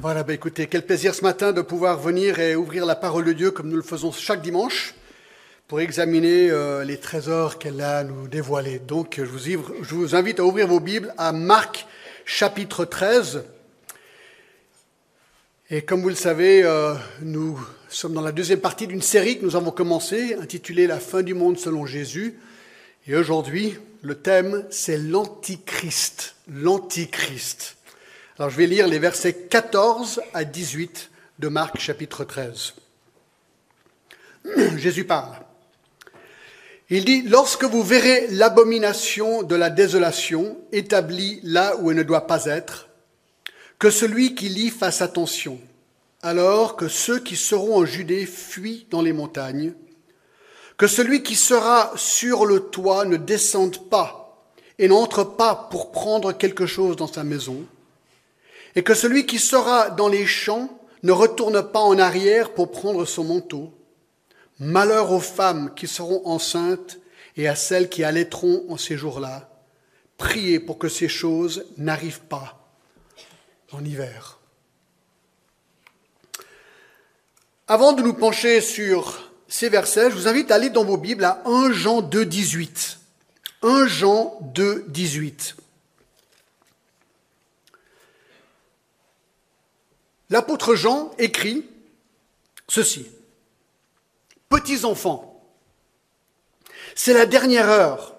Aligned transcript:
Voilà, 0.00 0.24
bah 0.24 0.34
écoutez, 0.34 0.66
quel 0.66 0.84
plaisir 0.84 1.14
ce 1.14 1.22
matin 1.22 1.52
de 1.52 1.62
pouvoir 1.62 2.00
venir 2.00 2.40
et 2.40 2.56
ouvrir 2.56 2.84
la 2.84 2.96
parole 2.96 3.24
de 3.24 3.32
Dieu 3.32 3.50
comme 3.52 3.68
nous 3.68 3.76
le 3.76 3.82
faisons 3.82 4.10
chaque 4.10 4.42
dimanche 4.42 4.94
pour 5.68 5.80
examiner 5.80 6.50
euh, 6.50 6.84
les 6.84 6.98
trésors 6.98 7.58
qu'elle 7.58 7.80
a 7.80 7.98
à 7.98 8.04
nous 8.04 8.26
dévoiler. 8.26 8.80
Donc, 8.80 9.20
je 9.22 9.94
vous, 9.94 10.14
invite 10.16 10.40
à 10.40 10.44
ouvrir 10.44 10.66
vos 10.66 10.80
Bibles 10.80 11.14
à 11.16 11.32
Marc 11.32 11.86
chapitre 12.24 12.84
13. 12.84 13.44
Et 15.70 15.82
comme 15.82 16.02
vous 16.02 16.08
le 16.08 16.14
savez, 16.16 16.64
euh, 16.64 16.94
nous 17.22 17.58
sommes 17.88 18.14
dans 18.14 18.20
la 18.20 18.32
deuxième 18.32 18.60
partie 18.60 18.88
d'une 18.88 19.02
série 19.02 19.38
que 19.38 19.44
nous 19.44 19.54
avons 19.54 19.70
commencée, 19.70 20.34
intitulée 20.34 20.88
La 20.88 20.98
fin 20.98 21.22
du 21.22 21.34
monde 21.34 21.56
selon 21.56 21.86
Jésus. 21.86 22.38
Et 23.06 23.14
aujourd'hui, 23.14 23.74
le 24.02 24.16
thème, 24.16 24.66
c'est 24.70 24.98
l'Antichrist. 24.98 26.34
L'Antichrist. 26.48 27.73
Alors 28.36 28.50
je 28.50 28.56
vais 28.56 28.66
lire 28.66 28.88
les 28.88 28.98
versets 28.98 29.32
14 29.32 30.20
à 30.32 30.42
18 30.42 31.10
de 31.38 31.46
Marc 31.46 31.78
chapitre 31.78 32.24
13. 32.24 32.74
Jésus 34.76 35.04
parle. 35.04 35.36
Il 36.90 37.04
dit, 37.04 37.22
lorsque 37.22 37.62
vous 37.62 37.84
verrez 37.84 38.26
l'abomination 38.32 39.44
de 39.44 39.54
la 39.54 39.70
désolation 39.70 40.58
établie 40.72 41.38
là 41.44 41.76
où 41.76 41.92
elle 41.92 41.96
ne 41.96 42.02
doit 42.02 42.26
pas 42.26 42.46
être, 42.46 42.88
que 43.78 43.88
celui 43.88 44.34
qui 44.34 44.48
lit 44.48 44.70
fasse 44.70 45.00
attention, 45.00 45.60
alors 46.20 46.74
que 46.74 46.88
ceux 46.88 47.20
qui 47.20 47.36
seront 47.36 47.76
en 47.76 47.84
Judée 47.84 48.26
fuient 48.26 48.88
dans 48.90 49.02
les 49.02 49.12
montagnes, 49.12 49.74
que 50.76 50.88
celui 50.88 51.22
qui 51.22 51.36
sera 51.36 51.92
sur 51.94 52.46
le 52.46 52.58
toit 52.58 53.04
ne 53.04 53.16
descende 53.16 53.88
pas 53.88 54.44
et 54.80 54.88
n'entre 54.88 55.22
pas 55.22 55.68
pour 55.70 55.92
prendre 55.92 56.32
quelque 56.32 56.66
chose 56.66 56.96
dans 56.96 57.06
sa 57.06 57.22
maison, 57.22 57.64
et 58.76 58.82
que 58.82 58.94
celui 58.94 59.26
qui 59.26 59.38
sera 59.38 59.90
dans 59.90 60.08
les 60.08 60.26
champs 60.26 60.68
ne 61.02 61.12
retourne 61.12 61.62
pas 61.62 61.80
en 61.80 61.98
arrière 61.98 62.54
pour 62.54 62.70
prendre 62.70 63.04
son 63.04 63.24
manteau. 63.24 63.72
Malheur 64.58 65.12
aux 65.12 65.20
femmes 65.20 65.72
qui 65.74 65.86
seront 65.86 66.26
enceintes 66.26 66.98
et 67.36 67.48
à 67.48 67.54
celles 67.54 67.88
qui 67.88 68.04
allaiteront 68.04 68.64
en 68.68 68.76
ces 68.76 68.96
jours-là. 68.96 69.50
Priez 70.16 70.60
pour 70.60 70.78
que 70.78 70.88
ces 70.88 71.08
choses 71.08 71.66
n'arrivent 71.76 72.20
pas 72.20 72.64
en 73.72 73.84
hiver. 73.84 74.38
Avant 77.66 77.92
de 77.92 78.02
nous 78.02 78.14
pencher 78.14 78.60
sur 78.60 79.32
ces 79.48 79.68
versets, 79.68 80.10
je 80.10 80.16
vous 80.16 80.28
invite 80.28 80.50
à 80.50 80.56
aller 80.56 80.70
dans 80.70 80.84
vos 80.84 80.96
Bibles 80.96 81.24
à 81.24 81.42
1 81.46 81.72
Jean 81.72 82.02
2, 82.02 82.24
18. 82.24 82.98
1 83.62 83.86
Jean 83.86 84.38
2, 84.54 84.84
18. 84.88 85.56
L'apôtre 90.30 90.74
Jean 90.74 91.10
écrit 91.18 91.64
ceci. 92.68 93.06
Petits 94.48 94.84
enfants, 94.84 95.42
c'est 96.94 97.12
la 97.12 97.26
dernière 97.26 97.68
heure. 97.68 98.16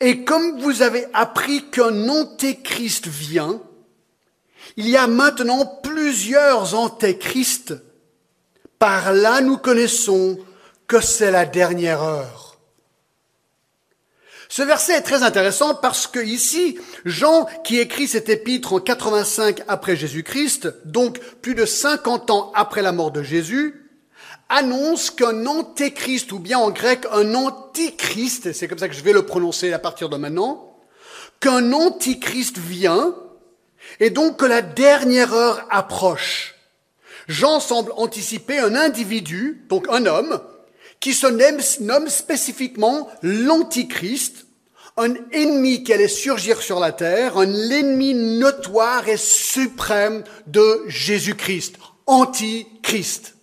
Et 0.00 0.24
comme 0.24 0.60
vous 0.60 0.82
avez 0.82 1.06
appris 1.12 1.70
qu'un 1.70 2.08
antéchrist 2.08 3.06
vient, 3.06 3.60
il 4.76 4.88
y 4.88 4.96
a 4.96 5.06
maintenant 5.06 5.66
plusieurs 5.82 6.74
antéchrists. 6.74 7.74
Par 8.78 9.12
là, 9.12 9.40
nous 9.42 9.58
connaissons 9.58 10.38
que 10.86 11.00
c'est 11.00 11.30
la 11.30 11.44
dernière 11.44 12.02
heure. 12.02 12.49
Ce 14.50 14.62
verset 14.62 14.94
est 14.94 15.02
très 15.02 15.22
intéressant 15.22 15.76
parce 15.76 16.08
que 16.08 16.18
ici, 16.18 16.76
Jean, 17.04 17.46
qui 17.62 17.78
écrit 17.78 18.08
cet 18.08 18.28
épître 18.28 18.72
en 18.72 18.80
85 18.80 19.62
après 19.68 19.94
Jésus-Christ, 19.94 20.74
donc 20.84 21.20
plus 21.40 21.54
de 21.54 21.64
50 21.64 22.30
ans 22.30 22.50
après 22.56 22.82
la 22.82 22.90
mort 22.90 23.12
de 23.12 23.22
Jésus, 23.22 23.88
annonce 24.48 25.12
qu'un 25.12 25.46
antéchrist, 25.46 26.32
ou 26.32 26.40
bien 26.40 26.58
en 26.58 26.72
grec 26.72 27.06
un 27.12 27.36
antichrist, 27.36 28.52
c'est 28.52 28.66
comme 28.66 28.78
ça 28.78 28.88
que 28.88 28.94
je 28.96 29.04
vais 29.04 29.12
le 29.12 29.24
prononcer 29.24 29.72
à 29.72 29.78
partir 29.78 30.08
de 30.08 30.16
maintenant, 30.16 30.76
qu'un 31.38 31.72
antichrist 31.72 32.58
vient, 32.58 33.14
et 34.00 34.10
donc 34.10 34.38
que 34.38 34.46
la 34.46 34.62
dernière 34.62 35.32
heure 35.32 35.64
approche. 35.70 36.56
Jean 37.28 37.60
semble 37.60 37.92
anticiper 37.96 38.58
un 38.58 38.74
individu, 38.74 39.64
donc 39.68 39.86
un 39.90 40.06
homme, 40.06 40.40
qui 41.00 41.14
se 41.14 41.26
nomme, 41.26 42.08
spécifiquement 42.08 43.08
l'Antichrist, 43.22 44.46
un 44.98 45.14
ennemi 45.32 45.82
qui 45.82 45.94
allait 45.94 46.08
surgir 46.08 46.60
sur 46.60 46.78
la 46.78 46.92
terre, 46.92 47.38
un 47.38 47.70
ennemi 47.70 48.12
notoire 48.14 49.08
et 49.08 49.16
suprême 49.16 50.22
de 50.46 50.84
Jésus-Christ, 50.86 51.76
Antichrist. 52.06 53.34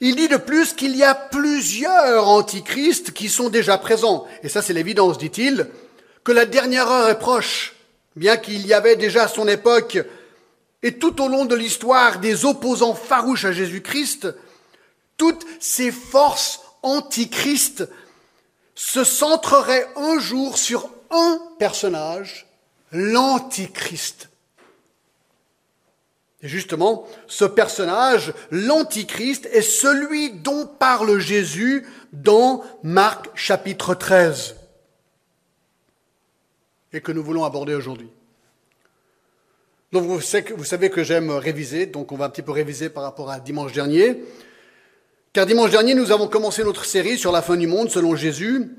Il 0.00 0.14
dit 0.14 0.28
de 0.28 0.36
plus 0.36 0.72
qu'il 0.74 0.96
y 0.96 1.02
a 1.02 1.16
plusieurs 1.16 2.28
antichrists 2.28 3.12
qui 3.12 3.28
sont 3.28 3.48
déjà 3.48 3.78
présents. 3.78 4.28
Et 4.44 4.48
ça, 4.48 4.62
c'est 4.62 4.72
l'évidence, 4.72 5.18
dit-il, 5.18 5.66
que 6.22 6.30
la 6.30 6.46
dernière 6.46 6.88
heure 6.88 7.08
est 7.08 7.18
proche, 7.18 7.74
bien 8.14 8.36
qu'il 8.36 8.64
y 8.64 8.72
avait 8.72 8.94
déjà 8.94 9.24
à 9.24 9.28
son 9.28 9.48
époque 9.48 9.98
et 10.84 10.98
tout 10.98 11.20
au 11.20 11.26
long 11.26 11.46
de 11.46 11.56
l'histoire 11.56 12.20
des 12.20 12.44
opposants 12.44 12.94
farouches 12.94 13.44
à 13.44 13.50
Jésus-Christ, 13.50 14.28
toutes 15.18 15.44
ces 15.60 15.92
forces 15.92 16.62
antichrist 16.82 17.86
se 18.74 19.04
centreraient 19.04 19.86
un 19.96 20.18
jour 20.18 20.56
sur 20.56 20.88
un 21.10 21.38
personnage, 21.58 22.46
l'antichrist. 22.92 24.30
Et 26.40 26.48
justement, 26.48 27.06
ce 27.26 27.44
personnage, 27.44 28.32
l'antichrist, 28.50 29.46
est 29.46 29.62
celui 29.62 30.30
dont 30.30 30.66
parle 30.66 31.18
Jésus 31.18 31.84
dans 32.12 32.62
Marc 32.84 33.28
chapitre 33.34 33.94
13 33.94 34.54
et 36.92 37.00
que 37.00 37.10
nous 37.10 37.24
voulons 37.24 37.44
aborder 37.44 37.74
aujourd'hui. 37.74 38.08
Donc 39.90 40.04
vous 40.04 40.20
savez 40.20 40.90
que 40.90 41.02
j'aime 41.02 41.30
réviser, 41.30 41.86
donc 41.86 42.12
on 42.12 42.16
va 42.16 42.26
un 42.26 42.30
petit 42.30 42.42
peu 42.42 42.52
réviser 42.52 42.88
par 42.90 43.02
rapport 43.02 43.30
à 43.30 43.40
dimanche 43.40 43.72
dernier. 43.72 44.22
Car 45.32 45.44
dimanche 45.44 45.70
dernier, 45.70 45.94
nous 45.94 46.10
avons 46.10 46.26
commencé 46.26 46.64
notre 46.64 46.86
série 46.86 47.18
sur 47.18 47.32
la 47.32 47.42
fin 47.42 47.56
du 47.56 47.66
monde 47.66 47.90
selon 47.90 48.16
Jésus, 48.16 48.70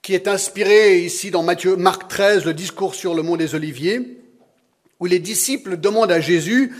qui 0.00 0.14
est 0.14 0.26
inspirée 0.26 1.00
ici 1.00 1.30
dans 1.30 1.42
Matthieu, 1.42 1.76
Marc 1.76 2.08
13, 2.08 2.46
le 2.46 2.54
discours 2.54 2.94
sur 2.94 3.14
le 3.14 3.22
mont 3.22 3.36
des 3.36 3.54
Oliviers, 3.54 4.22
où 4.98 5.06
les 5.06 5.18
disciples 5.18 5.76
demandent 5.76 6.10
à 6.10 6.20
Jésus 6.20 6.72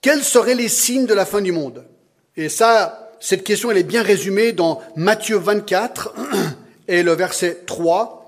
quels 0.00 0.22
seraient 0.22 0.54
les 0.54 0.68
signes 0.68 1.06
de 1.06 1.14
la 1.14 1.26
fin 1.26 1.40
du 1.40 1.50
monde? 1.50 1.84
Et 2.36 2.48
ça, 2.48 3.10
cette 3.18 3.42
question, 3.42 3.72
elle 3.72 3.78
est 3.78 3.82
bien 3.82 4.02
résumée 4.02 4.52
dans 4.52 4.80
Matthieu 4.94 5.36
24 5.36 6.14
et 6.88 7.02
le 7.02 7.12
verset 7.12 7.64
3 7.66 8.27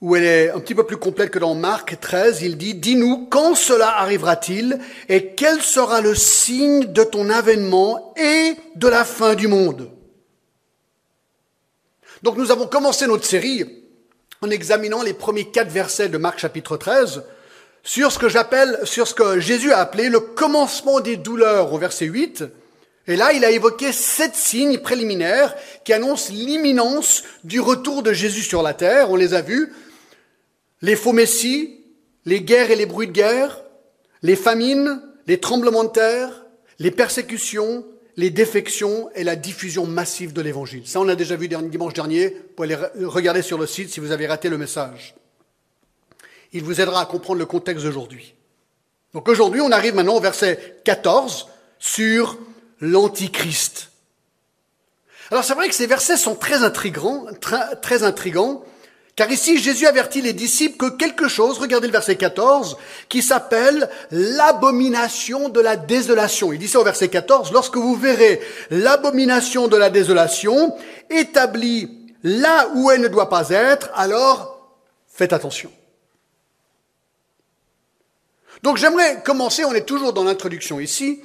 où 0.00 0.14
elle 0.14 0.24
est 0.24 0.50
un 0.50 0.60
petit 0.60 0.74
peu 0.74 0.84
plus 0.84 0.96
complète 0.96 1.30
que 1.30 1.38
dans 1.38 1.54
Marc 1.54 1.98
13, 2.00 2.42
il 2.42 2.56
dit, 2.56 2.74
dis-nous 2.74 3.26
quand 3.30 3.54
cela 3.54 3.98
arrivera-t-il 3.98 4.78
et 5.08 5.34
quel 5.34 5.60
sera 5.60 6.00
le 6.00 6.14
signe 6.14 6.92
de 6.92 7.02
ton 7.02 7.30
avènement 7.30 8.14
et 8.16 8.54
de 8.76 8.88
la 8.88 9.04
fin 9.04 9.34
du 9.34 9.48
monde? 9.48 9.90
Donc 12.22 12.36
nous 12.36 12.52
avons 12.52 12.66
commencé 12.66 13.06
notre 13.06 13.24
série 13.24 13.64
en 14.40 14.50
examinant 14.50 15.02
les 15.02 15.14
premiers 15.14 15.50
quatre 15.50 15.70
versets 15.70 16.08
de 16.08 16.18
Marc 16.18 16.38
chapitre 16.38 16.76
13 16.76 17.24
sur 17.82 18.12
ce 18.12 18.18
que 18.18 18.28
j'appelle, 18.28 18.78
sur 18.84 19.08
ce 19.08 19.14
que 19.14 19.40
Jésus 19.40 19.72
a 19.72 19.78
appelé 19.78 20.08
le 20.08 20.20
commencement 20.20 21.00
des 21.00 21.16
douleurs 21.16 21.72
au 21.72 21.78
verset 21.78 22.04
8. 22.04 22.44
Et 23.08 23.16
là, 23.16 23.32
il 23.32 23.44
a 23.44 23.50
évoqué 23.50 23.90
sept 23.92 24.34
signes 24.34 24.78
préliminaires 24.78 25.54
qui 25.84 25.92
annoncent 25.92 26.30
l'imminence 26.32 27.22
du 27.42 27.58
retour 27.58 28.02
de 28.02 28.12
Jésus 28.12 28.42
sur 28.42 28.62
la 28.62 28.74
terre. 28.74 29.10
On 29.10 29.16
les 29.16 29.32
a 29.34 29.40
vus 29.40 29.72
les 30.82 30.96
faux 30.96 31.12
messies, 31.12 31.80
les 32.24 32.42
guerres 32.42 32.70
et 32.70 32.76
les 32.76 32.86
bruits 32.86 33.06
de 33.06 33.12
guerre, 33.12 33.62
les 34.22 34.36
famines, 34.36 35.02
les 35.26 35.38
tremblements 35.38 35.84
de 35.84 35.90
terre, 35.90 36.44
les 36.78 36.90
persécutions, 36.90 37.84
les 38.16 38.30
défections 38.30 39.10
et 39.14 39.24
la 39.24 39.36
diffusion 39.36 39.86
massive 39.86 40.32
de 40.32 40.42
l'évangile. 40.42 40.86
Ça, 40.86 41.00
on 41.00 41.08
a 41.08 41.14
déjà 41.14 41.36
vu 41.36 41.48
dimanche 41.48 41.94
dernier. 41.94 42.28
Vous 42.28 42.54
pouvez 42.56 42.74
aller 42.74 43.04
regarder 43.04 43.42
sur 43.42 43.58
le 43.58 43.66
site 43.66 43.90
si 43.90 44.00
vous 44.00 44.10
avez 44.10 44.26
raté 44.26 44.48
le 44.48 44.58
message. 44.58 45.14
Il 46.52 46.64
vous 46.64 46.80
aidera 46.80 47.02
à 47.02 47.06
comprendre 47.06 47.38
le 47.38 47.46
contexte 47.46 47.84
d'aujourd'hui. 47.84 48.34
Donc 49.14 49.28
aujourd'hui, 49.28 49.60
on 49.60 49.70
arrive 49.70 49.94
maintenant 49.94 50.16
au 50.16 50.20
verset 50.20 50.80
14 50.84 51.48
sur 51.78 52.38
l'Antichrist. 52.80 53.90
Alors 55.30 55.44
c'est 55.44 55.54
vrai 55.54 55.68
que 55.68 55.74
ces 55.74 55.86
versets 55.86 56.16
sont 56.16 56.34
très 56.34 56.62
intrigants, 56.62 57.26
très 57.82 58.02
intrigants 58.02 58.64
car 59.18 59.32
ici, 59.32 59.58
Jésus 59.58 59.84
avertit 59.84 60.22
les 60.22 60.32
disciples 60.32 60.76
que 60.76 60.96
quelque 60.96 61.26
chose, 61.26 61.58
regardez 61.58 61.88
le 61.88 61.92
verset 61.92 62.14
14, 62.14 62.76
qui 63.08 63.20
s'appelle 63.20 63.90
l'abomination 64.12 65.48
de 65.48 65.58
la 65.58 65.74
désolation. 65.74 66.52
Il 66.52 66.60
dit 66.60 66.68
ça 66.68 66.78
au 66.78 66.84
verset 66.84 67.08
14, 67.08 67.50
lorsque 67.50 67.76
vous 67.76 67.96
verrez 67.96 68.40
l'abomination 68.70 69.66
de 69.66 69.76
la 69.76 69.90
désolation 69.90 70.72
établie 71.10 71.90
là 72.22 72.68
où 72.76 72.92
elle 72.92 73.00
ne 73.00 73.08
doit 73.08 73.28
pas 73.28 73.50
être, 73.50 73.90
alors 73.96 74.70
faites 75.08 75.32
attention. 75.32 75.72
Donc 78.62 78.76
j'aimerais 78.76 79.20
commencer, 79.24 79.64
on 79.64 79.74
est 79.74 79.84
toujours 79.84 80.12
dans 80.12 80.22
l'introduction 80.22 80.78
ici, 80.78 81.24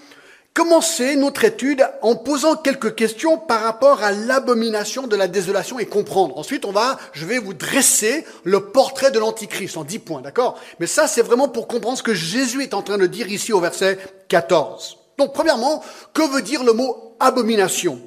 commencer 0.53 1.15
notre 1.15 1.43
étude 1.45 1.87
en 2.01 2.15
posant 2.15 2.55
quelques 2.55 2.95
questions 2.95 3.37
par 3.37 3.61
rapport 3.61 4.03
à 4.03 4.11
l'abomination 4.11 5.07
de 5.07 5.15
la 5.15 5.27
désolation 5.27 5.79
et 5.79 5.85
comprendre. 5.85 6.37
Ensuite, 6.37 6.65
on 6.65 6.71
va, 6.71 6.99
je 7.13 7.25
vais 7.25 7.39
vous 7.39 7.53
dresser 7.53 8.25
le 8.43 8.65
portrait 8.67 9.11
de 9.11 9.19
l'Antichrist 9.19 9.77
en 9.77 9.83
dix 9.83 9.99
points, 9.99 10.21
d'accord? 10.21 10.59
Mais 10.79 10.87
ça, 10.87 11.07
c'est 11.07 11.23
vraiment 11.23 11.47
pour 11.47 11.67
comprendre 11.67 11.97
ce 11.97 12.03
que 12.03 12.13
Jésus 12.13 12.61
est 12.61 12.73
en 12.73 12.83
train 12.83 12.97
de 12.97 13.07
dire 13.07 13.27
ici 13.27 13.51
au 13.51 13.59
verset 13.59 13.97
14. 14.29 14.99
Donc, 15.17 15.33
premièrement, 15.33 15.83
que 16.13 16.27
veut 16.31 16.41
dire 16.41 16.63
le 16.63 16.73
mot 16.73 17.15
abomination? 17.19 17.99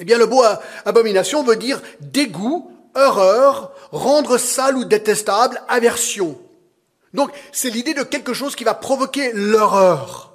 Eh 0.00 0.04
bien, 0.04 0.18
le 0.18 0.26
mot 0.26 0.42
abomination 0.84 1.42
veut 1.42 1.56
dire 1.56 1.82
dégoût, 2.00 2.70
horreur, 2.94 3.72
rendre 3.90 4.38
sale 4.38 4.76
ou 4.76 4.84
détestable, 4.84 5.60
aversion. 5.68 6.38
Donc, 7.14 7.30
c'est 7.52 7.70
l'idée 7.70 7.94
de 7.94 8.02
quelque 8.02 8.32
chose 8.32 8.56
qui 8.56 8.64
va 8.64 8.74
provoquer 8.74 9.32
l'horreur. 9.34 10.27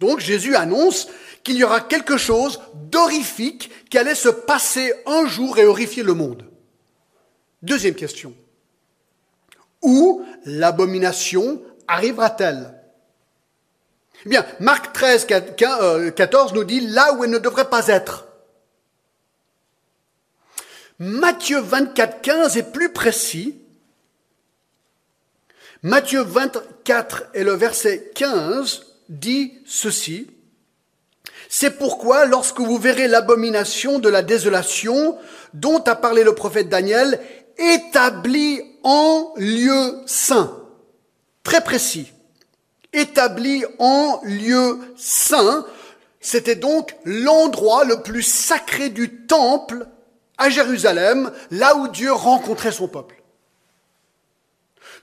Donc 0.00 0.20
Jésus 0.20 0.56
annonce 0.56 1.08
qu'il 1.44 1.56
y 1.56 1.64
aura 1.64 1.80
quelque 1.80 2.16
chose 2.16 2.60
d'horrifique 2.74 3.70
qui 3.90 3.98
allait 3.98 4.14
se 4.14 4.30
passer 4.30 4.92
un 5.06 5.26
jour 5.26 5.58
et 5.58 5.66
horrifier 5.66 6.02
le 6.02 6.14
monde. 6.14 6.44
Deuxième 7.62 7.94
question. 7.94 8.34
Où 9.82 10.24
l'abomination 10.46 11.62
arrivera-t-elle? 11.86 12.74
Eh 14.24 14.28
bien, 14.28 14.44
Marc 14.58 14.92
13, 14.92 15.26
14 15.26 16.52
euh, 16.52 16.54
nous 16.54 16.64
dit 16.64 16.80
là 16.80 17.12
où 17.14 17.24
elle 17.24 17.30
ne 17.30 17.38
devrait 17.38 17.70
pas 17.70 17.88
être. 17.88 18.26
Matthieu 20.98 21.60
24, 21.60 22.20
15 22.20 22.56
est 22.58 22.72
plus 22.72 22.92
précis. 22.92 23.58
Matthieu 25.82 26.20
24 26.20 27.24
et 27.32 27.44
le 27.44 27.52
verset 27.52 28.10
15 28.14 28.89
dit 29.10 29.52
ceci. 29.66 30.28
C'est 31.48 31.78
pourquoi, 31.78 32.24
lorsque 32.24 32.60
vous 32.60 32.78
verrez 32.78 33.08
l'abomination 33.08 33.98
de 33.98 34.08
la 34.08 34.22
désolation 34.22 35.18
dont 35.52 35.80
a 35.80 35.96
parlé 35.96 36.22
le 36.22 36.34
prophète 36.34 36.68
Daniel, 36.68 37.20
établi 37.58 38.62
en 38.84 39.32
lieu 39.36 40.00
saint, 40.06 40.56
très 41.42 41.62
précis, 41.62 42.12
établi 42.92 43.64
en 43.78 44.20
lieu 44.22 44.78
saint, 44.96 45.66
c'était 46.20 46.54
donc 46.54 46.94
l'endroit 47.04 47.84
le 47.84 48.02
plus 48.02 48.22
sacré 48.22 48.88
du 48.88 49.26
temple 49.26 49.86
à 50.38 50.50
Jérusalem, 50.50 51.32
là 51.50 51.76
où 51.76 51.88
Dieu 51.88 52.12
rencontrait 52.12 52.72
son 52.72 52.88
peuple. 52.88 53.22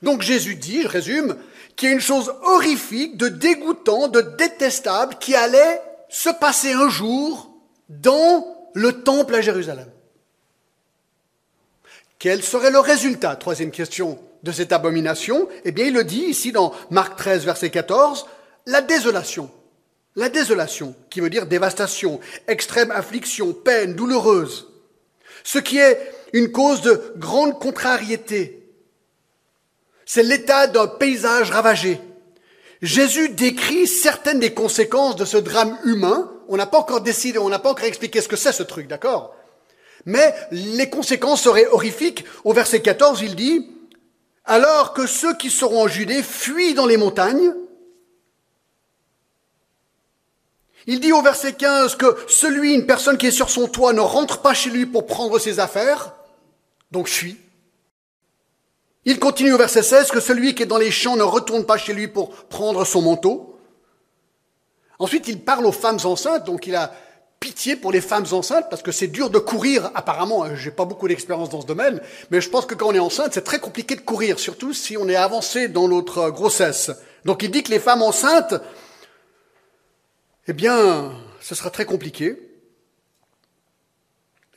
Donc 0.02 0.22
Jésus 0.22 0.56
dit, 0.56 0.84
je 0.84 0.88
résume, 0.88 1.36
qu'il 1.78 1.90
y 1.90 1.94
une 1.94 2.02
chose 2.02 2.34
horrifique, 2.44 3.16
de 3.18 3.30
dégoûtant, 3.30 4.08
de 4.08 4.22
détestable 4.22 5.16
qui 5.20 5.36
allait 5.36 5.82
se 6.10 6.30
passer 6.30 6.74
un 6.74 6.90
jour 6.90 7.52
dans 7.88 8.70
le 8.74 9.04
temple 9.04 9.36
à 9.36 9.42
Jérusalem. 9.42 9.88
Quel 12.20 12.44
serait 12.44 12.72
le 12.72 12.80
résultat 12.80 13.36
Troisième 13.36 13.72
question 13.72 14.18
de 14.42 14.52
cette 14.52 14.72
abomination? 14.72 15.48
Eh 15.66 15.72
bien, 15.72 15.86
il 15.86 15.94
le 15.94 16.04
dit 16.04 16.24
ici 16.24 16.52
dans 16.52 16.74
Marc 16.90 17.16
13, 17.16 17.46
verset 17.46 17.70
14, 17.70 18.26
la 18.66 18.82
désolation. 18.82 19.52
La 20.16 20.30
désolation, 20.30 20.96
qui 21.12 21.22
veut 21.22 21.30
dire 21.30 21.46
dévastation, 21.46 22.20
extrême 22.48 22.90
affliction, 22.90 23.54
peine 23.54 23.94
douloureuse. 23.94 24.68
Ce 25.44 25.60
qui 25.60 25.78
est 25.78 26.12
une 26.34 26.52
cause 26.52 26.82
de 26.82 27.14
grande 27.18 27.60
contrariété, 27.60 28.67
c'est 30.08 30.24
l'état 30.24 30.66
d'un 30.66 30.88
paysage 30.88 31.52
ravagé. 31.52 32.02
Jésus 32.82 33.30
décrit 33.30 33.86
certaines 33.86 34.40
des 34.40 34.54
conséquences 34.54 35.18
de 35.18 35.26
ce 35.26 35.38
drame 35.38 35.78
humain. 35.84 36.32
On 36.48 36.56
n'a 36.58 36.66
pas 36.66 36.80
encore 36.80 37.02
décidé, 37.02 37.38
on 37.38 37.50
n'a 37.50 37.60
pas 37.60 37.72
encore 37.72 37.86
expliqué 37.86 38.22
ce 38.22 38.30
que 38.30 38.38
c'est 38.38 38.54
ce 38.54 38.64
truc, 38.64 38.88
d'accord? 38.88 39.36
Mais 40.06 40.34
les 40.52 40.90
conséquences 40.90 41.42
seraient 41.42 41.68
horrifiques. 41.68 42.24
Au 42.46 42.54
verset 42.54 42.82
14, 42.82 43.22
il 43.22 43.36
dit, 43.36 43.70
alors 44.46 44.94
que 44.94 45.06
ceux 45.06 45.36
qui 45.36 45.50
seront 45.52 45.84
en 45.84 45.88
Judée 45.90 46.24
fuient 46.24 46.74
dans 46.74 46.86
les 46.86 46.98
montagnes, 46.98 47.54
Il 50.90 51.02
dit 51.02 51.12
au 51.12 51.22
verset 51.22 51.52
15 51.52 51.98
que 51.98 52.16
celui, 52.30 52.74
une 52.74 52.86
personne 52.86 53.18
qui 53.18 53.28
est 53.28 53.32
sur 53.32 53.50
son 53.50 53.68
toit, 53.68 53.92
ne 53.92 54.00
rentre 54.00 54.40
pas 54.40 54.54
chez 54.54 54.70
lui 54.70 54.86
pour 54.86 55.06
prendre 55.06 55.38
ses 55.38 55.60
affaires, 55.60 56.14
donc 56.92 57.10
fuit. 57.10 57.36
Il 59.08 59.20
continue 59.20 59.54
au 59.54 59.58
verset 59.58 59.84
16 59.84 60.12
que 60.12 60.20
celui 60.20 60.54
qui 60.54 60.64
est 60.64 60.66
dans 60.66 60.78
les 60.78 60.92
champs 60.92 61.16
ne 61.16 61.24
retourne 61.24 61.66
pas 61.66 61.78
chez 61.78 61.94
lui 61.94 62.10
pour 62.10 62.30
prendre 62.48 62.84
son 62.84 63.02
manteau. 63.02 63.58
Ensuite, 65.00 65.30
il 65.30 65.40
parle 65.40 65.66
aux 65.66 65.72
femmes 65.72 66.00
enceintes, 66.04 66.44
donc 66.44 66.68
il 66.68 66.76
a 66.76 66.92
pitié 67.40 67.78
pour 67.78 67.94
les 67.94 68.02
femmes 68.02 68.26
enceintes, 68.34 68.66
parce 68.70 68.82
que 68.82 68.92
c'est 68.92 69.08
dur 69.08 69.30
de 69.30 69.40
courir, 69.40 69.92
apparemment, 69.96 70.44
hein, 70.44 70.56
j'ai 70.56 70.72
pas 70.72 70.84
beaucoup 70.84 71.08
d'expérience 71.08 71.50
dans 71.50 71.62
ce 71.62 71.66
domaine, 71.66 72.02
mais 72.32 72.42
je 72.42 72.50
pense 72.50 72.66
que 72.66 72.76
quand 72.76 72.90
on 72.90 72.94
est 72.94 73.00
enceinte, 73.00 73.34
c'est 73.34 73.46
très 73.46 73.60
compliqué 73.60 73.96
de 73.96 74.02
courir, 74.02 74.40
surtout 74.40 74.74
si 74.74 74.98
on 74.98 75.08
est 75.08 75.16
avancé 75.16 75.70
dans 75.70 75.88
notre 75.88 76.30
grossesse. 76.30 76.92
Donc 77.24 77.44
il 77.44 77.52
dit 77.52 77.64
que 77.64 77.72
les 77.72 77.80
femmes 77.80 78.02
enceintes, 78.02 78.56
eh 80.48 80.54
bien, 80.54 81.14
ce 81.40 81.56
sera 81.56 81.70
très 81.70 81.86
compliqué. 81.86 82.36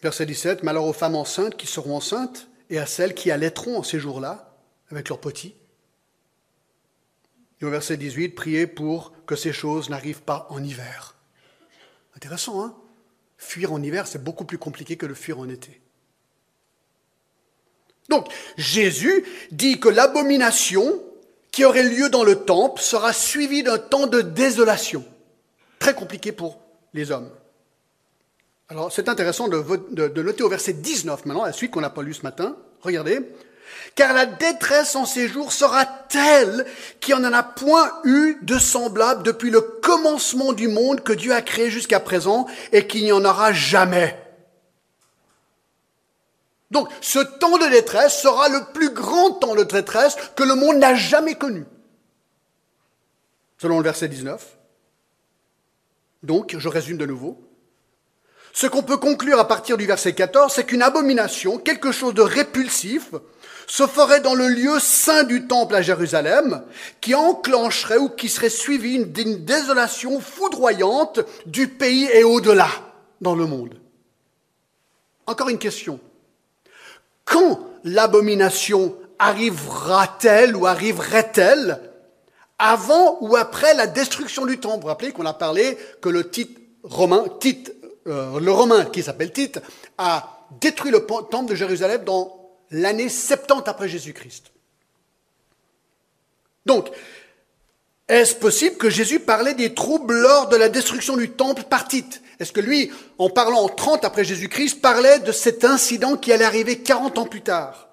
Verset 0.03 0.27
17, 0.27 0.65
mais 0.65 0.71
alors 0.71 0.87
aux 0.87 0.93
femmes 0.93 1.15
enceintes 1.15 1.57
qui 1.57 1.69
seront 1.69 1.95
enceintes, 1.95 2.49
et 2.71 2.79
à 2.79 2.87
celles 2.87 3.15
qui 3.15 3.31
allaiteront 3.31 3.79
en 3.79 3.83
ces 3.83 3.99
jours-là 3.99 4.57
avec 4.91 5.09
leurs 5.09 5.21
petits. 5.21 5.55
Et 7.61 7.65
au 7.65 7.71
verset 7.71 7.97
18, 7.97 8.31
priez 8.31 8.67
pour 8.67 9.13
que 9.27 9.37
ces 9.37 9.53
choses 9.53 9.91
n'arrivent 9.91 10.23
pas 10.23 10.47
en 10.51 10.63
hiver. 10.63 11.17
Intéressant, 12.17 12.65
hein? 12.65 12.75
Fuir 13.37 13.73
en 13.73 13.83
hiver, 13.83 14.07
c'est 14.07 14.23
beaucoup 14.23 14.45
plus 14.45 14.59
compliqué 14.59 14.97
que 14.97 15.07
de 15.07 15.15
fuir 15.15 15.39
en 15.39 15.49
été. 15.49 15.81
Donc, 18.09 18.27
Jésus 18.57 19.25
dit 19.51 19.81
que 19.81 19.89
l'abomination 19.89 21.01
qui 21.51 21.65
aurait 21.65 21.85
lieu 21.85 22.11
dans 22.11 22.25
le 22.25 22.45
temple 22.45 22.81
sera 22.81 23.13
suivie 23.13 23.63
d'un 23.63 23.79
temps 23.79 24.07
de 24.07 24.21
désolation. 24.21 25.05
Très 25.79 25.95
compliqué 25.95 26.33
pour 26.33 26.61
les 26.93 27.11
hommes. 27.11 27.31
Alors, 28.71 28.93
c'est 28.93 29.09
intéressant 29.09 29.49
de, 29.49 30.23
noter 30.23 30.45
au 30.45 30.49
verset 30.49 30.75
19 30.75 31.27
maintenant, 31.27 31.45
la 31.45 31.53
suite 31.53 31.73
qu'on 31.73 31.81
n'a 31.81 31.91
pas 31.91 32.03
lu 32.03 32.15
ce 32.15 32.23
matin. 32.23 32.57
Regardez. 32.83 33.21
Car 33.97 34.15
la 34.15 34.27
détresse 34.27 34.95
en 34.95 35.07
ces 35.07 35.27
jours 35.27 35.53
sera 35.53 35.85
telle 35.85 36.65
qu'il 37.01 37.17
n'y 37.17 37.27
en 37.27 37.33
a 37.33 37.43
point 37.43 37.93
eu 38.05 38.39
de 38.43 38.59
semblable 38.59 39.25
depuis 39.25 39.51
le 39.51 39.61
commencement 39.61 40.53
du 40.53 40.69
monde 40.69 41.03
que 41.03 41.13
Dieu 41.13 41.35
a 41.35 41.43
créé 41.43 41.69
jusqu'à 41.69 41.99
présent 41.99 42.47
et 42.71 42.87
qu'il 42.87 43.03
n'y 43.03 43.11
en 43.11 43.25
aura 43.25 43.53
jamais. 43.53 44.17
Donc, 46.71 46.89
ce 47.01 47.19
temps 47.19 47.59
de 47.59 47.69
détresse 47.71 48.23
sera 48.23 48.49
le 48.49 48.73
plus 48.73 48.91
grand 48.91 49.33
temps 49.33 49.57
de 49.57 49.65
détresse 49.65 50.17
que 50.37 50.45
le 50.45 50.55
monde 50.55 50.77
n'a 50.77 50.95
jamais 50.95 51.35
connu. 51.35 51.65
Selon 53.59 53.79
le 53.79 53.85
verset 53.85 54.07
19. 54.07 54.57
Donc, 56.23 56.55
je 56.57 56.69
résume 56.69 56.99
de 56.99 57.07
nouveau. 57.07 57.50
Ce 58.53 58.67
qu'on 58.67 58.83
peut 58.83 58.97
conclure 58.97 59.39
à 59.39 59.47
partir 59.47 59.77
du 59.77 59.87
verset 59.87 60.15
14, 60.15 60.53
c'est 60.53 60.65
qu'une 60.65 60.83
abomination, 60.83 61.59
quelque 61.59 61.93
chose 61.93 62.15
de 62.15 62.23
répulsif, 62.23 63.11
se 63.67 63.87
ferait 63.87 64.21
dans 64.21 64.35
le 64.35 64.49
lieu 64.49 64.81
saint 64.81 65.23
du 65.23 65.47
temple 65.47 65.77
à 65.77 65.83
Jérusalem, 65.83 66.65
qui 67.01 67.15
enclencherait 67.15 67.99
ou 67.99 68.09
qui 68.09 68.29
serait 68.29 68.51
suivi 68.51 69.05
d'une 69.05 69.45
désolation 69.45 70.21
foudroyante 70.21 71.21
du 71.47 71.69
pays 71.69 72.09
et 72.13 72.25
au-delà 72.25 72.69
dans 73.21 73.37
le 73.37 73.47
monde. 73.47 73.75
Encore 75.27 75.51
une 75.51 75.59
question. 75.59 76.01
Quand 77.25 77.61
l'abomination 77.85 78.97
arrivera-t-elle 79.21 80.57
ou 80.57 80.67
arriverait-elle 80.67 81.81
avant 82.59 83.19
ou 83.21 83.37
après 83.37 83.75
la 83.75 83.87
destruction 83.87 84.47
du 84.47 84.59
temple? 84.59 84.77
Vous 84.77 84.83
vous 84.83 84.89
rappelez 84.89 85.13
qu'on 85.13 85.27
a 85.27 85.33
parlé 85.33 85.79
que 86.01 86.09
le 86.09 86.29
titre 86.29 86.61
romain, 86.83 87.25
titre 87.39 87.71
euh, 88.11 88.41
le 88.41 88.53
Romain, 88.53 88.85
qui 88.87 89.03
s'appelle 89.03 89.33
Tite, 89.33 89.61
a 89.99 90.47
détruit 90.61 90.91
le 90.91 91.07
temple 91.07 91.51
de 91.51 91.55
Jérusalem 91.55 92.05
dans 92.05 92.51
l'année 92.71 93.09
70 93.09 93.63
après 93.67 93.89
Jésus-Christ. 93.89 94.51
Donc, 96.67 96.89
est-ce 98.09 98.35
possible 98.35 98.77
que 98.77 98.91
Jésus 98.91 99.21
parlait 99.21 99.55
des 99.55 99.73
troubles 99.73 100.15
lors 100.15 100.49
de 100.49 100.57
la 100.57 100.69
destruction 100.69 101.17
du 101.17 101.31
temple 101.31 101.63
par 101.71 101.87
Tite? 101.87 102.23
Est-ce 102.41 102.53
que 102.53 102.61
lui, 102.61 102.91
en 103.19 103.31
parlant 103.31 103.63
en 103.63 103.69
30 103.69 104.05
après 104.05 104.25
Jésus-Christ, 104.25 104.81
parlait 104.81 105.21
de 105.21 105.33
cet 105.33 105.65
incident 105.65 106.17
qui 106.17 106.33
allait 106.33 106.45
arriver 106.45 106.79
40 106.79 107.19
ans 107.19 107.27
plus 107.27 107.43
tard? 107.43 107.89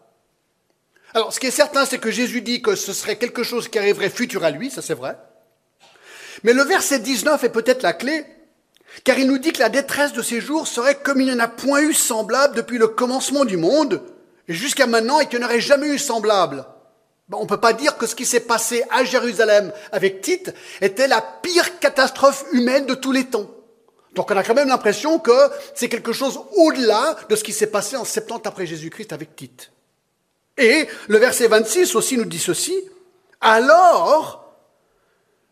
Alors, 1.14 1.34
ce 1.34 1.40
qui 1.40 1.48
est 1.48 1.52
certain, 1.52 1.86
c'est 1.86 2.00
que 2.00 2.12
Jésus 2.12 2.42
dit 2.42 2.62
que 2.62 2.76
ce 2.76 2.94
serait 2.94 3.18
quelque 3.18 3.44
chose 3.44 3.68
qui 3.68 3.80
arriverait 3.80 4.10
futur 4.10 4.44
à 4.44 4.52
lui, 4.52 4.70
ça 4.70 4.82
c'est 4.82 4.94
vrai. 4.94 5.18
Mais 6.44 6.54
le 6.54 6.64
verset 6.64 7.00
19 7.00 7.44
est 7.44 7.50
peut-être 7.50 7.84
la 7.84 7.94
clé, 7.94 8.26
car 9.04 9.18
il 9.20 9.28
nous 9.28 9.38
dit 9.38 9.54
que 9.54 9.60
la 9.60 9.70
détresse 9.70 10.14
de 10.14 10.22
ces 10.22 10.42
jours 10.42 10.68
serait 10.68 10.96
comme 10.96 11.22
il 11.22 11.28
n'y 11.28 11.34
en 11.34 11.40
a 11.40 11.48
point 11.48 11.82
eu 11.82 11.94
semblable 11.94 12.56
depuis 12.56 12.78
le 12.78 12.88
commencement 12.88 13.46
du 13.46 13.58
monde, 13.58 14.02
jusqu'à 14.48 14.88
maintenant, 14.88 15.20
et 15.20 15.28
qu'il 15.28 15.40
n'y 15.40 15.46
aurait 15.46 15.62
jamais 15.62 15.88
eu 15.88 15.98
semblable. 15.98 16.66
On 17.32 17.44
ne 17.44 17.48
peut 17.48 17.60
pas 17.60 17.74
dire 17.74 17.98
que 17.98 18.08
ce 18.08 18.16
qui 18.16 18.26
s'est 18.26 18.40
passé 18.40 18.84
à 18.90 19.04
Jérusalem 19.04 19.74
avec 19.92 20.22
Tite 20.22 20.54
était 20.80 21.08
la 21.08 21.22
pire 21.22 21.80
catastrophe 21.80 22.46
humaine 22.54 22.86
de 22.86 22.96
tous 22.96 23.12
les 23.12 23.26
temps. 23.26 23.50
Donc 24.16 24.32
on 24.32 24.38
a 24.38 24.44
quand 24.44 24.56
même 24.56 24.70
l'impression 24.70 25.20
que 25.20 25.38
c'est 25.76 25.90
quelque 25.90 26.14
chose 26.14 26.40
au-delà 26.56 27.18
de 27.30 27.36
ce 27.36 27.44
qui 27.44 27.54
s'est 27.54 27.68
passé 27.68 27.98
en 27.98 28.06
70 28.06 28.48
après 28.48 28.66
Jésus-Christ 28.66 29.12
avec 29.14 29.36
Tite. 29.36 29.72
Et 30.58 30.88
le 31.08 31.18
verset 31.18 31.48
26 31.48 31.96
aussi 31.96 32.18
nous 32.18 32.26
dit 32.26 32.40
ceci. 32.40 32.76
Alors, 33.42 34.47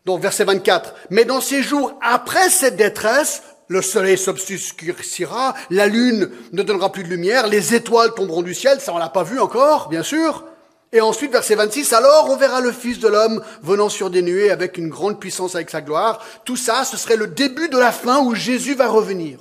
donc 0.06 0.20
verset 0.20 0.44
24, 0.44 0.94
mais 1.10 1.24
dans 1.24 1.40
ces 1.40 1.64
jours 1.64 1.98
après 2.00 2.48
cette 2.48 2.76
détresse, 2.76 3.42
le 3.66 3.82
soleil 3.82 4.16
s'obscurcira, 4.16 5.54
la 5.68 5.88
lune 5.88 6.30
ne 6.52 6.62
donnera 6.62 6.92
plus 6.92 7.02
de 7.02 7.08
lumière, 7.08 7.48
les 7.48 7.74
étoiles 7.74 8.14
tomberont 8.14 8.42
du 8.42 8.54
ciel, 8.54 8.80
ça 8.80 8.94
on 8.94 8.98
l'a 8.98 9.08
pas 9.08 9.24
vu 9.24 9.40
encore, 9.40 9.88
bien 9.88 10.04
sûr. 10.04 10.44
Et 10.92 11.00
ensuite, 11.00 11.32
verset 11.32 11.56
26, 11.56 11.92
alors 11.92 12.30
on 12.30 12.36
verra 12.36 12.60
le 12.60 12.70
Fils 12.70 13.00
de 13.00 13.08
l'homme 13.08 13.42
venant 13.62 13.88
sur 13.88 14.08
des 14.08 14.22
nuées 14.22 14.52
avec 14.52 14.78
une 14.78 14.88
grande 14.88 15.18
puissance 15.18 15.56
avec 15.56 15.68
sa 15.68 15.80
gloire. 15.80 16.24
Tout 16.44 16.56
ça, 16.56 16.84
ce 16.84 16.96
serait 16.96 17.16
le 17.16 17.26
début 17.26 17.68
de 17.68 17.76
la 17.76 17.90
fin 17.90 18.20
où 18.20 18.36
Jésus 18.36 18.76
va 18.76 18.86
revenir. 18.86 19.40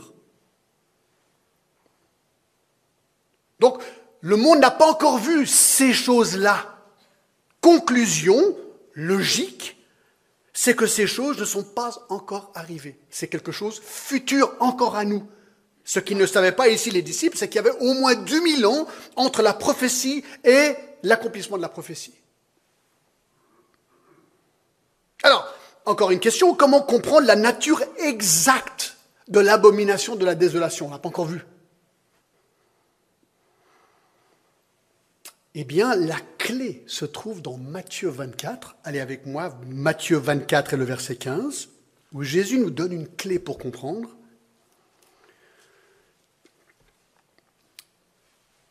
Donc, 3.59 3.81
le 4.21 4.35
monde 4.35 4.57
n'a 4.59 4.71
pas 4.71 4.87
encore 4.87 5.19
vu 5.19 5.45
ces 5.45 5.93
choses-là. 5.93 6.57
Conclusion 7.61 8.57
logique, 8.95 9.74
c'est 10.57 10.73
que 10.73 10.87
ces 10.87 11.05
choses 11.05 11.37
ne 11.37 11.43
sont 11.43 11.65
pas 11.65 11.91
encore 12.07 12.51
arrivées. 12.55 12.97
C'est 13.09 13.27
quelque 13.27 13.51
chose 13.51 13.81
futur 13.83 14.55
encore 14.61 14.95
à 14.95 15.03
nous. 15.03 15.27
Ce 15.83 15.99
qu'ils 15.99 16.17
ne 16.17 16.25
savaient 16.25 16.53
pas 16.53 16.69
ici 16.69 16.89
les 16.89 17.01
disciples, 17.01 17.37
c'est 17.37 17.49
qu'il 17.49 17.57
y 17.57 17.59
avait 17.59 17.77
au 17.81 17.93
moins 17.93 18.15
2000 18.15 18.65
ans 18.65 18.87
entre 19.17 19.41
la 19.41 19.53
prophétie 19.53 20.23
et 20.45 20.73
l'accomplissement 21.03 21.57
de 21.57 21.61
la 21.61 21.69
prophétie. 21.69 22.15
Alors, 25.23 25.45
encore 25.85 26.11
une 26.11 26.21
question, 26.21 26.55
comment 26.55 26.81
comprendre 26.81 27.27
la 27.27 27.35
nature 27.35 27.83
exacte 27.99 28.95
de 29.27 29.41
l'abomination 29.41 30.15
de 30.15 30.25
la 30.25 30.35
désolation? 30.35 30.87
On 30.87 30.91
n'a 30.91 30.99
pas 30.99 31.09
encore 31.09 31.25
vu. 31.25 31.45
Eh 35.57 35.63
bien, 35.63 35.95
la 35.95 36.17
clé 36.37 36.83
se 36.85 37.05
trouve 37.05 37.41
dans 37.41 37.55
Matthieu 37.57 38.09
24. 38.09 38.75
Allez 38.83 38.99
avec 38.99 39.25
moi, 39.25 39.57
Matthieu 39.65 40.17
24 40.17 40.73
et 40.73 40.77
le 40.77 40.83
verset 40.83 41.15
15, 41.15 41.69
où 42.11 42.23
Jésus 42.23 42.59
nous 42.59 42.71
donne 42.71 42.91
une 42.91 43.07
clé 43.07 43.39
pour 43.39 43.57
comprendre. 43.57 44.09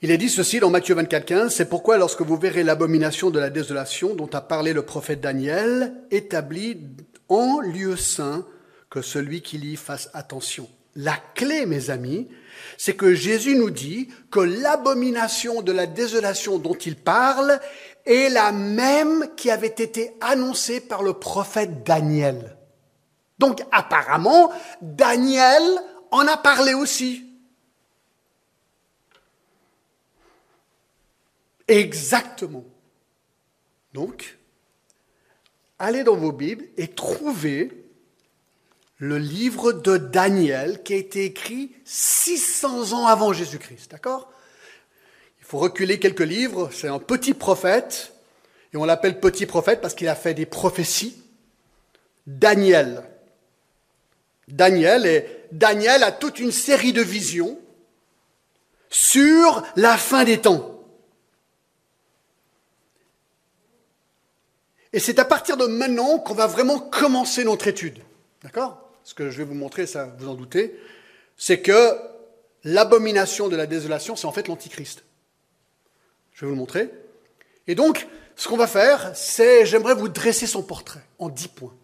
Il 0.02 0.10
est 0.10 0.18
dit 0.18 0.28
ceci 0.28 0.60
dans 0.60 0.68
Matthieu 0.68 0.94
24, 0.94 1.24
15, 1.24 1.54
c'est 1.54 1.70
pourquoi 1.70 1.96
lorsque 1.96 2.20
vous 2.20 2.36
verrez 2.36 2.62
l'abomination 2.62 3.30
de 3.30 3.38
la 3.38 3.48
désolation 3.48 4.14
dont 4.14 4.28
a 4.34 4.42
parlé 4.42 4.74
le 4.74 4.82
prophète 4.82 5.22
Daniel, 5.22 5.94
établi 6.10 6.78
en 7.30 7.60
lieu 7.60 7.96
saint, 7.96 8.46
que 8.90 9.00
celui 9.00 9.40
qui 9.40 9.56
lit 9.56 9.76
fasse 9.76 10.10
attention. 10.12 10.68
La 10.94 11.16
clé, 11.34 11.64
mes 11.64 11.88
amis, 11.88 12.28
c'est 12.76 12.96
que 12.96 13.14
Jésus 13.14 13.56
nous 13.56 13.70
dit 13.70 14.08
que 14.30 14.40
l'abomination 14.40 15.62
de 15.62 15.72
la 15.72 15.86
désolation 15.86 16.58
dont 16.58 16.74
il 16.74 16.96
parle 16.96 17.60
est 18.06 18.28
la 18.28 18.52
même 18.52 19.30
qui 19.36 19.50
avait 19.50 19.66
été 19.66 20.16
annoncée 20.20 20.80
par 20.80 21.02
le 21.02 21.14
prophète 21.14 21.84
Daniel. 21.84 22.56
Donc 23.38 23.62
apparemment, 23.72 24.52
Daniel 24.80 25.62
en 26.10 26.26
a 26.26 26.36
parlé 26.36 26.74
aussi. 26.74 27.24
Exactement. 31.66 32.64
Donc, 33.92 34.38
allez 35.78 36.04
dans 36.04 36.16
vos 36.16 36.32
Bibles 36.32 36.66
et 36.76 36.88
trouvez 36.88 37.83
le 39.04 39.18
livre 39.18 39.72
de 39.72 39.98
Daniel 39.98 40.82
qui 40.82 40.94
a 40.94 40.96
été 40.96 41.24
écrit 41.24 41.70
600 41.84 42.92
ans 42.94 43.06
avant 43.06 43.34
Jésus-Christ. 43.34 43.90
D'accord? 43.90 44.32
Il 45.40 45.44
faut 45.44 45.58
reculer 45.58 45.98
quelques 45.98 46.20
livres. 46.20 46.70
C'est 46.72 46.88
un 46.88 46.98
petit 46.98 47.34
prophète. 47.34 48.14
Et 48.72 48.78
on 48.78 48.84
l'appelle 48.84 49.20
petit 49.20 49.44
prophète 49.44 49.82
parce 49.82 49.94
qu'il 49.94 50.08
a 50.08 50.14
fait 50.14 50.32
des 50.32 50.46
prophéties. 50.46 51.22
Daniel. 52.26 53.04
Daniel, 54.48 55.06
et 55.06 55.26
Daniel 55.52 56.02
a 56.02 56.12
toute 56.12 56.38
une 56.38 56.52
série 56.52 56.92
de 56.92 57.02
visions 57.02 57.58
sur 58.88 59.62
la 59.76 59.96
fin 59.98 60.24
des 60.24 60.40
temps. 60.40 60.82
Et 64.92 65.00
c'est 65.00 65.18
à 65.18 65.24
partir 65.24 65.56
de 65.56 65.66
maintenant 65.66 66.18
qu'on 66.18 66.34
va 66.34 66.46
vraiment 66.46 66.78
commencer 66.78 67.44
notre 67.44 67.68
étude. 67.68 68.02
D'accord? 68.42 68.83
Ce 69.04 69.14
que 69.14 69.30
je 69.30 69.38
vais 69.38 69.44
vous 69.44 69.54
montrer, 69.54 69.86
ça 69.86 70.14
vous 70.18 70.28
en 70.28 70.34
doutez, 70.34 70.78
c'est 71.36 71.60
que 71.60 71.96
l'abomination 72.64 73.48
de 73.48 73.56
la 73.56 73.66
désolation, 73.66 74.16
c'est 74.16 74.26
en 74.26 74.32
fait 74.32 74.48
l'antichrist. 74.48 75.04
Je 76.32 76.40
vais 76.40 76.46
vous 76.46 76.54
le 76.54 76.58
montrer. 76.58 76.90
Et 77.66 77.74
donc, 77.74 78.06
ce 78.36 78.48
qu'on 78.48 78.56
va 78.56 78.66
faire, 78.66 79.14
c'est, 79.14 79.66
j'aimerais 79.66 79.94
vous 79.94 80.08
dresser 80.08 80.46
son 80.46 80.62
portrait 80.62 81.04
en 81.18 81.28
dix 81.28 81.48
points. 81.48 81.74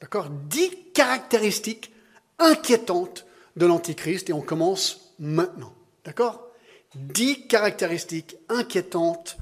D'accord? 0.00 0.30
Dix 0.48 0.70
caractéristiques 0.94 1.92
inquiétantes 2.38 3.26
de 3.56 3.66
l'antichrist 3.66 4.30
et 4.30 4.32
on 4.32 4.40
commence 4.40 5.12
maintenant. 5.18 5.74
D'accord? 6.04 6.46
Dix 6.94 7.46
caractéristiques 7.48 8.36
inquiétantes 8.48 9.36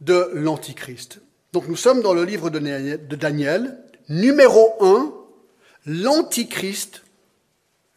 de 0.00 0.30
l'antichrist. 0.32 1.20
Donc 1.52 1.68
nous 1.68 1.76
sommes 1.76 2.02
dans 2.02 2.14
le 2.14 2.24
livre 2.24 2.50
de 2.50 3.16
Daniel, 3.16 3.78
numéro 4.08 4.74
1, 4.80 5.12
l'Antichrist, 5.86 7.02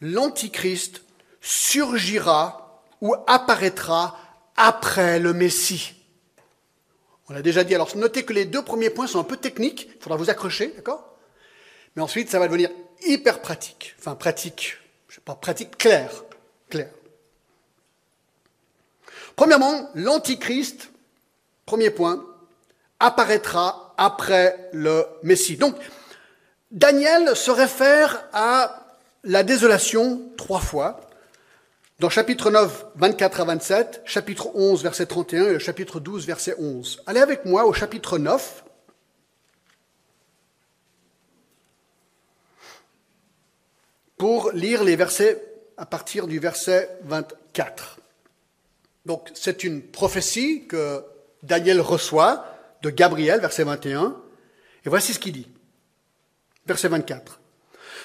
l'Antichrist 0.00 1.02
surgira 1.40 2.82
ou 3.00 3.14
apparaîtra 3.26 4.18
après 4.56 5.18
le 5.18 5.32
Messie. 5.32 5.94
On 7.28 7.32
l'a 7.32 7.42
déjà 7.42 7.64
dit. 7.64 7.74
Alors, 7.74 7.96
notez 7.96 8.24
que 8.24 8.32
les 8.32 8.44
deux 8.44 8.62
premiers 8.62 8.90
points 8.90 9.06
sont 9.06 9.20
un 9.20 9.24
peu 9.24 9.36
techniques. 9.36 9.88
Il 9.94 10.02
faudra 10.02 10.16
vous 10.16 10.30
accrocher, 10.30 10.72
d'accord? 10.76 11.16
Mais 11.94 12.02
ensuite, 12.02 12.28
ça 12.28 12.38
va 12.38 12.46
devenir 12.46 12.70
hyper 13.02 13.40
pratique. 13.40 13.94
Enfin, 13.98 14.14
pratique, 14.14 14.76
je 15.08 15.16
sais 15.16 15.20
pas, 15.20 15.34
pratique 15.34 15.76
clair. 15.78 16.10
Clair. 16.68 16.90
Premièrement, 19.36 19.90
l'Antichrist, 19.94 20.90
premier 21.66 21.90
point, 21.90 22.24
apparaîtra 22.98 23.94
après 23.96 24.68
le 24.72 25.06
Messie. 25.22 25.56
Donc, 25.56 25.76
Daniel 26.70 27.34
se 27.36 27.50
réfère 27.50 28.24
à 28.32 28.86
la 29.24 29.42
désolation 29.42 30.22
trois 30.36 30.60
fois. 30.60 31.00
Dans 31.98 32.08
chapitre 32.08 32.50
9, 32.50 32.86
24 32.94 33.40
à 33.40 33.44
27, 33.44 34.02
chapitre 34.04 34.48
11, 34.54 34.82
verset 34.82 35.06
31 35.06 35.54
et 35.54 35.58
chapitre 35.58 36.00
12, 36.00 36.26
verset 36.26 36.54
11. 36.58 37.02
Allez 37.06 37.20
avec 37.20 37.44
moi 37.44 37.66
au 37.66 37.72
chapitre 37.72 38.18
9. 38.18 38.64
pour 44.16 44.52
lire 44.52 44.84
les 44.84 44.96
versets 44.96 45.42
à 45.78 45.86
partir 45.86 46.26
du 46.26 46.38
verset 46.38 46.90
24. 47.04 48.00
Donc 49.06 49.30
c'est 49.32 49.64
une 49.64 49.80
prophétie 49.80 50.66
que 50.66 51.02
Daniel 51.42 51.80
reçoit 51.80 52.44
de 52.82 52.90
Gabriel, 52.90 53.40
verset 53.40 53.64
21, 53.64 54.14
et 54.84 54.90
voici 54.90 55.14
ce 55.14 55.18
qu'il 55.18 55.32
dit. 55.32 55.48
Verset 56.70 56.86
24. 56.86 57.40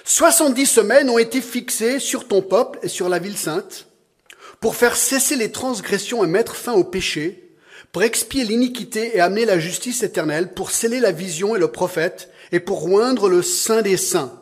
70 0.05 0.65
semaines 0.65 1.07
ont 1.12 1.19
été 1.19 1.39
fixées 1.39 2.00
sur 2.00 2.27
ton 2.27 2.41
peuple 2.41 2.79
et 2.81 2.88
sur 2.88 3.10
la 3.10 3.19
ville 3.19 3.38
sainte 3.38 3.86
pour 4.60 4.75
faire 4.75 4.95
cesser 4.95 5.36
les 5.36 5.51
transgressions 5.51 6.24
et 6.24 6.27
mettre 6.27 6.55
fin 6.55 6.74
au 6.74 6.84
péché, 6.84 7.51
pour 7.91 8.01
expier 8.01 8.43
l'iniquité 8.43 9.15
et 9.15 9.19
amener 9.19 9.45
la 9.45 9.60
justice 9.60 10.01
éternelle, 10.01 10.55
pour 10.55 10.72
sceller 10.72 11.00
la 11.00 11.12
vision 11.12 11.55
et 11.55 11.60
le 11.60 11.67
prophète 11.67 12.31
et 12.51 12.60
pour 12.60 12.91
oindre 12.91 13.29
le 13.29 13.43
saint 13.43 13.84
des 13.84 13.98
saints. 13.98 14.34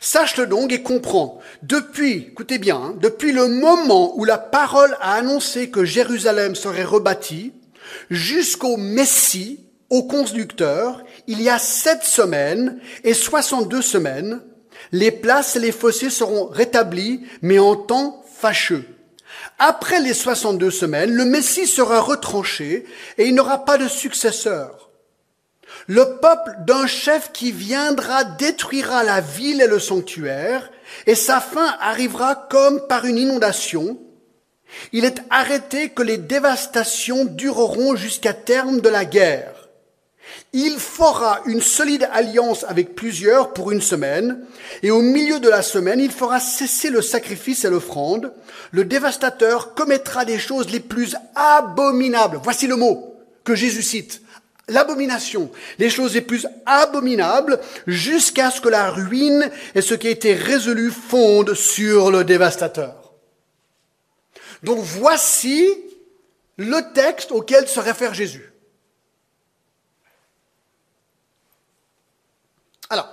Sache-le 0.00 0.48
donc 0.48 0.72
et 0.72 0.82
comprends. 0.82 1.38
Depuis, 1.62 2.26
écoutez 2.32 2.58
bien, 2.58 2.76
hein, 2.78 2.96
depuis 3.00 3.30
le 3.30 3.46
moment 3.46 4.18
où 4.18 4.24
la 4.24 4.38
parole 4.38 4.96
a 5.00 5.12
annoncé 5.12 5.70
que 5.70 5.84
Jérusalem 5.84 6.56
serait 6.56 6.82
rebâtie, 6.82 7.52
jusqu'au 8.10 8.76
Messie, 8.76 9.66
au 9.88 10.02
conducteur, 10.02 11.04
il 11.26 11.42
y 11.42 11.48
a 11.48 11.58
sept 11.58 12.02
semaines 12.04 12.80
et 13.04 13.14
soixante-deux 13.14 13.82
semaines, 13.82 14.40
les 14.92 15.10
places 15.10 15.56
et 15.56 15.60
les 15.60 15.72
fossés 15.72 16.10
seront 16.10 16.46
rétablis, 16.46 17.22
mais 17.42 17.58
en 17.58 17.76
temps 17.76 18.24
fâcheux. 18.38 18.84
Après 19.58 20.00
les 20.00 20.14
62 20.14 20.70
semaines, 20.70 21.12
le 21.12 21.24
Messie 21.24 21.66
sera 21.66 22.00
retranché 22.00 22.84
et 23.18 23.26
il 23.26 23.34
n'aura 23.34 23.64
pas 23.64 23.78
de 23.78 23.88
successeur. 23.88 24.90
Le 25.86 26.18
peuple 26.20 26.56
d'un 26.66 26.86
chef 26.86 27.32
qui 27.32 27.52
viendra 27.52 28.24
détruira 28.24 29.02
la 29.02 29.20
ville 29.20 29.60
et 29.60 29.66
le 29.66 29.78
sanctuaire, 29.78 30.70
et 31.06 31.14
sa 31.14 31.40
fin 31.40 31.76
arrivera 31.80 32.34
comme 32.34 32.86
par 32.86 33.04
une 33.04 33.18
inondation. 33.18 33.98
Il 34.92 35.04
est 35.04 35.22
arrêté 35.30 35.90
que 35.90 36.02
les 36.02 36.18
dévastations 36.18 37.24
dureront 37.24 37.96
jusqu'à 37.96 38.32
terme 38.32 38.80
de 38.80 38.88
la 38.88 39.04
guerre. 39.04 39.55
Il 40.58 40.78
fera 40.78 41.42
une 41.44 41.60
solide 41.60 42.08
alliance 42.10 42.64
avec 42.66 42.94
plusieurs 42.94 43.52
pour 43.52 43.72
une 43.72 43.82
semaine, 43.82 44.40
et 44.82 44.90
au 44.90 45.02
milieu 45.02 45.38
de 45.38 45.50
la 45.50 45.60
semaine, 45.60 46.00
il 46.00 46.10
fera 46.10 46.40
cesser 46.40 46.88
le 46.88 47.02
sacrifice 47.02 47.66
et 47.66 47.68
l'offrande. 47.68 48.32
Le 48.70 48.86
dévastateur 48.86 49.74
commettra 49.74 50.24
des 50.24 50.38
choses 50.38 50.70
les 50.70 50.80
plus 50.80 51.14
abominables. 51.34 52.40
Voici 52.42 52.66
le 52.66 52.76
mot 52.76 53.18
que 53.44 53.54
Jésus 53.54 53.82
cite. 53.82 54.22
L'abomination, 54.68 55.50
les 55.78 55.90
choses 55.90 56.14
les 56.14 56.22
plus 56.22 56.46
abominables, 56.64 57.60
jusqu'à 57.86 58.50
ce 58.50 58.62
que 58.62 58.70
la 58.70 58.88
ruine 58.88 59.50
et 59.74 59.82
ce 59.82 59.92
qui 59.92 60.08
a 60.08 60.10
été 60.10 60.32
résolu 60.32 60.90
fondent 60.90 61.52
sur 61.52 62.10
le 62.10 62.24
dévastateur. 62.24 63.12
Donc 64.62 64.78
voici 64.78 65.68
le 66.56 66.80
texte 66.94 67.30
auquel 67.30 67.68
se 67.68 67.78
réfère 67.78 68.14
Jésus. 68.14 68.54
Alors, 72.90 73.08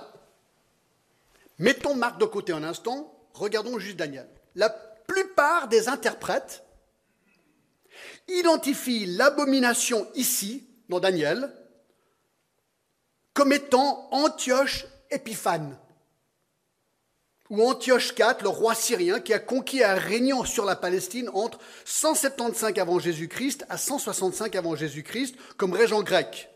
mettons 1.58 1.94
Marc 1.94 2.18
de 2.18 2.24
côté 2.24 2.52
un 2.52 2.62
instant, 2.64 3.12
regardons 3.34 3.78
juste 3.78 3.96
Daniel. 3.96 4.28
La 4.54 4.70
plupart 4.70 5.68
des 5.68 5.88
interprètes 5.88 6.64
identifient 8.28 9.06
l'abomination 9.06 10.06
ici, 10.14 10.66
dans 10.88 11.00
Daniel, 11.00 11.50
comme 13.32 13.52
étant 13.52 14.08
Antioche 14.12 14.86
Épiphane, 15.10 15.78
ou 17.50 17.62
Antioche 17.62 18.14
IV, 18.18 18.42
le 18.42 18.48
roi 18.48 18.74
syrien, 18.74 19.20
qui 19.20 19.32
a 19.32 19.38
conquis 19.38 19.78
et 19.78 19.84
a 19.84 19.94
régné 19.94 20.32
sur 20.46 20.64
la 20.64 20.76
Palestine 20.76 21.28
entre 21.34 21.58
175 21.84 22.78
avant 22.78 22.98
Jésus-Christ 22.98 23.66
à 23.68 23.76
165 23.76 24.54
avant 24.56 24.76
Jésus-Christ 24.76 25.36
comme 25.56 25.72
régent 25.72 26.02
grec. 26.02 26.53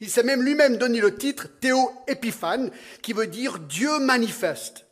Il 0.00 0.08
s'est 0.08 0.22
même 0.22 0.42
lui-même 0.42 0.78
donné 0.78 1.00
le 1.00 1.14
titre 1.14 1.46
Théo 1.60 1.92
Épiphane, 2.08 2.70
qui 3.02 3.12
veut 3.12 3.26
dire 3.26 3.58
Dieu 3.58 3.98
manifeste. 3.98 4.86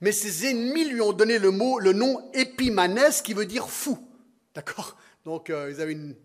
Mais 0.00 0.12
ses 0.12 0.46
ennemis 0.46 0.86
lui 0.86 1.00
ont 1.00 1.12
donné 1.12 1.38
le 1.38 1.50
mot, 1.50 1.78
le 1.78 1.92
nom 1.92 2.30
Épimanès, 2.32 3.22
qui 3.22 3.34
veut 3.34 3.46
dire 3.46 3.68
fou. 3.68 3.98
D'accord? 4.54 4.96
Donc 5.24 5.50
euh, 5.50 5.70
ils 5.70 5.80
avaient 5.80 5.92
une 5.92 6.16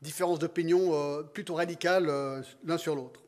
différence 0.00 0.38
d'opinion 0.38 0.94
euh, 0.94 1.22
plutôt 1.22 1.54
radicale 1.54 2.08
euh, 2.08 2.42
l'un 2.64 2.78
sur 2.78 2.94
l'autre. 2.94 3.22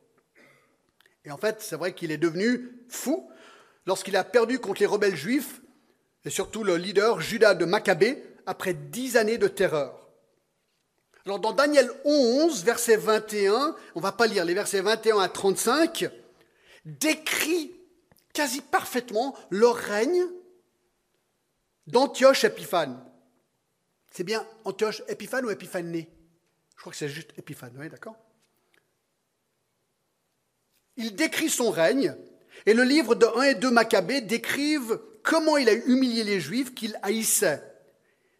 Et 1.24 1.30
en 1.30 1.36
fait, 1.36 1.60
c'est 1.60 1.76
vrai 1.76 1.94
qu'il 1.94 2.10
est 2.10 2.18
devenu 2.18 2.70
fou 2.88 3.30
lorsqu'il 3.86 4.16
a 4.16 4.24
perdu 4.24 4.58
contre 4.58 4.80
les 4.80 4.86
rebelles 4.86 5.16
juifs, 5.16 5.60
et 6.24 6.30
surtout 6.30 6.64
le 6.64 6.76
leader 6.76 7.20
Judas 7.20 7.54
de 7.54 7.64
Maccabée, 7.64 8.22
après 8.46 8.74
dix 8.74 9.16
années 9.16 9.38
de 9.38 9.48
terreur. 9.48 10.01
Alors 11.24 11.38
dans 11.38 11.52
Daniel 11.52 11.90
11, 12.04 12.64
verset 12.64 12.96
21, 12.96 13.76
on 13.94 14.00
va 14.00 14.12
pas 14.12 14.26
lire 14.26 14.44
les 14.44 14.54
versets 14.54 14.80
21 14.80 15.20
à 15.20 15.28
35, 15.28 16.10
décrit 16.84 17.72
quasi 18.32 18.60
parfaitement 18.60 19.36
le 19.50 19.68
règne 19.68 20.24
d'Antioche 21.86 22.44
Épiphane. 22.44 23.04
C'est 24.10 24.24
bien 24.24 24.44
Antioche 24.64 25.02
Épiphane 25.08 25.44
ou 25.44 25.50
Épiphané 25.50 26.08
Je 26.74 26.80
crois 26.80 26.92
que 26.92 26.98
c'est 26.98 27.08
juste 27.08 27.30
Épiphane, 27.38 27.74
oui, 27.78 27.88
d'accord 27.88 28.16
Il 30.96 31.14
décrit 31.14 31.50
son 31.50 31.70
règne, 31.70 32.16
et 32.66 32.74
le 32.74 32.82
livre 32.82 33.14
de 33.14 33.26
1 33.26 33.42
et 33.42 33.54
2 33.54 33.70
Maccabées 33.70 34.20
décrivent 34.22 35.00
comment 35.22 35.56
il 35.56 35.68
a 35.68 35.72
humilié 35.72 36.24
les 36.24 36.40
Juifs 36.40 36.74
qu'il 36.74 36.98
haïssait. 37.02 37.62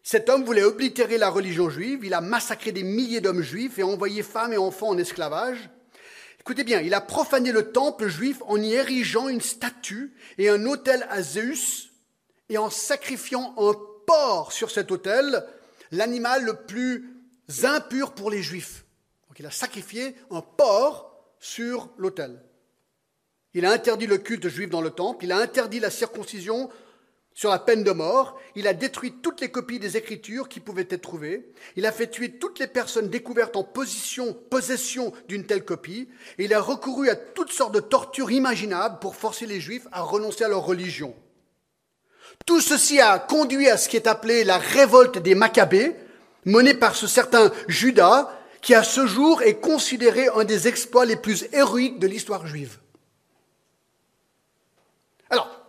Cet 0.03 0.27
homme 0.27 0.43
voulait 0.43 0.63
oblitérer 0.63 1.17
la 1.17 1.29
religion 1.29 1.69
juive, 1.69 2.03
il 2.03 2.13
a 2.13 2.19
massacré 2.19 2.73
des 2.73 2.83
milliers 2.83 3.21
d'hommes 3.21 3.41
juifs 3.41 3.79
et 3.79 3.83
envoyé 3.83 4.21
femmes 4.21 4.51
et 4.51 4.57
enfants 4.57 4.89
en 4.89 4.97
esclavage. 4.97 5.69
Écoutez 6.41 6.65
bien, 6.65 6.81
il 6.81 6.93
a 6.93 6.99
profané 6.99 7.53
le 7.53 7.71
temple 7.71 8.09
juif 8.09 8.41
en 8.47 8.61
y 8.61 8.73
érigeant 8.73 9.29
une 9.29 9.39
statue 9.39 10.13
et 10.37 10.49
un 10.49 10.65
autel 10.65 11.07
à 11.09 11.21
Zeus 11.21 11.89
et 12.49 12.57
en 12.57 12.69
sacrifiant 12.69 13.55
un 13.57 13.73
porc 14.05 14.51
sur 14.51 14.69
cet 14.69 14.91
autel, 14.91 15.45
l'animal 15.91 16.43
le 16.43 16.55
plus 16.55 17.09
impur 17.63 18.13
pour 18.13 18.29
les 18.29 18.43
juifs. 18.43 18.83
Donc 19.29 19.39
il 19.39 19.45
a 19.45 19.51
sacrifié 19.51 20.15
un 20.31 20.41
porc 20.41 21.15
sur 21.39 21.89
l'autel. 21.97 22.43
Il 23.53 23.65
a 23.65 23.71
interdit 23.71 24.07
le 24.07 24.17
culte 24.17 24.49
juif 24.49 24.69
dans 24.69 24.81
le 24.81 24.89
temple, 24.89 25.23
il 25.23 25.31
a 25.31 25.37
interdit 25.37 25.79
la 25.79 25.89
circoncision 25.89 26.69
sur 27.33 27.49
la 27.49 27.59
peine 27.59 27.83
de 27.83 27.91
mort, 27.91 28.39
il 28.55 28.67
a 28.67 28.73
détruit 28.73 29.15
toutes 29.21 29.41
les 29.41 29.49
copies 29.49 29.79
des 29.79 29.97
Écritures 29.97 30.47
qui 30.47 30.59
pouvaient 30.59 30.87
être 30.89 31.01
trouvées, 31.01 31.51
il 31.75 31.85
a 31.85 31.91
fait 31.91 32.09
tuer 32.09 32.37
toutes 32.37 32.59
les 32.59 32.67
personnes 32.67 33.09
découvertes 33.09 33.55
en 33.55 33.63
position, 33.63 34.33
possession 34.33 35.13
d'une 35.27 35.45
telle 35.45 35.65
copie, 35.65 36.07
et 36.37 36.45
il 36.45 36.53
a 36.53 36.61
recouru 36.61 37.09
à 37.09 37.15
toutes 37.15 37.51
sortes 37.51 37.73
de 37.73 37.79
tortures 37.79 38.31
imaginables 38.31 38.99
pour 38.99 39.15
forcer 39.15 39.45
les 39.45 39.59
Juifs 39.59 39.87
à 39.91 40.01
renoncer 40.01 40.43
à 40.43 40.49
leur 40.49 40.65
religion. 40.65 41.15
Tout 42.45 42.61
ceci 42.61 42.99
a 42.99 43.19
conduit 43.19 43.69
à 43.69 43.77
ce 43.77 43.89
qui 43.89 43.95
est 43.95 44.07
appelé 44.07 44.43
la 44.43 44.57
révolte 44.57 45.17
des 45.17 45.35
Maccabées, 45.35 45.95
menée 46.45 46.73
par 46.73 46.95
ce 46.95 47.07
certain 47.07 47.51
Judas, 47.67 48.29
qui 48.61 48.75
à 48.75 48.83
ce 48.83 49.05
jour 49.05 49.41
est 49.41 49.59
considéré 49.59 50.27
un 50.35 50.43
des 50.43 50.67
exploits 50.67 51.05
les 51.05 51.15
plus 51.15 51.45
héroïques 51.51 51.99
de 51.99 52.07
l'histoire 52.07 52.47
juive. 52.47 52.79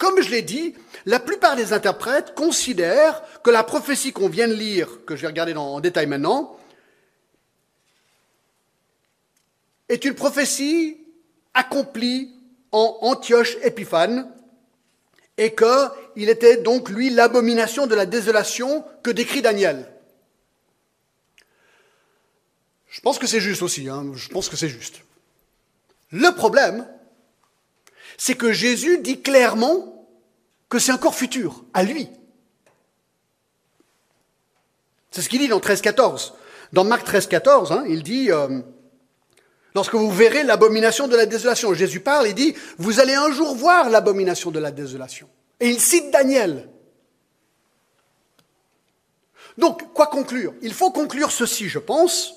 Comme 0.04 0.20
je 0.20 0.28
l'ai 0.28 0.42
dit, 0.42 0.74
la 1.06 1.18
plupart 1.18 1.56
des 1.56 1.72
interprètes 1.72 2.34
considèrent 2.34 3.22
que 3.42 3.48
la 3.48 3.64
prophétie 3.64 4.12
qu'on 4.12 4.28
vient 4.28 4.46
de 4.46 4.52
lire, 4.52 5.02
que 5.06 5.16
je 5.16 5.22
vais 5.22 5.28
regarder 5.28 5.54
en 5.54 5.80
détail 5.80 6.06
maintenant, 6.06 6.58
est 9.88 10.04
une 10.04 10.14
prophétie 10.14 10.98
accomplie 11.54 12.34
en 12.70 12.98
Antioche 13.00 13.56
Épiphane 13.62 14.30
et 15.38 15.54
qu'il 15.54 16.28
était 16.28 16.58
donc, 16.58 16.90
lui, 16.90 17.08
l'abomination 17.08 17.86
de 17.86 17.94
la 17.94 18.04
désolation 18.04 18.84
que 19.02 19.10
décrit 19.10 19.40
Daniel. 19.40 19.90
Je 22.90 23.00
pense 23.00 23.18
que 23.18 23.26
c'est 23.26 23.40
juste 23.40 23.62
aussi, 23.62 23.88
hein, 23.88 24.04
je 24.14 24.28
pense 24.28 24.50
que 24.50 24.56
c'est 24.56 24.68
juste. 24.68 25.00
Le 26.10 26.30
problème, 26.34 26.86
c'est 28.18 28.34
que 28.34 28.52
Jésus 28.52 28.98
dit 28.98 29.22
clairement 29.22 29.93
que 30.68 30.78
c'est 30.78 30.92
encore 30.92 31.14
futur, 31.14 31.64
à 31.74 31.82
lui. 31.82 32.08
C'est 35.10 35.22
ce 35.22 35.28
qu'il 35.28 35.40
dit 35.40 35.48
dans 35.48 35.60
13-14. 35.60 36.32
Dans 36.72 36.84
Marc 36.84 37.06
13-14, 37.06 37.72
hein, 37.72 37.84
il 37.88 38.02
dit, 38.02 38.32
euh, 38.32 38.60
lorsque 39.74 39.94
vous 39.94 40.10
verrez 40.10 40.42
l'abomination 40.42 41.06
de 41.06 41.16
la 41.16 41.26
désolation, 41.26 41.72
Jésus 41.72 42.00
parle, 42.00 42.26
il 42.28 42.34
dit, 42.34 42.54
vous 42.78 42.98
allez 42.98 43.14
un 43.14 43.30
jour 43.30 43.54
voir 43.54 43.90
l'abomination 43.90 44.50
de 44.50 44.58
la 44.58 44.72
désolation. 44.72 45.28
Et 45.60 45.68
il 45.68 45.80
cite 45.80 46.10
Daniel. 46.10 46.68
Donc, 49.56 49.92
quoi 49.92 50.08
conclure? 50.08 50.54
Il 50.62 50.74
faut 50.74 50.90
conclure 50.90 51.30
ceci, 51.30 51.68
je 51.68 51.78
pense, 51.78 52.34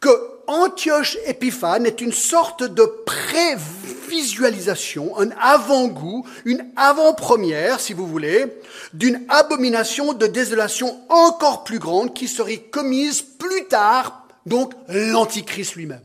que 0.00 0.33
Antioche 0.46 1.18
Épiphane 1.26 1.86
est 1.86 2.00
une 2.00 2.12
sorte 2.12 2.62
de 2.62 2.84
prévisualisation, 3.06 5.18
un 5.18 5.30
avant-goût, 5.40 6.26
une 6.44 6.70
avant-première, 6.76 7.80
si 7.80 7.92
vous 7.92 8.06
voulez, 8.06 8.46
d'une 8.92 9.24
abomination 9.28 10.12
de 10.12 10.26
désolation 10.26 11.00
encore 11.08 11.64
plus 11.64 11.78
grande 11.78 12.14
qui 12.14 12.28
serait 12.28 12.58
commise 12.58 13.22
plus 13.22 13.66
tard, 13.66 14.28
donc 14.46 14.72
l'Antichrist 14.88 15.74
lui-même. 15.74 16.04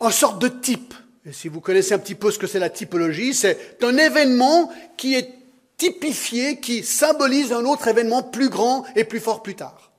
En 0.00 0.10
sorte 0.10 0.40
de 0.40 0.48
type. 0.48 0.94
Et 1.24 1.32
si 1.32 1.48
vous 1.48 1.60
connaissez 1.60 1.94
un 1.94 1.98
petit 1.98 2.16
peu 2.16 2.32
ce 2.32 2.38
que 2.38 2.48
c'est 2.48 2.58
la 2.58 2.70
typologie, 2.70 3.34
c'est 3.34 3.78
un 3.82 3.96
événement 3.96 4.72
qui 4.96 5.14
est 5.14 5.30
typifié, 5.76 6.58
qui 6.58 6.82
symbolise 6.82 7.52
un 7.52 7.64
autre 7.64 7.86
événement 7.86 8.22
plus 8.22 8.48
grand 8.48 8.84
et 8.96 9.04
plus 9.04 9.20
fort 9.20 9.42
plus 9.42 9.54
tard. 9.54 9.91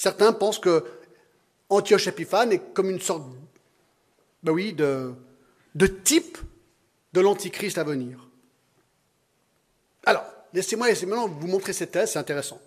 Certains 0.00 0.32
pensent 0.32 0.58
que 0.58 0.82
Antioche 1.68 2.06
Épiphane 2.06 2.52
est 2.52 2.72
comme 2.72 2.88
une 2.88 3.02
sorte 3.02 3.22
ben 4.42 4.50
oui, 4.50 4.72
de, 4.72 5.12
type 6.04 6.38
de 7.12 7.20
l'Antichrist 7.20 7.76
à 7.76 7.84
venir. 7.84 8.26
Alors, 10.06 10.24
laissez-moi 10.54 10.88
maintenant 10.88 11.28
vous 11.28 11.46
montrer 11.48 11.74
ces 11.74 11.86
thèses, 11.86 12.12
c'est 12.12 12.18
intéressant. 12.18 12.62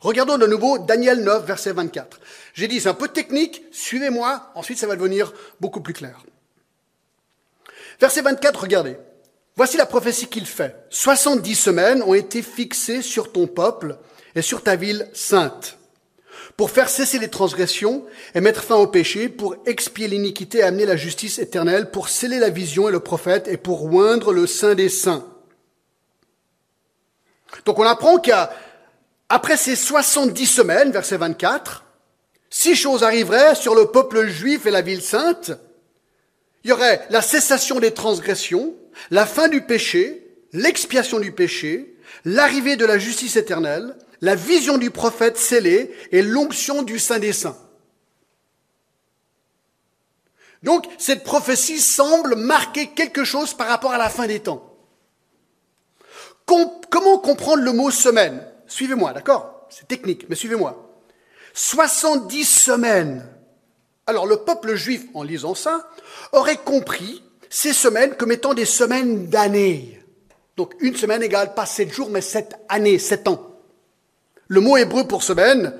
Regardons 0.00 0.38
de 0.38 0.46
nouveau 0.46 0.78
Daniel 0.78 1.24
9, 1.24 1.44
verset 1.44 1.72
24. 1.72 2.20
J'ai 2.54 2.68
dit, 2.68 2.80
c'est 2.80 2.88
un 2.88 2.94
peu 2.94 3.08
technique, 3.08 3.64
suivez-moi, 3.72 4.52
ensuite 4.54 4.78
ça 4.78 4.86
va 4.86 4.94
devenir 4.94 5.32
beaucoup 5.58 5.80
plus 5.80 5.92
clair. 5.92 6.24
Verset 7.98 8.22
24, 8.22 8.60
regardez. 8.60 8.96
Voici 9.56 9.76
la 9.76 9.86
prophétie 9.86 10.28
qu'il 10.28 10.46
fait. 10.46 10.76
70 10.90 11.52
semaines 11.56 12.02
ont 12.04 12.14
été 12.14 12.42
fixées 12.42 13.02
sur 13.02 13.32
ton 13.32 13.48
peuple 13.48 13.98
et 14.36 14.42
sur 14.42 14.62
ta 14.62 14.76
ville 14.76 15.10
sainte 15.14 15.75
pour 16.56 16.70
faire 16.70 16.88
cesser 16.88 17.18
les 17.18 17.28
transgressions 17.28 18.04
et 18.34 18.40
mettre 18.40 18.64
fin 18.64 18.76
au 18.76 18.86
péché, 18.86 19.28
pour 19.28 19.56
expier 19.66 20.08
l'iniquité 20.08 20.58
et 20.58 20.62
amener 20.62 20.86
la 20.86 20.96
justice 20.96 21.38
éternelle, 21.38 21.90
pour 21.90 22.08
sceller 22.08 22.38
la 22.38 22.48
vision 22.48 22.88
et 22.88 22.92
le 22.92 23.00
prophète 23.00 23.46
et 23.48 23.58
pour 23.58 23.84
oindre 23.92 24.32
le 24.32 24.46
saint 24.46 24.74
des 24.74 24.88
saints. 24.88 25.26
Donc 27.64 27.78
on 27.78 27.84
apprend 27.84 28.18
qu'après 28.18 29.56
ces 29.56 29.76
70 29.76 30.46
semaines, 30.46 30.92
verset 30.92 31.18
24, 31.18 31.84
six 32.48 32.74
choses 32.74 33.02
arriveraient 33.02 33.54
sur 33.54 33.74
le 33.74 33.86
peuple 33.86 34.26
juif 34.26 34.64
et 34.66 34.70
la 34.70 34.82
ville 34.82 35.02
sainte. 35.02 35.52
Il 36.64 36.70
y 36.70 36.72
aurait 36.72 37.06
la 37.10 37.22
cessation 37.22 37.80
des 37.80 37.92
transgressions, 37.92 38.74
la 39.10 39.26
fin 39.26 39.48
du 39.48 39.60
péché, 39.60 40.26
l'expiation 40.52 41.20
du 41.20 41.32
péché, 41.32 41.96
l'arrivée 42.24 42.76
de 42.76 42.86
la 42.86 42.98
justice 42.98 43.36
éternelle, 43.36 43.94
la 44.20 44.34
vision 44.34 44.78
du 44.78 44.90
prophète 44.90 45.36
scellé 45.36 45.94
et 46.12 46.22
l'onction 46.22 46.82
du 46.82 46.98
Saint 46.98 47.18
des 47.18 47.32
Saints. 47.32 47.56
Donc, 50.62 50.86
cette 50.98 51.22
prophétie 51.22 51.80
semble 51.80 52.34
marquer 52.34 52.88
quelque 52.88 53.24
chose 53.24 53.54
par 53.54 53.68
rapport 53.68 53.92
à 53.92 53.98
la 53.98 54.08
fin 54.08 54.26
des 54.26 54.40
temps. 54.40 54.72
comment 56.46 57.18
comprendre 57.18 57.62
le 57.62 57.72
mot 57.72 57.90
semaine? 57.90 58.44
Suivez-moi, 58.66 59.12
d'accord? 59.12 59.66
C'est 59.68 59.86
technique, 59.86 60.26
mais 60.28 60.36
suivez-moi. 60.36 61.00
70 61.54 62.44
semaines. 62.44 63.28
Alors, 64.06 64.26
le 64.26 64.38
peuple 64.38 64.74
juif, 64.74 65.04
en 65.14 65.22
lisant 65.22 65.54
ça, 65.54 65.90
aurait 66.32 66.56
compris 66.56 67.22
ces 67.48 67.72
semaines 67.72 68.16
comme 68.16 68.32
étant 68.32 68.54
des 68.54 68.64
semaines 68.64 69.26
d'années. 69.26 70.02
Donc, 70.56 70.74
une 70.80 70.96
semaine 70.96 71.22
égale 71.22 71.54
pas 71.54 71.66
sept 71.66 71.92
jours, 71.92 72.10
mais 72.10 72.20
sept 72.20 72.56
années, 72.68 72.98
sept 72.98 73.28
ans. 73.28 73.55
Le 74.48 74.60
mot 74.60 74.76
hébreu 74.76 75.04
pour 75.04 75.22
semaine, 75.22 75.72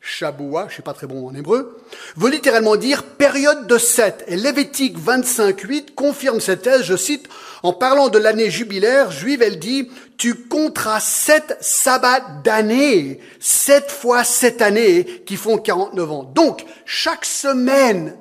Shaboua, 0.00 0.66
je 0.68 0.74
suis 0.74 0.82
pas 0.82 0.94
très 0.94 1.06
bon 1.06 1.28
en 1.28 1.34
hébreu, 1.34 1.80
veut 2.16 2.30
littéralement 2.30 2.74
dire 2.74 3.04
période 3.04 3.68
de 3.68 3.78
sept. 3.78 4.24
Et 4.26 4.34
Lévitique 4.34 4.98
25.8 4.98 5.94
confirme 5.94 6.40
cette 6.40 6.62
thèse, 6.62 6.82
je 6.82 6.96
cite, 6.96 7.28
en 7.62 7.72
parlant 7.72 8.08
de 8.08 8.18
l'année 8.18 8.50
jubilaire 8.50 9.12
juive, 9.12 9.42
elle 9.42 9.60
dit, 9.60 9.88
tu 10.18 10.34
compteras 10.34 10.98
sept 10.98 11.56
sabbats 11.60 12.26
d'année, 12.42 13.20
sept 13.38 13.92
fois 13.92 14.24
sept 14.24 14.60
années 14.60 15.22
qui 15.24 15.36
font 15.36 15.56
49 15.56 16.10
ans. 16.10 16.24
Donc, 16.24 16.64
chaque 16.84 17.24
semaine 17.24 18.16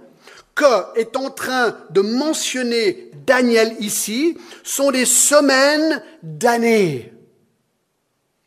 que 0.53 0.99
est 0.99 1.15
en 1.15 1.31
train 1.31 1.75
de 1.89 2.01
mentionner 2.01 3.09
Daniel 3.25 3.75
ici 3.79 4.37
sont 4.63 4.91
des 4.91 5.05
semaines 5.05 6.03
d'années. 6.21 7.11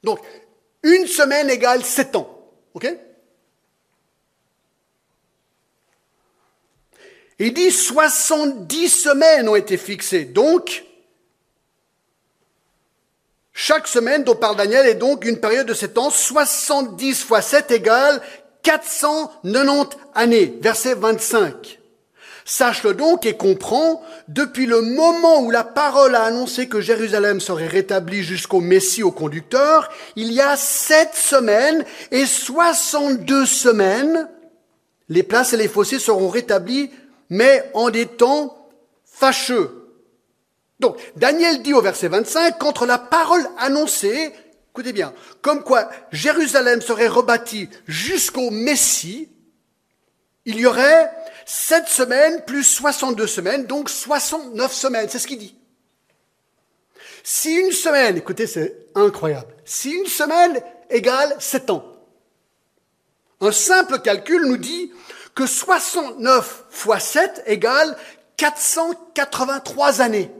Donc, 0.04 0.20
une 0.84 1.06
semaine 1.08 1.50
égale 1.50 1.84
sept 1.84 2.14
ans. 2.14 2.30
OK? 2.74 2.86
Il 7.40 7.52
dit 7.52 7.72
70 7.72 8.88
semaines 8.88 9.48
ont 9.48 9.56
été 9.56 9.76
fixées. 9.76 10.24
Donc, 10.24 10.84
chaque 13.52 13.88
semaine 13.88 14.24
dont 14.24 14.36
parle 14.36 14.56
Daniel 14.56 14.86
est 14.86 14.94
donc 14.94 15.24
une 15.24 15.40
période 15.40 15.66
de 15.66 15.74
7 15.74 15.98
ans. 15.98 16.10
70 16.10 17.22
fois 17.22 17.42
7 17.42 17.70
égale 17.70 18.20
490 18.62 19.96
années. 20.14 20.58
Verset 20.60 20.94
25. 20.94 21.80
Sache-le 22.44 22.92
donc 22.92 23.24
et 23.24 23.36
comprends, 23.36 24.02
depuis 24.28 24.66
le 24.66 24.82
moment 24.82 25.40
où 25.40 25.50
la 25.50 25.64
parole 25.64 26.14
a 26.14 26.24
annoncé 26.24 26.68
que 26.68 26.80
Jérusalem 26.80 27.40
serait 27.40 27.66
rétablie 27.66 28.22
jusqu'au 28.22 28.60
Messie 28.60 29.02
au 29.02 29.10
conducteur, 29.10 29.90
il 30.14 30.30
y 30.30 30.42
a 30.42 30.56
sept 30.56 31.14
semaines 31.14 31.84
et 32.10 32.26
62 32.26 33.46
semaines, 33.46 34.28
les 35.08 35.22
places 35.22 35.54
et 35.54 35.56
les 35.56 35.68
fossés 35.68 35.98
seront 35.98 36.28
rétablis 36.28 36.90
mais 37.30 37.70
en 37.74 37.90
des 37.90 38.06
temps 38.06 38.68
fâcheux. 39.04 39.90
Donc, 40.80 40.98
Daniel 41.16 41.62
dit 41.62 41.72
au 41.72 41.80
verset 41.80 42.08
25, 42.08 42.58
contre 42.58 42.84
la 42.84 42.98
parole 42.98 43.46
annoncée, 43.58 44.32
écoutez 44.70 44.92
bien, 44.92 45.14
comme 45.40 45.62
quoi 45.62 45.88
Jérusalem 46.12 46.82
serait 46.82 47.08
rebâtie 47.08 47.68
jusqu'au 47.86 48.50
Messie, 48.50 49.30
il 50.44 50.60
y 50.60 50.66
aurait 50.66 51.10
sept 51.46 51.88
semaines 51.88 52.42
plus 52.44 52.64
62 52.64 53.26
semaines, 53.26 53.66
donc 53.66 53.90
69 53.90 54.72
semaines, 54.72 55.08
c'est 55.08 55.18
ce 55.18 55.26
qu'il 55.26 55.38
dit. 55.38 55.56
Si 57.22 57.54
une 57.54 57.72
semaine, 57.72 58.16
écoutez, 58.16 58.46
c'est 58.46 58.86
incroyable, 58.94 59.54
si 59.64 59.90
une 59.90 60.06
semaine 60.06 60.60
égale 60.90 61.34
sept 61.38 61.70
ans, 61.70 61.84
un 63.40 63.52
simple 63.52 63.98
calcul 64.00 64.46
nous 64.46 64.56
dit 64.56 64.92
que 65.34 65.46
69 65.46 66.64
fois 66.70 67.00
7 67.00 67.42
égale 67.46 67.96
483 68.36 70.00
années. 70.00 70.30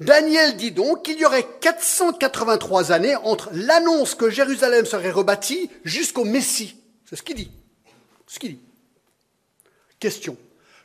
Daniel 0.00 0.56
dit 0.56 0.72
donc 0.72 1.04
qu'il 1.04 1.18
y 1.18 1.24
aurait 1.24 1.46
483 1.60 2.92
années 2.92 3.16
entre 3.16 3.50
l'annonce 3.52 4.14
que 4.14 4.30
Jérusalem 4.30 4.86
serait 4.86 5.10
rebâtie 5.10 5.70
jusqu'au 5.84 6.24
Messie. 6.24 6.76
C'est 7.08 7.16
ce 7.16 7.22
qu'il 7.22 7.36
dit. 7.36 7.50
Ce 8.28 8.38
qu'il 8.38 8.56
dit. 8.56 8.62
Question. 9.98 10.36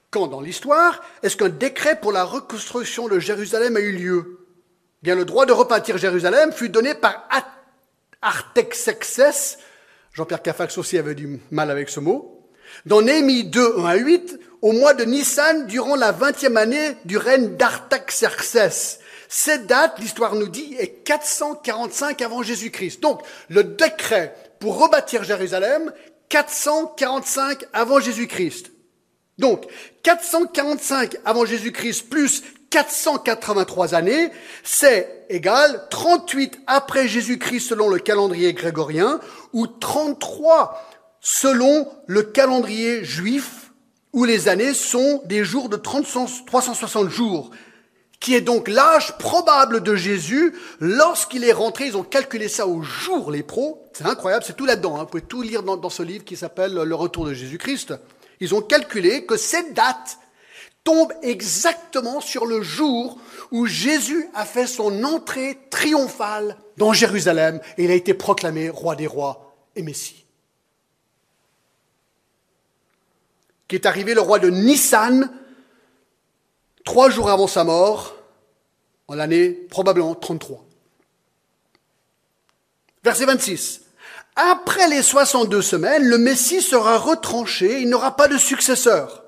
Quand 0.10 0.27
dans 0.27 0.41
l'histoire 0.41 1.03
est-ce 1.21 1.38
qu'un 1.38 1.49
décret 1.49 1.99
pour 1.99 2.12
la 2.12 2.23
reconstruction 2.23 3.08
de 3.08 3.19
Jérusalem 3.19 3.75
a 3.75 3.79
eu 3.79 3.91
lieu? 3.91 4.39
Bien, 5.03 5.13
le 5.15 5.25
droit 5.25 5.45
de 5.45 5.51
rebâtir 5.51 5.97
Jérusalem 5.99 6.51
fut 6.51 6.69
donné 6.69 6.95
par 6.95 7.29
Artaxerxès 8.21 9.60
Jean-Pierre 10.13 10.43
Cafax 10.43 10.77
aussi 10.77 10.97
avait 10.97 11.15
du 11.15 11.39
mal 11.49 11.71
avec 11.71 11.89
ce 11.89 11.99
mot. 11.99 12.47
Dans 12.86 13.01
Néhémie 13.01 13.45
2, 13.45 13.79
1 13.79 13.86
à 13.86 13.95
8, 13.95 14.39
au 14.62 14.71
mois 14.71 14.93
de 14.93 15.03
Nissan, 15.03 15.65
durant 15.65 15.95
la 15.95 16.12
vingtième 16.12 16.58
année 16.58 16.95
du 17.06 17.17
règne 17.17 17.58
d'Artaxerxès. 17.58 18.99
Cette 19.27 19.65
date, 19.65 19.97
l'histoire 19.99 20.36
nous 20.36 20.47
dit, 20.47 20.75
est 20.77 21.03
445 21.03 22.21
avant 22.21 22.43
Jésus-Christ. 22.43 23.01
Donc, 23.01 23.21
le 23.49 23.63
décret 23.63 24.36
pour 24.60 24.79
rebâtir 24.79 25.23
Jérusalem, 25.23 25.91
445 26.34 27.65
avant 27.74 28.00
Jésus-Christ. 28.00 28.72
Donc, 29.38 29.67
445 30.02 31.17
avant 31.26 31.46
Jésus-Christ 31.46 32.10
plus 32.10 32.41
483 32.72 33.93
années, 33.93 34.32
c'est 34.63 35.28
égal 35.30 35.86
38 35.91 36.62
après 36.65 37.08
Jésus-Christ 37.08 37.60
selon 37.60 37.88
le 37.88 38.00
calendrier 38.00 38.54
grégorien, 38.54 39.19
ou 39.54 39.67
33 39.67 40.84
selon 41.19 41.88
le 42.08 42.24
calendrier 42.24 43.04
juif, 43.04 43.72
où 44.12 44.26
les 44.26 44.48
années 44.48 44.74
sont 44.74 45.22
des 45.26 45.43
jours 45.43 45.69
de 45.69 45.78
360 45.78 47.10
jours, 47.10 47.52
qui 48.23 48.36
est 48.36 48.41
donc 48.41 48.69
l'âge 48.69 49.17
probable 49.17 49.83
de 49.83 49.95
Jésus 49.95 50.55
lorsqu'il 50.79 51.43
est 51.43 51.51
rentré. 51.51 51.88
Ils 51.88 51.97
ont 51.97 52.03
calculé 52.03 52.47
ça 52.47 52.65
au 52.65 52.81
jour, 52.81 53.29
les 53.29 53.43
pros. 53.43 53.86
C'est 53.91 54.05
incroyable, 54.05 54.45
c'est 54.47 54.55
tout 54.55 54.65
là-dedans. 54.65 54.95
Hein. 54.95 54.99
Vous 55.01 55.07
pouvez 55.07 55.23
tout 55.23 55.41
lire 55.41 55.62
dans, 55.62 55.75
dans 55.75 55.89
ce 55.89 56.03
livre 56.03 56.23
qui 56.23 56.38
s'appelle 56.38 56.73
Le 56.73 56.95
retour 56.95 57.25
de 57.25 57.33
Jésus-Christ. 57.33 57.93
Ils 58.39 58.55
ont 58.55 58.62
calculé 58.62 59.25
que 59.25 59.36
cette 59.36 59.73
date 59.73 60.19
tombe 60.86 61.12
exactement 61.21 62.21
sur 62.21 62.45
le 62.45 62.62
jour 62.62 63.19
où 63.51 63.65
Jésus 63.65 64.29
a 64.33 64.45
fait 64.45 64.67
son 64.67 65.03
entrée 65.03 65.59
triomphale 65.69 66.55
dans 66.77 66.93
Jérusalem 66.93 67.59
et 67.77 67.83
il 67.83 67.91
a 67.91 67.95
été 67.95 68.13
proclamé 68.13 68.69
roi 68.69 68.95
des 68.95 69.07
rois 69.07 69.53
et 69.75 69.81
Messie. 69.81 70.25
Qui 73.67 73.75
est 73.75 73.86
arrivé 73.86 74.13
le 74.13 74.21
roi 74.21 74.39
de 74.39 74.49
Nissan 74.49 75.29
trois 76.84 77.10
jours 77.10 77.30
avant 77.30 77.48
sa 77.48 77.63
mort, 77.63 78.15
en 79.08 79.15
l'année 79.15 79.50
probablement 79.50 80.15
33. 80.15 80.65
Verset 83.04 83.26
26. 83.26 83.82
Après 84.36 84.88
les 84.88 85.04
62 85.04 85.62
semaines, 85.62 86.06
le 86.06 86.17
Messie 86.17 86.62
sera 86.62 86.98
retranché, 86.98 87.82
il 87.82 87.89
n'aura 87.89 88.15
pas 88.15 88.28
de 88.28 88.38
successeur. 88.38 89.24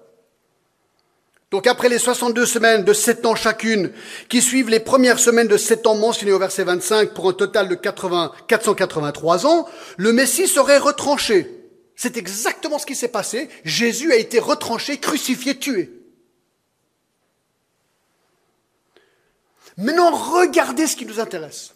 Donc 1.51 1.67
après 1.67 1.89
les 1.89 1.99
62 1.99 2.45
semaines 2.45 2.83
de 2.83 2.93
7 2.93 3.25
ans 3.25 3.35
chacune, 3.35 3.91
qui 4.29 4.41
suivent 4.41 4.69
les 4.69 4.79
premières 4.79 5.19
semaines 5.19 5.47
de 5.47 5.57
7 5.57 5.85
ans 5.87 5.95
mentionnées 5.95 6.31
au 6.31 6.39
verset 6.39 6.63
25 6.63 7.13
pour 7.13 7.29
un 7.29 7.33
total 7.33 7.69
de 7.69 7.75
80, 7.75 8.31
483 8.47 9.45
ans, 9.45 9.67
le 9.97 10.11
Messie 10.11 10.47
serait 10.47 10.79
retranché. 10.79 11.51
C'est 11.95 12.17
exactement 12.17 12.79
ce 12.79 12.85
qui 12.85 12.95
s'est 12.95 13.07
passé. 13.07 13.47
Jésus 13.63 14.11
a 14.11 14.17
été 14.17 14.39
retranché, 14.39 14.97
crucifié, 14.97 15.57
tué. 15.57 16.04
Maintenant, 19.77 20.11
regardez 20.11 20.87
ce 20.87 20.95
qui 20.95 21.05
nous 21.05 21.19
intéresse. 21.19 21.73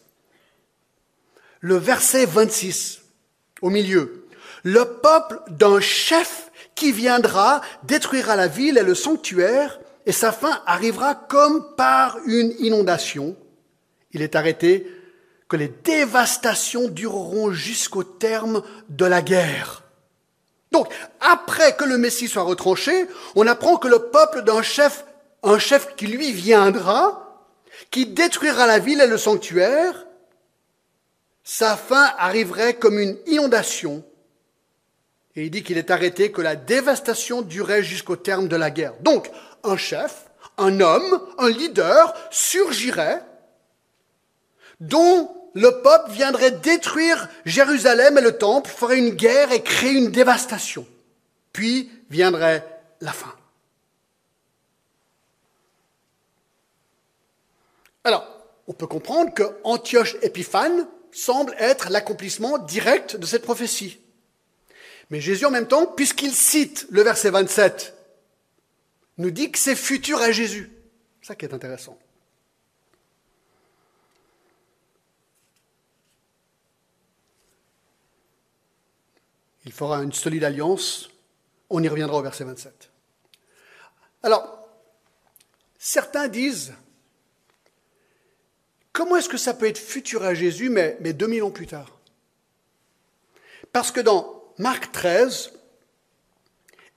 Le 1.59 1.75
verset 1.75 2.25
26, 2.25 3.01
au 3.61 3.69
milieu. 3.69 4.27
Le 4.63 4.85
peuple 4.85 5.41
d'un 5.49 5.79
chef 5.79 6.51
qui 6.75 6.91
viendra, 6.91 7.61
détruira 7.83 8.35
la 8.35 8.47
ville 8.47 8.77
et 8.77 8.83
le 8.83 8.95
sanctuaire, 8.95 9.79
et 10.05 10.13
sa 10.13 10.31
fin 10.31 10.61
arrivera 10.65 11.13
comme 11.13 11.75
par 11.75 12.17
une 12.25 12.53
inondation. 12.59 13.35
Il 14.11 14.21
est 14.21 14.35
arrêté 14.35 14.87
que 15.49 15.57
les 15.57 15.67
dévastations 15.67 16.87
dureront 16.87 17.51
jusqu'au 17.51 18.03
terme 18.03 18.63
de 18.87 19.05
la 19.05 19.21
guerre. 19.21 19.83
Donc, 20.71 20.87
après 21.19 21.75
que 21.75 21.83
le 21.83 21.97
Messie 21.97 22.27
soit 22.27 22.43
retranché, 22.43 23.07
on 23.35 23.47
apprend 23.47 23.77
que 23.77 23.87
le 23.87 23.99
peuple 23.99 24.43
d'un 24.43 24.61
chef, 24.61 25.03
un 25.43 25.59
chef 25.59 25.95
qui 25.95 26.07
lui 26.07 26.31
viendra, 26.31 27.28
qui 27.91 28.05
détruira 28.05 28.67
la 28.67 28.79
ville 28.79 29.01
et 29.01 29.07
le 29.07 29.17
sanctuaire, 29.17 30.05
sa 31.43 31.75
fin 31.75 32.13
arriverait 32.17 32.75
comme 32.75 32.99
une 32.99 33.17
inondation. 33.25 34.03
Et 35.35 35.45
il 35.45 35.51
dit 35.51 35.63
qu'il 35.63 35.77
est 35.77 35.91
arrêté 35.91 36.31
que 36.31 36.41
la 36.41 36.55
dévastation 36.55 37.41
durait 37.41 37.83
jusqu'au 37.83 38.15
terme 38.15 38.47
de 38.47 38.55
la 38.55 38.71
guerre. 38.71 38.93
Donc, 39.01 39.31
un 39.63 39.77
chef, 39.77 40.25
un 40.57 40.79
homme, 40.79 41.21
un 41.37 41.49
leader 41.49 42.13
surgirait 42.29 43.23
dont 44.79 45.35
le 45.53 45.81
peuple 45.81 46.11
viendrait 46.11 46.51
détruire 46.51 47.27
Jérusalem 47.45 48.17
et 48.17 48.21
le 48.21 48.37
temple, 48.37 48.69
ferait 48.69 48.99
une 48.99 49.09
guerre 49.09 49.51
et 49.51 49.63
créer 49.63 49.93
une 49.93 50.11
dévastation. 50.11 50.85
Puis 51.53 51.89
viendrait 52.09 52.65
la 53.01 53.11
fin. 53.11 53.33
Alors, 58.03 58.27
on 58.67 58.73
peut 58.73 58.87
comprendre 58.87 59.33
que 59.33 59.43
Antioche 59.63 60.15
Épiphane 60.21 60.87
semble 61.11 61.55
être 61.57 61.89
l'accomplissement 61.89 62.57
direct 62.57 63.15
de 63.15 63.25
cette 63.25 63.43
prophétie. 63.43 63.99
Mais 65.09 65.21
Jésus, 65.21 65.45
en 65.45 65.51
même 65.51 65.67
temps, 65.67 65.87
puisqu'il 65.87 66.33
cite 66.33 66.85
le 66.91 67.01
verset 67.01 67.31
27, 67.31 67.95
nous 69.17 69.31
dit 69.31 69.51
que 69.51 69.57
c'est 69.57 69.75
futur 69.75 70.19
à 70.21 70.31
Jésus. 70.31 70.71
C'est 71.21 71.29
ça 71.29 71.35
qui 71.35 71.45
est 71.45 71.53
intéressant. 71.53 71.97
Il 79.65 79.71
fera 79.71 80.01
une 80.01 80.13
solide 80.13 80.43
alliance. 80.43 81.09
On 81.69 81.83
y 81.83 81.87
reviendra 81.87 82.17
au 82.17 82.21
verset 82.21 82.43
27. 82.43 82.89
Alors, 84.23 84.67
certains 85.77 86.27
disent, 86.27 86.73
comment 88.99 89.15
est-ce 89.15 89.29
que 89.29 89.37
ça 89.37 89.53
peut 89.53 89.65
être 89.65 89.77
futur 89.77 90.23
à 90.23 90.33
Jésus, 90.33 90.67
mais, 90.67 90.97
mais 90.99 91.13
2000 91.13 91.43
ans 91.43 91.51
plus 91.51 91.67
tard? 91.67 91.97
Parce 93.71 93.93
que 93.93 94.01
dans 94.01 94.43
Marc 94.57 94.91
13 94.91 95.53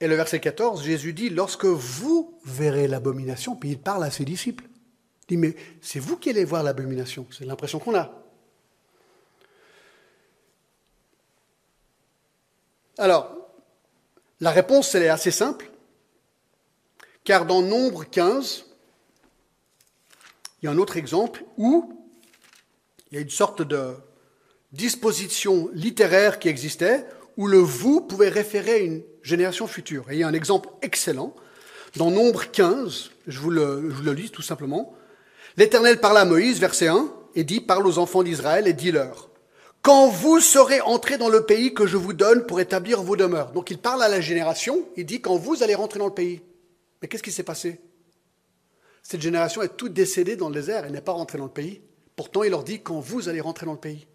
et 0.01 0.09
le 0.09 0.17
verset 0.17 0.41
14, 0.41 0.83
Jésus 0.83 1.13
dit, 1.13 1.29
lorsque 1.29 1.65
vous 1.65 2.37
verrez 2.45 2.89
l'abomination, 2.89 3.55
puis 3.55 3.71
il 3.71 3.79
parle 3.79 4.03
à 4.03 4.11
ses 4.11 4.25
disciples. 4.25 4.65
Il 4.65 5.27
dit, 5.29 5.37
mais 5.37 5.55
c'est 5.81 6.01
vous 6.01 6.17
qui 6.17 6.31
allez 6.31 6.45
voir 6.45 6.65
l'abomination. 6.65 7.25
C'est 7.31 7.45
l'impression 7.45 7.79
qu'on 7.79 7.95
a. 7.95 8.11
Alors, 12.99 13.31
la 14.41 14.51
réponse, 14.51 14.93
elle 14.97 15.05
est 15.05 15.09
assez 15.09 15.31
simple, 15.31 15.71
car 17.23 17.47
dans 17.47 17.63
Nombre 17.63 18.03
15, 18.03 18.72
il 20.63 20.67
y 20.67 20.69
a 20.69 20.73
un 20.73 20.79
autre 20.79 20.97
exemple 20.97 21.45
où 21.57 21.93
il 23.11 23.17
y 23.17 23.19
a 23.19 23.21
une 23.21 23.31
sorte 23.31 23.63
de 23.63 23.95
disposition 24.73 25.69
littéraire 25.75 26.39
qui 26.39 26.49
existait, 26.49 27.05
où 27.37 27.47
le 27.47 27.59
vous 27.59 28.01
pouvait 28.01 28.29
référer 28.29 28.73
à 28.73 28.79
une 28.79 29.03
génération 29.23 29.67
future. 29.67 30.11
Et 30.11 30.15
il 30.15 30.19
y 30.21 30.23
a 30.23 30.29
un 30.29 30.33
exemple 30.33 30.71
excellent. 30.83 31.35
Dans 31.97 32.11
Nombre 32.11 32.51
15, 32.51 33.11
je 33.27 33.39
vous 33.39 33.51
le, 33.51 33.91
lis 34.13 34.31
tout 34.31 34.43
simplement. 34.43 34.95
L'Éternel 35.57 36.01
parla 36.01 36.21
à 36.21 36.25
Moïse, 36.25 36.59
verset 36.59 36.89
1, 36.89 37.13
et 37.35 37.45
dit, 37.45 37.61
parle 37.61 37.87
aux 37.87 37.99
enfants 37.99 38.23
d'Israël 38.23 38.67
et 38.67 38.73
dis-leur, 38.73 39.29
quand 39.83 40.09
vous 40.09 40.41
serez 40.41 40.81
entrés 40.81 41.19
dans 41.19 41.29
le 41.29 41.45
pays 41.45 41.75
que 41.75 41.87
je 41.87 41.97
vous 41.97 42.13
donne 42.13 42.47
pour 42.47 42.61
établir 42.61 43.03
vos 43.03 43.17
demeures. 43.17 43.53
Donc 43.53 43.71
il 43.71 43.79
parle 43.79 44.03
à 44.03 44.09
la 44.09 44.21
génération, 44.21 44.87
il 44.97 45.05
dit 45.05 45.21
quand 45.21 45.37
vous 45.37 45.63
allez 45.63 45.75
rentrer 45.75 45.99
dans 45.99 46.07
le 46.07 46.15
pays. 46.15 46.41
Mais 47.01 47.09
qu'est-ce 47.09 47.23
qui 47.23 47.33
s'est 47.33 47.43
passé? 47.43 47.81
Cette 49.03 49.21
génération 49.21 49.63
est 49.63 49.77
toute 49.77 49.93
décédée 49.93 50.37
dans 50.37 50.49
le 50.49 50.55
désert, 50.55 50.85
elle 50.85 50.93
n'est 50.93 51.01
pas 51.01 51.13
rentrée 51.13 51.39
dans 51.39 51.45
le 51.45 51.51
pays. 51.51 51.83
Pourtant 52.17 52.43
il 52.43 52.51
leur 52.51 52.65
dit 52.65 52.83
quand 52.83 53.01
vous 53.01 53.29
allez 53.29 53.41
rentrer 53.41 53.67
dans 53.67 53.73
le 53.73 53.79
pays. 53.79 54.07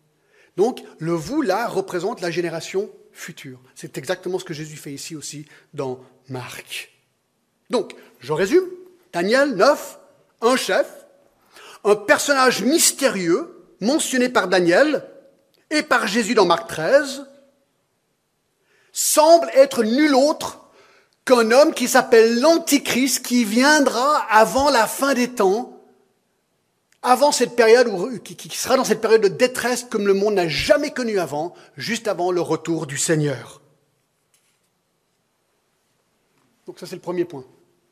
Donc 0.56 0.82
le 1.00 1.12
vous 1.12 1.42
là 1.42 1.68
représente 1.68 2.22
la 2.22 2.32
génération 2.32 2.90
future. 3.12 3.60
C'est 3.76 3.98
exactement 3.98 4.40
ce 4.40 4.46
que 4.46 4.54
Jésus 4.54 4.78
fait 4.78 4.94
ici 4.94 5.16
aussi 5.16 5.46
dans 5.74 6.00
Marc. 6.30 6.92
Donc, 7.70 7.96
je 8.20 8.32
résume, 8.32 8.64
Daniel 9.12 9.56
9, 9.56 10.00
un 10.42 10.56
chef, 10.56 10.88
un 11.84 11.96
personnage 11.96 12.64
mystérieux 12.64 13.54
mentionné 13.82 14.30
par 14.30 14.48
Daniel, 14.48 15.04
et 15.70 15.84
par 15.84 16.08
Jésus 16.08 16.34
dans 16.34 16.46
Marc 16.46 16.68
13 16.68 17.26
semble 18.92 19.50
être 19.54 19.84
nul 19.84 20.16
autre 20.16 20.67
qu'un 21.28 21.52
homme 21.52 21.74
qui 21.74 21.90
s'appelle 21.90 22.40
l'Antichrist 22.40 23.24
qui 23.24 23.44
viendra 23.44 24.18
avant 24.32 24.72
la 24.72 24.88
fin 24.88 25.14
des 25.14 25.28
temps, 25.28 25.84
avant 27.04 27.34
cette 27.34 27.56
période, 27.56 27.90
où, 27.90 28.18
qui, 28.20 28.50
sera 28.50 28.78
dans 28.78 28.86
cette 28.86 29.02
période 29.02 29.22
de 29.22 29.28
détresse 29.28 29.84
comme 29.84 30.08
le 30.08 30.14
monde 30.14 30.36
n'a 30.36 30.48
jamais 30.48 30.92
connu 30.92 31.20
avant, 31.20 31.54
juste 31.76 32.08
avant 32.08 32.32
le 32.32 32.40
retour 32.40 32.88
du 32.88 32.98
Seigneur. 32.98 33.62
Donc 36.66 36.80
ça 36.80 36.88
c'est 36.88 36.96
le 36.96 37.02
premier 37.02 37.26
point. 37.26 37.44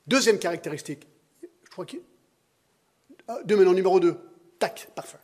Deuxième 0.07 0.39
caractéristique. 0.39 1.05
Je 1.41 1.69
crois 1.69 1.85
qu'il... 1.85 1.99
Ah, 3.27 3.39
deux 3.43 3.57
maintenant, 3.57 3.73
numéro 3.73 3.99
deux. 3.99 4.17
Tac, 4.59 4.87
parfait. 4.95 5.17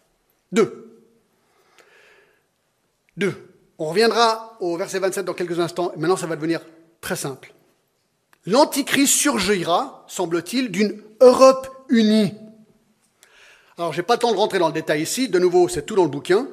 Deux. 0.52 1.02
Deux. 3.16 3.48
On 3.78 3.86
reviendra 3.86 4.58
au 4.60 4.76
verset 4.76 5.00
27 5.00 5.26
dans 5.26 5.34
quelques 5.34 5.60
instants. 5.60 5.94
Maintenant, 5.98 6.18
ça 6.18 6.28
va 6.28 6.36
devenir 6.36 6.62
très 7.00 7.16
simple. 7.16 7.54
L'Antichrist 8.46 9.14
surgira, 9.14 10.06
semble-t-il, 10.08 10.72
d'une 10.72 11.02
Europe 11.20 11.68
unie. 11.90 12.34
Alors, 13.78 13.94
je 13.94 14.02
n'ai 14.02 14.06
pas 14.06 14.16
le 14.16 14.20
temps 14.20 14.32
de 14.32 14.38
rentrer 14.38 14.60
dans 14.60 14.68
le 14.68 14.74
détail 14.74 15.02
ici. 15.02 15.30
De 15.30 15.40
nouveau, 15.40 15.68
c'est 15.68 15.86
tout 15.86 15.96
dans 15.96 16.04
le 16.04 16.10
bouquin. 16.10 16.48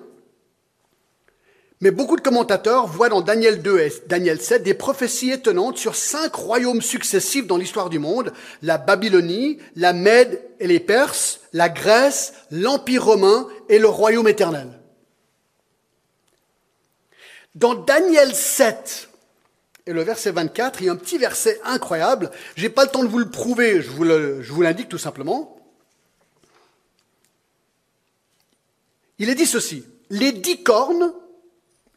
Mais 1.80 1.90
beaucoup 1.92 2.16
de 2.16 2.20
commentateurs 2.20 2.88
voient 2.88 3.08
dans 3.08 3.20
Daniel 3.20 3.62
2 3.62 3.78
et 3.78 3.92
Daniel 4.08 4.40
7 4.40 4.64
des 4.64 4.74
prophéties 4.74 5.30
étonnantes 5.30 5.78
sur 5.78 5.94
cinq 5.94 6.34
royaumes 6.34 6.82
successifs 6.82 7.46
dans 7.46 7.56
l'histoire 7.56 7.88
du 7.88 8.00
monde. 8.00 8.32
La 8.62 8.78
Babylonie, 8.78 9.58
la 9.76 9.92
Mède 9.92 10.42
et 10.58 10.66
les 10.66 10.80
Perses, 10.80 11.40
la 11.52 11.68
Grèce, 11.68 12.34
l'Empire 12.50 13.04
romain 13.04 13.46
et 13.68 13.78
le 13.78 13.88
royaume 13.88 14.26
éternel. 14.26 14.68
Dans 17.54 17.74
Daniel 17.74 18.34
7 18.34 19.07
et 19.88 19.94
le 19.94 20.02
verset 20.02 20.32
24, 20.32 20.82
il 20.82 20.86
y 20.86 20.88
a 20.90 20.92
un 20.92 20.96
petit 20.96 21.16
verset 21.16 21.58
incroyable. 21.64 22.30
Je 22.56 22.62
n'ai 22.62 22.68
pas 22.68 22.84
le 22.84 22.90
temps 22.90 23.02
de 23.02 23.08
vous 23.08 23.18
le 23.18 23.30
prouver, 23.30 23.80
je 23.80 23.90
vous 23.90 24.62
l'indique 24.62 24.90
tout 24.90 24.98
simplement. 24.98 25.56
Il 29.18 29.30
est 29.30 29.34
dit 29.34 29.46
ceci. 29.46 29.86
Les 30.10 30.32
dix 30.32 30.62
cornes, 30.62 31.14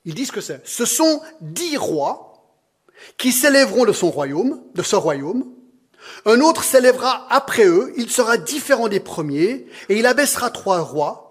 ils 0.06 0.16
disent 0.16 0.32
que 0.32 0.40
c'est. 0.40 0.66
Ce 0.66 0.86
sont 0.86 1.22
dix 1.42 1.76
rois 1.76 2.48
qui 3.18 3.34
s'élèveront 3.34 3.84
de 3.84 3.92
son 3.92 4.10
de 4.10 4.84
ce 4.84 4.96
royaume. 4.96 5.52
Un 6.26 6.40
autre 6.40 6.64
s'élèvera 6.64 7.28
après 7.30 7.66
eux, 7.66 7.94
il 7.98 8.10
sera 8.10 8.38
différent 8.38 8.88
des 8.88 9.02
premiers, 9.02 9.68
et 9.90 10.00
il 10.00 10.06
abaissera 10.06 10.50
trois 10.50 10.80
rois, 10.80 11.31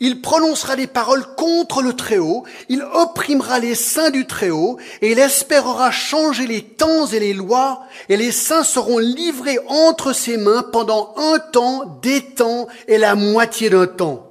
il 0.00 0.20
prononcera 0.20 0.76
des 0.76 0.86
paroles 0.86 1.34
contre 1.36 1.82
le 1.82 1.94
Très-Haut, 1.94 2.44
il 2.68 2.82
opprimera 2.82 3.58
les 3.58 3.74
saints 3.74 4.10
du 4.10 4.26
Très-Haut, 4.26 4.78
et 5.00 5.12
il 5.12 5.18
espérera 5.18 5.90
changer 5.90 6.46
les 6.46 6.62
temps 6.62 7.06
et 7.06 7.20
les 7.20 7.34
lois, 7.34 7.84
et 8.08 8.16
les 8.16 8.32
saints 8.32 8.64
seront 8.64 8.98
livrés 8.98 9.58
entre 9.68 10.12
ses 10.12 10.36
mains 10.36 10.62
pendant 10.62 11.14
un 11.16 11.38
temps, 11.38 11.98
des 12.02 12.34
temps 12.34 12.68
et 12.88 12.98
la 12.98 13.14
moitié 13.14 13.70
d'un 13.70 13.86
temps. 13.86 14.28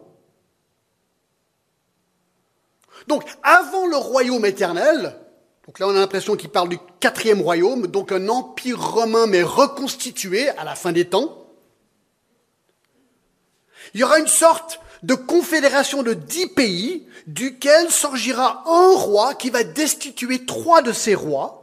Donc, 3.07 3.23
avant 3.43 3.87
le 3.87 3.97
royaume 3.97 4.45
éternel, 4.45 5.17
donc 5.65 5.79
là 5.79 5.87
on 5.87 5.91
a 5.91 5.99
l'impression 5.99 6.35
qu'il 6.35 6.49
parle 6.49 6.69
du 6.69 6.79
quatrième 6.99 7.41
royaume, 7.41 7.87
donc 7.87 8.11
un 8.11 8.29
empire 8.29 8.81
romain 8.81 9.27
mais 9.27 9.43
reconstitué 9.43 10.49
à 10.49 10.63
la 10.63 10.75
fin 10.75 10.91
des 10.91 11.05
temps, 11.05 11.37
il 13.93 13.99
y 13.99 14.03
aura 14.03 14.19
une 14.19 14.27
sorte 14.27 14.79
de 15.03 15.15
confédération 15.15 16.03
de 16.03 16.13
dix 16.13 16.47
pays, 16.47 17.07
duquel 17.27 17.89
surgira 17.89 18.63
un 18.67 18.95
roi 18.95 19.33
qui 19.33 19.49
va 19.49 19.63
destituer 19.63 20.45
trois 20.45 20.81
de 20.81 20.91
ses 20.91 21.15
rois, 21.15 21.61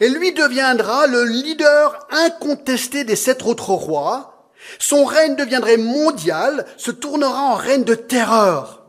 et 0.00 0.08
lui 0.08 0.32
deviendra 0.32 1.06
le 1.06 1.24
leader 1.24 2.06
incontesté 2.10 3.04
des 3.04 3.16
sept 3.16 3.42
autres 3.42 3.70
rois. 3.70 4.50
Son 4.78 5.04
règne 5.04 5.36
deviendrait 5.36 5.76
mondial, 5.76 6.66
se 6.76 6.90
tournera 6.90 7.42
en 7.42 7.54
règne 7.54 7.84
de 7.84 7.94
terreur. 7.94 8.84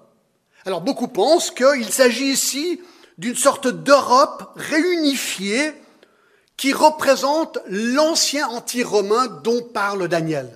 Alors 0.65 0.81
beaucoup 0.81 1.07
pensent 1.07 1.51
qu'il 1.51 1.91
s'agit 1.91 2.31
ici 2.31 2.81
d'une 3.17 3.35
sorte 3.35 3.67
d'Europe 3.67 4.51
réunifiée 4.55 5.73
qui 6.57 6.73
représente 6.73 7.59
l'ancien 7.67 8.47
empire 8.47 8.89
romain 8.89 9.27
dont 9.43 9.61
parle 9.61 10.07
Daniel. 10.07 10.49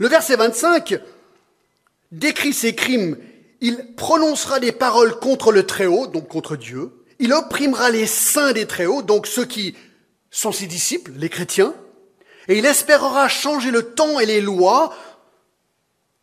Le 0.00 0.08
verset 0.08 0.36
25 0.36 0.98
décrit 2.10 2.54
ses 2.54 2.74
crimes. 2.74 3.18
Il 3.60 3.94
prononcera 3.96 4.58
des 4.58 4.72
paroles 4.72 5.18
contre 5.18 5.52
le 5.52 5.66
Très-Haut, 5.66 6.06
donc 6.06 6.26
contre 6.26 6.56
Dieu. 6.56 7.04
Il 7.18 7.34
opprimera 7.34 7.90
les 7.90 8.06
saints 8.06 8.52
des 8.52 8.66
Très-Hauts, 8.66 9.02
donc 9.02 9.26
ceux 9.26 9.44
qui 9.44 9.76
sont 10.30 10.52
ses 10.52 10.66
disciples, 10.66 11.12
les 11.16 11.28
chrétiens. 11.28 11.74
Et 12.48 12.56
il 12.56 12.64
espérera 12.64 13.28
changer 13.28 13.70
le 13.70 13.92
temps 13.92 14.18
et 14.18 14.24
les 14.24 14.40
lois, 14.40 14.94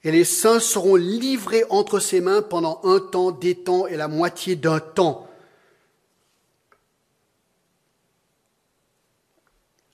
et 0.03 0.11
les 0.11 0.25
saints 0.25 0.59
seront 0.59 0.95
livrés 0.95 1.63
entre 1.69 1.99
ses 1.99 2.19
mains 2.19 2.41
pendant 2.41 2.81
un 2.83 2.99
temps, 2.99 3.29
des 3.29 3.53
temps 3.53 3.85
et 3.85 3.95
la 3.95 4.07
moitié 4.07 4.55
d'un 4.55 4.79
temps. 4.79 5.29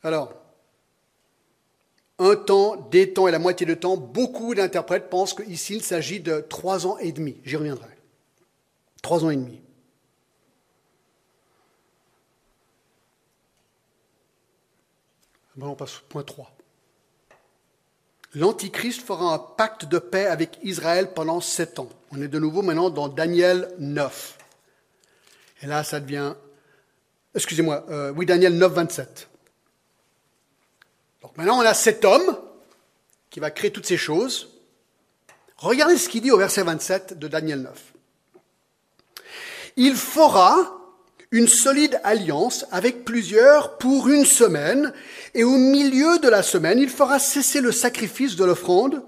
Alors, 0.03 0.42
un 2.23 2.35
temps, 2.35 2.75
des 2.91 3.13
temps 3.13 3.27
et 3.27 3.31
la 3.31 3.39
moitié 3.39 3.65
de 3.65 3.73
temps, 3.73 3.97
beaucoup 3.97 4.55
d'interprètes 4.55 5.09
pensent 5.09 5.33
qu'ici 5.33 5.75
il 5.75 5.83
s'agit 5.83 6.19
de 6.19 6.39
trois 6.39 6.87
ans 6.87 6.97
et 6.99 7.11
demi. 7.11 7.37
J'y 7.43 7.57
reviendrai. 7.57 7.89
Trois 9.01 9.25
ans 9.25 9.29
et 9.29 9.35
demi. 9.35 9.61
On 15.61 15.75
passe 15.75 15.97
au 15.97 16.01
point 16.09 16.23
3. 16.23 16.51
L'Antichrist 18.35 19.01
fera 19.01 19.33
un 19.35 19.37
pacte 19.37 19.85
de 19.85 19.99
paix 19.99 20.25
avec 20.25 20.57
Israël 20.63 21.13
pendant 21.13 21.39
sept 21.41 21.77
ans. 21.77 21.89
On 22.11 22.21
est 22.21 22.27
de 22.27 22.39
nouveau 22.39 22.63
maintenant 22.63 22.89
dans 22.89 23.07
Daniel 23.07 23.69
9. 23.77 24.37
Et 25.61 25.67
là, 25.67 25.83
ça 25.83 25.99
devient... 25.99 26.33
Excusez-moi, 27.35 27.85
euh, 27.89 28.11
oui, 28.15 28.25
Daniel 28.25 28.57
9, 28.57 28.73
27. 28.73 29.29
Donc 31.23 31.37
maintenant, 31.37 31.57
on 31.57 31.65
a 31.65 31.73
cet 31.73 32.05
homme 32.05 32.37
qui 33.29 33.39
va 33.39 33.49
créer 33.49 33.71
toutes 33.71 33.87
ces 33.87 33.97
choses. 33.97 34.49
Regardez 35.57 35.97
ce 35.97 36.09
qu'il 36.09 36.21
dit 36.21 36.31
au 36.31 36.37
verset 36.37 36.61
27 36.61 37.17
de 37.17 37.27
Daniel 37.27 37.61
9. 37.61 37.71
Il 39.77 39.95
fera 39.95 40.77
une 41.31 41.47
solide 41.47 41.99
alliance 42.03 42.65
avec 42.71 43.05
plusieurs 43.05 43.77
pour 43.77 44.07
une 44.07 44.25
semaine, 44.25 44.93
et 45.33 45.43
au 45.43 45.57
milieu 45.57 46.19
de 46.19 46.29
la 46.29 46.43
semaine, 46.43 46.77
il 46.77 46.89
fera 46.89 47.17
cesser 47.17 47.59
le 47.59 47.71
sacrifice 47.71 48.35
de 48.35 48.45
l'offrande. 48.45 49.01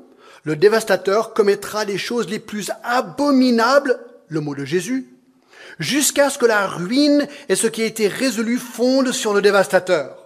Le 0.43 0.55
dévastateur 0.55 1.33
commettra 1.33 1.85
les 1.85 1.99
choses 1.99 2.27
les 2.29 2.39
plus 2.39 2.71
abominables, 2.83 3.99
le 4.27 4.39
mot 4.39 4.55
de 4.55 4.65
Jésus, 4.65 5.07
jusqu'à 5.77 6.31
ce 6.31 6.39
que 6.39 6.47
la 6.47 6.65
ruine 6.65 7.27
et 7.49 7.55
ce 7.55 7.67
qui 7.67 7.83
a 7.83 7.85
été 7.85 8.07
résolu 8.07 8.57
fondent 8.57 9.11
sur 9.11 9.33
le 9.33 9.41
dévastateur. 9.41 10.24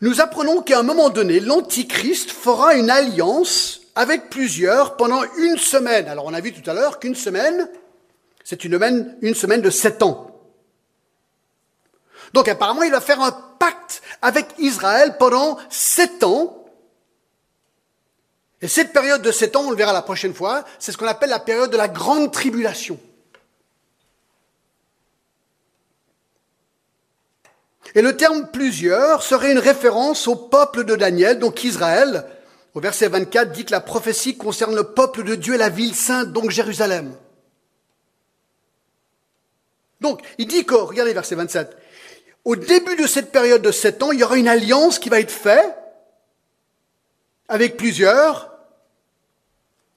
Nous 0.00 0.20
apprenons 0.20 0.62
qu'à 0.62 0.78
un 0.78 0.82
moment 0.82 1.10
donné, 1.10 1.40
l'Antichrist 1.40 2.30
fera 2.30 2.74
une 2.74 2.90
alliance 2.90 3.80
avec 3.94 4.30
plusieurs 4.30 4.96
pendant 4.96 5.22
une 5.38 5.58
semaine. 5.58 6.06
Alors 6.08 6.26
on 6.26 6.34
a 6.34 6.40
vu 6.40 6.52
tout 6.52 6.68
à 6.70 6.74
l'heure 6.74 7.00
qu'une 7.00 7.16
semaine, 7.16 7.68
c'est 8.44 8.64
une 8.64 8.72
semaine, 8.72 9.16
une 9.22 9.34
semaine 9.34 9.60
de 9.60 9.70
sept 9.70 10.02
ans. 10.02 10.40
Donc 12.32 12.48
apparemment, 12.48 12.82
il 12.82 12.92
va 12.92 13.00
faire 13.00 13.20
un 13.20 13.32
pacte 13.32 14.02
avec 14.22 14.46
Israël 14.58 15.16
pendant 15.18 15.58
sept 15.68 16.22
ans. 16.22 16.64
Et 18.60 18.68
cette 18.68 18.92
période 18.92 19.22
de 19.22 19.32
sept 19.32 19.56
ans, 19.56 19.64
on 19.66 19.70
le 19.70 19.76
verra 19.76 19.92
la 19.92 20.02
prochaine 20.02 20.34
fois, 20.34 20.64
c'est 20.78 20.92
ce 20.92 20.96
qu'on 20.96 21.06
appelle 21.06 21.30
la 21.30 21.38
période 21.38 21.70
de 21.70 21.76
la 21.76 21.88
grande 21.88 22.32
tribulation. 22.32 22.98
Et 27.94 28.02
le 28.02 28.16
terme 28.16 28.48
plusieurs 28.52 29.22
serait 29.22 29.52
une 29.52 29.58
référence 29.58 30.28
au 30.28 30.36
peuple 30.36 30.84
de 30.84 30.96
Daniel, 30.96 31.38
donc 31.38 31.64
Israël. 31.64 32.24
Au 32.74 32.80
verset 32.80 33.08
24 33.08 33.52
dit 33.52 33.64
que 33.64 33.72
la 33.72 33.80
prophétie 33.80 34.36
concerne 34.36 34.74
le 34.74 34.84
peuple 34.84 35.24
de 35.24 35.34
Dieu 35.34 35.54
et 35.54 35.58
la 35.58 35.68
ville 35.68 35.94
sainte, 35.94 36.32
donc 36.32 36.50
Jérusalem. 36.50 37.14
Donc, 40.00 40.20
il 40.38 40.46
dit 40.46 40.64
que, 40.64 40.74
regardez 40.74 41.12
verset 41.12 41.34
27, 41.34 41.76
au 42.44 42.56
début 42.56 42.96
de 42.96 43.06
cette 43.06 43.32
période 43.32 43.62
de 43.62 43.72
sept 43.72 44.02
ans, 44.02 44.12
il 44.12 44.20
y 44.20 44.24
aura 44.24 44.36
une 44.36 44.48
alliance 44.48 44.98
qui 44.98 45.08
va 45.08 45.20
être 45.20 45.32
faite 45.32 45.76
avec 47.48 47.76
plusieurs. 47.76 48.52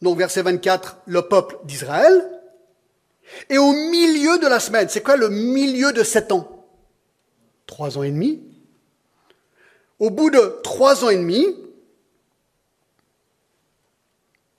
Donc, 0.02 0.18
verset 0.18 0.42
24, 0.42 0.98
le 1.06 1.22
peuple 1.22 1.58
d'Israël. 1.66 2.28
Et 3.50 3.58
au 3.58 3.72
milieu 3.72 4.40
de 4.40 4.48
la 4.48 4.60
semaine, 4.60 4.90
c'est 4.90 5.02
quoi 5.02 5.18
le 5.18 5.30
milieu 5.30 5.94
de 5.94 6.04
sept 6.04 6.32
ans? 6.32 6.61
Trois 7.72 7.98
ans 7.98 8.04
et 8.04 8.12
demi. 8.12 8.44
Au 9.98 10.12
bout 10.12 10.30
de 10.30 10.60
trois 10.62 11.04
ans 11.04 11.10
et 11.10 11.16
demi, 11.16 11.48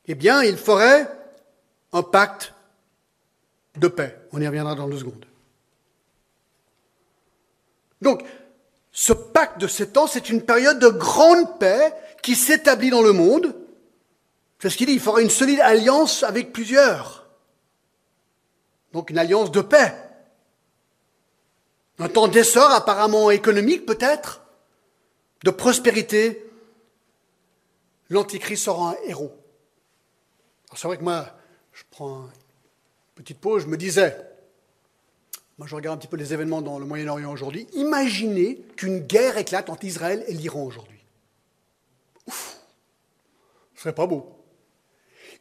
eh 0.06 0.14
bien, 0.14 0.42
il 0.42 0.56
ferait 0.56 1.08
un 1.92 2.02
pacte 2.02 2.54
de 3.76 3.86
paix. 3.86 4.18
On 4.32 4.40
y 4.40 4.46
reviendra 4.46 4.74
dans 4.74 4.88
deux 4.88 4.98
secondes. 4.98 5.26
Donc, 8.00 8.24
ce 8.90 9.12
pacte 9.12 9.60
de 9.60 9.66
sept 9.66 9.96
ans, 9.96 10.06
c'est 10.06 10.30
une 10.30 10.42
période 10.42 10.78
de 10.78 10.88
grande 10.88 11.58
paix 11.58 11.94
qui 12.22 12.34
s'établit 12.34 12.90
dans 12.90 13.02
le 13.02 13.12
monde. 13.12 13.54
C'est 14.58 14.70
ce 14.70 14.76
qu'il 14.76 14.86
dit, 14.86 14.94
il 14.94 15.00
fera 15.00 15.20
une 15.20 15.30
solide 15.30 15.60
alliance 15.60 16.22
avec 16.22 16.52
plusieurs. 16.52 17.26
Donc 18.92 19.10
une 19.10 19.18
alliance 19.18 19.50
de 19.50 19.60
paix. 19.60 19.94
Un 21.98 22.08
temps 22.08 22.28
d'essor 22.28 22.70
apparemment 22.70 23.30
économique 23.30 23.86
peut-être, 23.86 24.42
de 25.44 25.50
prospérité. 25.50 26.44
L'Antichrist 28.08 28.64
sera 28.64 28.90
un 28.90 28.96
héros. 29.06 29.32
C'est 30.74 30.86
vrai 30.86 30.96
que 30.96 31.04
moi, 31.04 31.26
je 31.72 31.82
prends 31.90 32.22
une 32.22 32.30
petite 33.14 33.38
pause, 33.38 33.62
je 33.62 33.68
me 33.68 33.76
disais, 33.76 34.16
moi 35.58 35.66
je 35.66 35.74
regarde 35.74 35.96
un 35.96 36.00
petit 36.00 36.08
peu 36.08 36.16
les 36.16 36.32
événements 36.32 36.62
dans 36.62 36.78
le 36.78 36.86
Moyen-Orient 36.86 37.30
aujourd'hui, 37.30 37.66
imaginez 37.74 38.56
qu'une 38.76 39.00
guerre 39.00 39.36
éclate 39.36 39.68
entre 39.68 39.84
Israël 39.84 40.24
et 40.26 40.32
l'Iran 40.32 40.64
aujourd'hui. 40.64 41.04
Ouf, 42.26 42.56
ce 43.74 43.82
serait 43.82 43.94
pas 43.94 44.06
beau. 44.06 44.38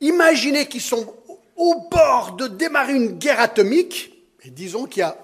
Imaginez 0.02 0.68
qu'ils 0.68 0.82
sont 0.82 1.16
au 1.56 1.88
bord 1.90 2.34
de 2.34 2.48
démarrer 2.48 2.94
une 2.94 3.18
guerre 3.18 3.40
atomique, 3.40 4.14
et 4.44 4.50
disons 4.50 4.86
qu'il 4.86 5.00
y 5.00 5.04
a 5.04 5.18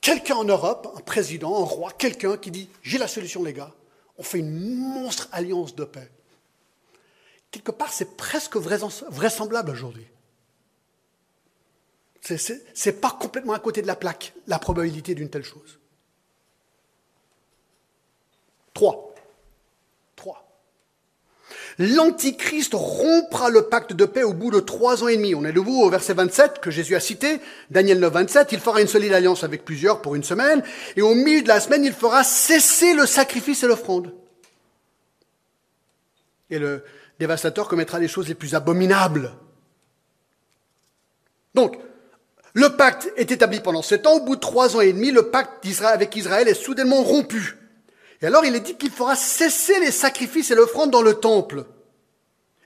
quelqu'un 0.00 0.36
en 0.36 0.44
Europe, 0.44 0.92
un 0.96 1.00
président, 1.00 1.62
un 1.62 1.64
roi, 1.64 1.92
quelqu'un 1.92 2.36
qui 2.36 2.50
dit 2.50 2.68
J'ai 2.82 2.98
la 2.98 3.08
solution, 3.08 3.42
les 3.42 3.52
gars, 3.52 3.74
on 4.16 4.22
fait 4.22 4.38
une 4.38 4.76
monstre 4.76 5.28
alliance 5.32 5.74
de 5.74 5.84
paix. 5.84 6.10
Quelque 7.50 7.70
part, 7.70 7.92
c'est 7.92 8.16
presque 8.16 8.56
vraisemblable 8.56 9.70
aujourd'hui. 9.70 10.06
Ce 12.20 12.52
n'est 12.52 12.96
pas 12.96 13.10
complètement 13.10 13.54
à 13.54 13.58
côté 13.58 13.80
de 13.80 13.86
la 13.86 13.96
plaque, 13.96 14.34
la 14.46 14.58
probabilité 14.58 15.14
d'une 15.14 15.30
telle 15.30 15.44
chose. 15.44 15.78
Trois. 18.74 19.07
L'Antichrist 21.78 22.72
rompra 22.74 23.50
le 23.50 23.62
pacte 23.62 23.92
de 23.92 24.04
paix 24.04 24.24
au 24.24 24.32
bout 24.32 24.50
de 24.50 24.58
trois 24.58 25.04
ans 25.04 25.08
et 25.08 25.16
demi. 25.16 25.36
On 25.36 25.44
est 25.44 25.52
de 25.52 25.56
nouveau 25.56 25.84
au 25.84 25.90
verset 25.90 26.12
27 26.12 26.58
que 26.58 26.72
Jésus 26.72 26.96
a 26.96 27.00
cité, 27.00 27.40
Daniel 27.70 28.00
9, 28.00 28.12
27. 28.12 28.52
Il 28.52 28.58
fera 28.58 28.80
une 28.80 28.88
solide 28.88 29.12
alliance 29.12 29.44
avec 29.44 29.64
plusieurs 29.64 30.02
pour 30.02 30.16
une 30.16 30.24
semaine, 30.24 30.62
et 30.96 31.02
au 31.02 31.14
milieu 31.14 31.42
de 31.42 31.48
la 31.48 31.60
semaine, 31.60 31.84
il 31.84 31.92
fera 31.92 32.24
cesser 32.24 32.94
le 32.94 33.06
sacrifice 33.06 33.62
et 33.62 33.68
l'offrande. 33.68 34.12
Et 36.50 36.58
le 36.58 36.82
dévastateur 37.20 37.68
commettra 37.68 38.00
les 38.00 38.08
choses 38.08 38.26
les 38.26 38.34
plus 38.34 38.56
abominables. 38.56 39.34
Donc, 41.54 41.78
le 42.54 42.70
pacte 42.70 43.12
est 43.16 43.30
établi 43.30 43.60
pendant 43.60 43.82
sept 43.82 44.06
ans. 44.08 44.14
Au 44.14 44.24
bout 44.24 44.34
de 44.34 44.40
trois 44.40 44.74
ans 44.74 44.80
et 44.80 44.92
demi, 44.92 45.12
le 45.12 45.30
pacte 45.30 45.64
avec 45.84 46.16
Israël 46.16 46.48
est 46.48 46.54
soudainement 46.54 47.02
rompu. 47.02 47.57
Et 48.20 48.26
alors 48.26 48.44
il 48.44 48.54
est 48.54 48.60
dit 48.60 48.76
qu'il 48.76 48.90
fera 48.90 49.16
cesser 49.16 49.78
les 49.80 49.90
sacrifices 49.90 50.50
et 50.50 50.54
l'offrande 50.54 50.90
dans 50.90 51.02
le 51.02 51.14
temple. 51.14 51.64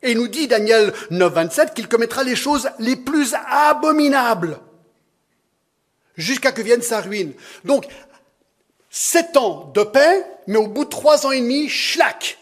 Et 0.02 0.12
il 0.12 0.18
nous 0.18 0.28
dit, 0.28 0.48
Daniel 0.48 0.92
9, 1.10 1.32
27, 1.32 1.74
qu'il 1.74 1.88
commettra 1.88 2.24
les 2.24 2.34
choses 2.34 2.68
les 2.80 2.96
plus 2.96 3.34
abominables 3.46 4.58
jusqu'à 6.16 6.52
que 6.52 6.62
vienne 6.62 6.82
sa 6.82 7.00
ruine. 7.00 7.34
Donc, 7.64 7.86
sept 8.90 9.36
ans 9.36 9.70
de 9.74 9.82
paix, 9.84 10.26
mais 10.46 10.56
au 10.56 10.66
bout 10.66 10.84
de 10.84 10.90
trois 10.90 11.24
ans 11.24 11.30
et 11.30 11.40
demi, 11.40 11.68
schlac, 11.68 12.38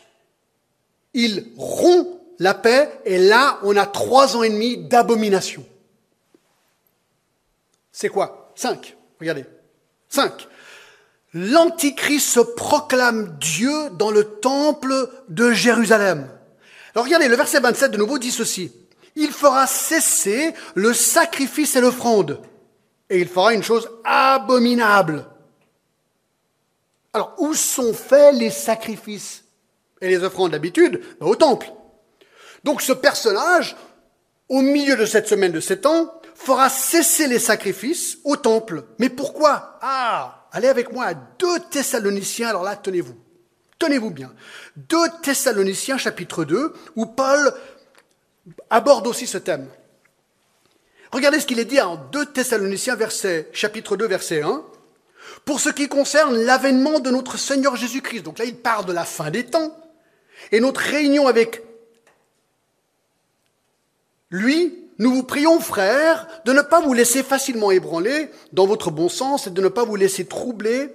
il 1.13 1.53
rompt 1.57 2.09
la 2.39 2.55
paix, 2.55 2.91
et 3.05 3.19
là, 3.19 3.59
on 3.63 3.77
a 3.77 3.85
trois 3.85 4.37
ans 4.37 4.43
et 4.43 4.49
demi 4.49 4.79
d'abomination. 4.79 5.65
C'est 7.93 8.09
quoi? 8.09 8.53
Cinq. 8.55 8.97
Regardez. 9.21 9.45
Cinq 10.09 10.49
l'Antichrist 11.35 12.29
se 12.29 12.41
proclame 12.41 13.37
Dieu 13.39 13.91
dans 13.91 14.11
le 14.11 14.25
temple 14.25 15.09
de 15.29 15.53
Jérusalem. 15.53 16.29
Alors 16.95 17.05
regardez, 17.05 17.29
le 17.29 17.37
verset 17.37 17.61
27 17.61 17.93
de 17.93 17.99
nouveau 17.99 18.19
dit 18.19 18.33
ceci. 18.33 18.73
Il 19.17 19.31
fera 19.31 19.67
cesser 19.67 20.55
le 20.75 20.93
sacrifice 20.93 21.77
et 21.77 21.81
l'offrande. 21.81 22.41
Et 23.09 23.21
il 23.21 23.29
fera 23.29 23.55
une 23.55 23.63
chose 23.63 23.91
abominable. 24.05 25.27
Alors, 27.13 27.35
où 27.39 27.55
sont 27.55 27.93
faits 27.93 28.35
les 28.35 28.51
sacrifices 28.51 29.45
et 30.01 30.09
les 30.09 30.23
offrandes 30.23 30.53
d'habitude? 30.53 31.01
Ben, 31.21 31.27
Au 31.27 31.35
temple. 31.35 31.73
Donc 32.63 32.83
ce 32.83 32.93
personnage, 32.93 33.77
au 34.49 34.61
milieu 34.63 34.97
de 34.97 35.07
cette 35.07 35.27
semaine 35.27 35.53
de 35.53 35.61
sept 35.61 35.87
ans, 35.87 36.13
fera 36.35 36.69
cesser 36.69 37.27
les 37.27 37.39
sacrifices 37.39 38.19
au 38.25 38.37
temple. 38.37 38.85
Mais 38.99 39.09
pourquoi? 39.09 39.79
Ah 39.83 40.40
allez 40.53 40.69
avec 40.69 40.93
moi 40.93 41.07
à 41.07 41.15
2 41.15 41.61
Thessaloniciens, 41.71 42.49
alors 42.49 42.63
là, 42.63 42.77
tenez-vous, 42.77 43.15
tenez-vous 43.79 44.11
bien. 44.11 44.33
2 44.77 44.97
Thessaloniciens 45.23 45.99
chapitre 45.99 46.45
2, 46.45 46.73
où 46.97 47.07
Paul 47.07 47.53
aborde 48.71 49.07
aussi 49.07 49.27
ce 49.27 49.39
thème. 49.39 49.69
Regardez 51.13 51.41
ce 51.41 51.47
qu'il 51.47 51.59
est 51.59 51.65
dit 51.65 51.81
en 51.81 51.97
2 51.97 52.27
Thessaloniciens 52.27 52.97
verset, 52.97 53.49
chapitre 53.53 53.97
2 53.97 54.07
verset 54.07 54.43
1. 54.43 54.65
Pour 55.45 55.61
ce 55.61 55.69
qui 55.69 55.89
concerne 55.89 56.37
l'avènement 56.37 57.01
de 57.01 57.11
notre 57.11 57.39
Seigneur 57.39 57.77
Jésus-Christ. 57.77 58.23
Donc 58.23 58.39
là, 58.39 58.45
il 58.45 58.57
parle 58.57 58.87
de 58.87 58.93
la 58.93 59.05
fin 59.05 59.31
des 59.31 59.45
temps. 59.45 59.77
Et 60.53 60.61
notre 60.61 60.81
réunion 60.81 61.27
avec 61.27 61.63
lui, 64.31 64.80
nous 65.01 65.15
vous 65.15 65.23
prions, 65.23 65.61
frères, 65.61 66.27
de 66.45 66.53
ne 66.53 66.61
pas 66.61 66.83
vous 66.83 66.93
laisser 66.93 67.23
facilement 67.23 67.71
ébranler 67.71 68.31
dans 68.53 68.67
votre 68.67 68.91
bon 68.91 69.09
sens 69.09 69.47
et 69.47 69.51
de 69.51 69.63
ne 69.63 69.69
pas 69.69 69.87
vous 69.87 69.97
laisser 69.97 70.27
troubler, 70.27 70.95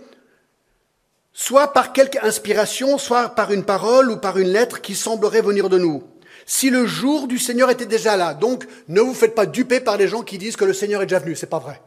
soit 1.33 1.73
par 1.73 1.91
quelque 1.91 2.23
inspiration, 2.23 2.99
soit 2.99 3.29
par 3.29 3.51
une 3.51 3.65
parole 3.65 4.11
ou 4.11 4.17
par 4.17 4.37
une 4.37 4.49
lettre 4.49 4.81
qui 4.81 4.93
semblerait 4.93 5.41
venir 5.41 5.69
de 5.69 5.79
nous. 5.79 6.03
Si 6.45 6.69
le 6.69 6.85
jour 6.85 7.27
du 7.27 7.39
Seigneur 7.39 7.71
était 7.71 7.87
déjà 7.87 8.15
là, 8.15 8.35
donc 8.35 8.67
ne 8.89 9.01
vous 9.01 9.15
faites 9.15 9.33
pas 9.33 9.47
duper 9.47 9.79
par 9.79 9.97
les 9.97 10.07
gens 10.07 10.21
qui 10.21 10.37
disent 10.37 10.55
que 10.55 10.65
le 10.65 10.73
Seigneur 10.73 11.01
est 11.01 11.07
déjà 11.07 11.17
venu, 11.17 11.35
c'est 11.35 11.47
pas 11.47 11.57
vrai. 11.57 11.81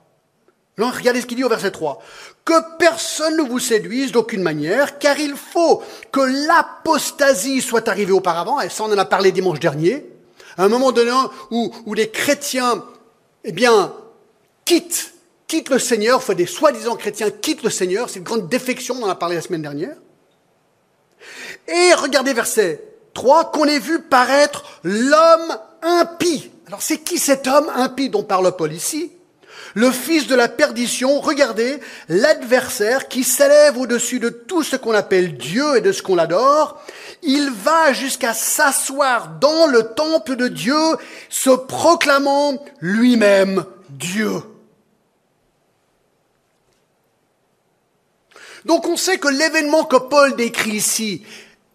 Non, 0.77 0.91
regardez 0.91 1.21
ce 1.21 1.27
qu'il 1.27 1.37
dit 1.37 1.45
au 1.45 1.49
verset 1.49 1.71
3. 1.71 2.03
Que 2.45 2.79
personne 2.81 3.37
ne 3.37 3.49
vous 3.49 3.61
séduise 3.61 4.11
d'aucune 4.11 4.43
manière, 4.43 4.99
car 4.99 5.21
il 5.21 5.37
faut 5.37 5.85
que 6.11 6.49
l'apostasie 6.49 7.61
soit 7.61 7.87
arrivée 7.87 8.11
auparavant, 8.11 8.61
et 8.61 8.71
ça 8.71 8.83
on 8.83 8.93
en 8.93 8.99
a 8.99 9.05
parlé 9.05 9.31
dimanche 9.31 9.61
dernier, 9.61 10.18
à 10.59 10.64
un 10.64 10.68
moment 10.68 10.92
donné 10.92 11.12
où, 11.50 11.94
les 11.94 12.11
chrétiens, 12.11 12.84
eh 13.44 13.52
bien, 13.52 13.94
quittent, 14.64 15.14
quittent 15.46 15.70
le 15.70 15.78
Seigneur, 15.78 16.18
enfin 16.18 16.34
des 16.34 16.46
soi-disant 16.46 16.96
chrétiens 16.96 17.30
quittent 17.30 17.62
le 17.62 17.70
Seigneur, 17.70 18.11
c'est 18.11 18.18
une 18.18 18.24
grande 18.24 18.48
défection, 18.48 18.96
on 19.00 19.04
en 19.04 19.09
a 19.09 19.14
parlé 19.14 19.36
la 19.36 19.42
semaine 19.42 19.62
dernière. 19.62 19.96
Et 21.68 21.94
regardez 21.94 22.32
verset 22.32 22.84
3, 23.14 23.52
qu'on 23.52 23.64
ait 23.64 23.78
vu 23.78 24.02
paraître 24.02 24.64
l'homme 24.82 25.59
impie. 25.80 26.50
Alors 26.66 26.82
c'est 26.82 26.98
qui 26.98 27.18
cet 27.18 27.46
homme 27.46 27.70
impie 27.74 28.11
dont 28.11 28.24
parle 28.24 28.54
Paul 28.56 28.72
ici? 28.72 29.12
Le 29.74 29.90
fils 29.90 30.26
de 30.26 30.34
la 30.34 30.48
perdition, 30.48 31.20
regardez, 31.20 31.80
l'adversaire 32.09 33.09
qui 33.09 33.24
s'élève 33.24 33.78
au-dessus 33.78 34.18
de 34.18 34.28
tout 34.28 34.62
ce 34.62 34.76
qu'on 34.76 34.94
appelle 34.94 35.36
Dieu 35.36 35.76
et 35.76 35.80
de 35.80 35.92
ce 35.92 36.02
qu'on 36.02 36.18
adore, 36.18 36.82
il 37.22 37.50
va 37.50 37.92
jusqu'à 37.92 38.34
s'asseoir 38.34 39.38
dans 39.40 39.66
le 39.66 39.94
temple 39.94 40.36
de 40.36 40.48
Dieu, 40.48 40.96
se 41.28 41.50
proclamant 41.50 42.62
lui-même 42.80 43.64
Dieu. 43.90 44.42
Donc 48.64 48.86
on 48.86 48.96
sait 48.96 49.18
que 49.18 49.28
l'événement 49.28 49.84
que 49.84 49.96
Paul 49.96 50.36
décrit 50.36 50.72
ici 50.72 51.22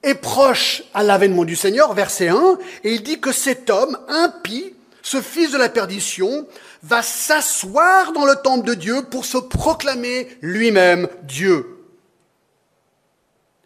est 0.03 0.15
proche 0.15 0.83
à 0.93 1.01
l'avènement 1.03 1.45
du 1.45 1.55
Seigneur, 1.55 1.93
verset 1.93 2.27
1, 2.27 2.57
et 2.83 2.93
il 2.93 3.03
dit 3.03 3.19
que 3.19 3.31
cet 3.31 3.69
homme 3.69 3.97
impie, 4.09 4.75
ce 5.01 5.21
fils 5.21 5.51
de 5.51 5.57
la 5.57 5.69
perdition, 5.69 6.45
va 6.83 7.01
s'asseoir 7.01 8.11
dans 8.11 8.25
le 8.25 8.35
temple 8.35 8.67
de 8.67 8.73
Dieu 8.73 9.03
pour 9.09 9.25
se 9.25 9.37
proclamer 9.37 10.37
lui-même 10.41 11.07
Dieu. 11.23 11.77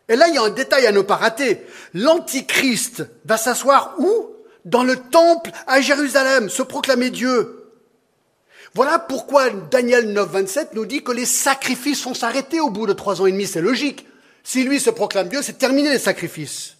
Et 0.08 0.16
là, 0.16 0.28
il 0.28 0.36
y 0.36 0.38
a 0.38 0.44
un 0.44 0.50
détail 0.50 0.88
à 0.88 0.92
ne 0.92 1.02
pas 1.02 1.18
rater. 1.18 1.66
L'Antichrist 1.94 3.04
va 3.26 3.38
s'asseoir 3.38 3.96
où? 3.98 4.30
Dans 4.64 4.84
le 4.84 4.98
temple 4.98 5.52
à 5.66 5.82
Jérusalem, 5.82 6.50
se 6.50 6.62
proclamer 6.62 7.10
Dieu. 7.10 7.66
Voilà 8.74 9.00
pourquoi 9.00 9.50
Daniel 9.50 10.14
9, 10.14 10.30
27 10.30 10.74
nous 10.74 10.86
dit 10.86 11.04
que 11.04 11.12
les 11.12 11.26
sacrifices 11.26 12.04
vont 12.04 12.14
s'arrêter 12.14 12.60
au 12.60 12.70
bout 12.70 12.86
de 12.86 12.94
trois 12.94 13.22
ans 13.22 13.26
et 13.26 13.32
demi. 13.32 13.48
C'est 13.48 13.62
logique. 13.62 14.06
Si 14.44 14.64
lui 14.64 14.80
se 14.80 14.90
proclame 14.90 15.30
Dieu, 15.30 15.42
c'est 15.42 15.58
terminé 15.58 15.90
les 15.90 16.00
sacrifices. 16.00 16.76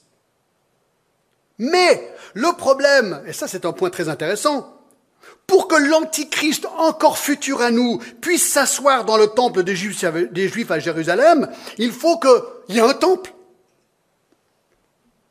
Mais 1.58 2.14
le 2.34 2.56
problème, 2.56 3.24
et 3.26 3.34
ça 3.34 3.48
c'est 3.48 3.66
un 3.66 3.74
point 3.74 3.90
très 3.90 4.10
intéressant, 4.10 4.77
pour 5.48 5.70
que 5.70 5.76
l'Antichrist 5.76 6.66
encore 6.78 7.18
futur 7.18 7.62
à 7.62 7.72
nous 7.72 8.00
puisse 8.20 8.48
s'asseoir 8.48 9.06
dans 9.06 9.18
le 9.18 9.28
temple 9.28 9.64
des 9.64 9.76
Juifs, 9.76 10.72
à 10.72 10.80
Jérusalem, 10.80 11.50
il 11.78 11.94
faut 11.94 12.20
qu'il 12.20 12.76
y 12.76 12.80
ait 12.80 12.82
un 12.82 12.94
temple. 12.94 13.34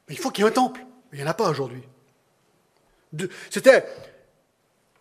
il 0.08 0.18
faut 0.18 0.30
qu'il 0.30 0.42
y 0.42 0.46
ait 0.46 0.50
un 0.50 0.54
temple. 0.54 0.84
il 1.12 1.18
n'y 1.18 1.24
en 1.24 1.28
a 1.28 1.34
pas 1.34 1.50
aujourd'hui. 1.50 1.82
C'était 3.50 3.84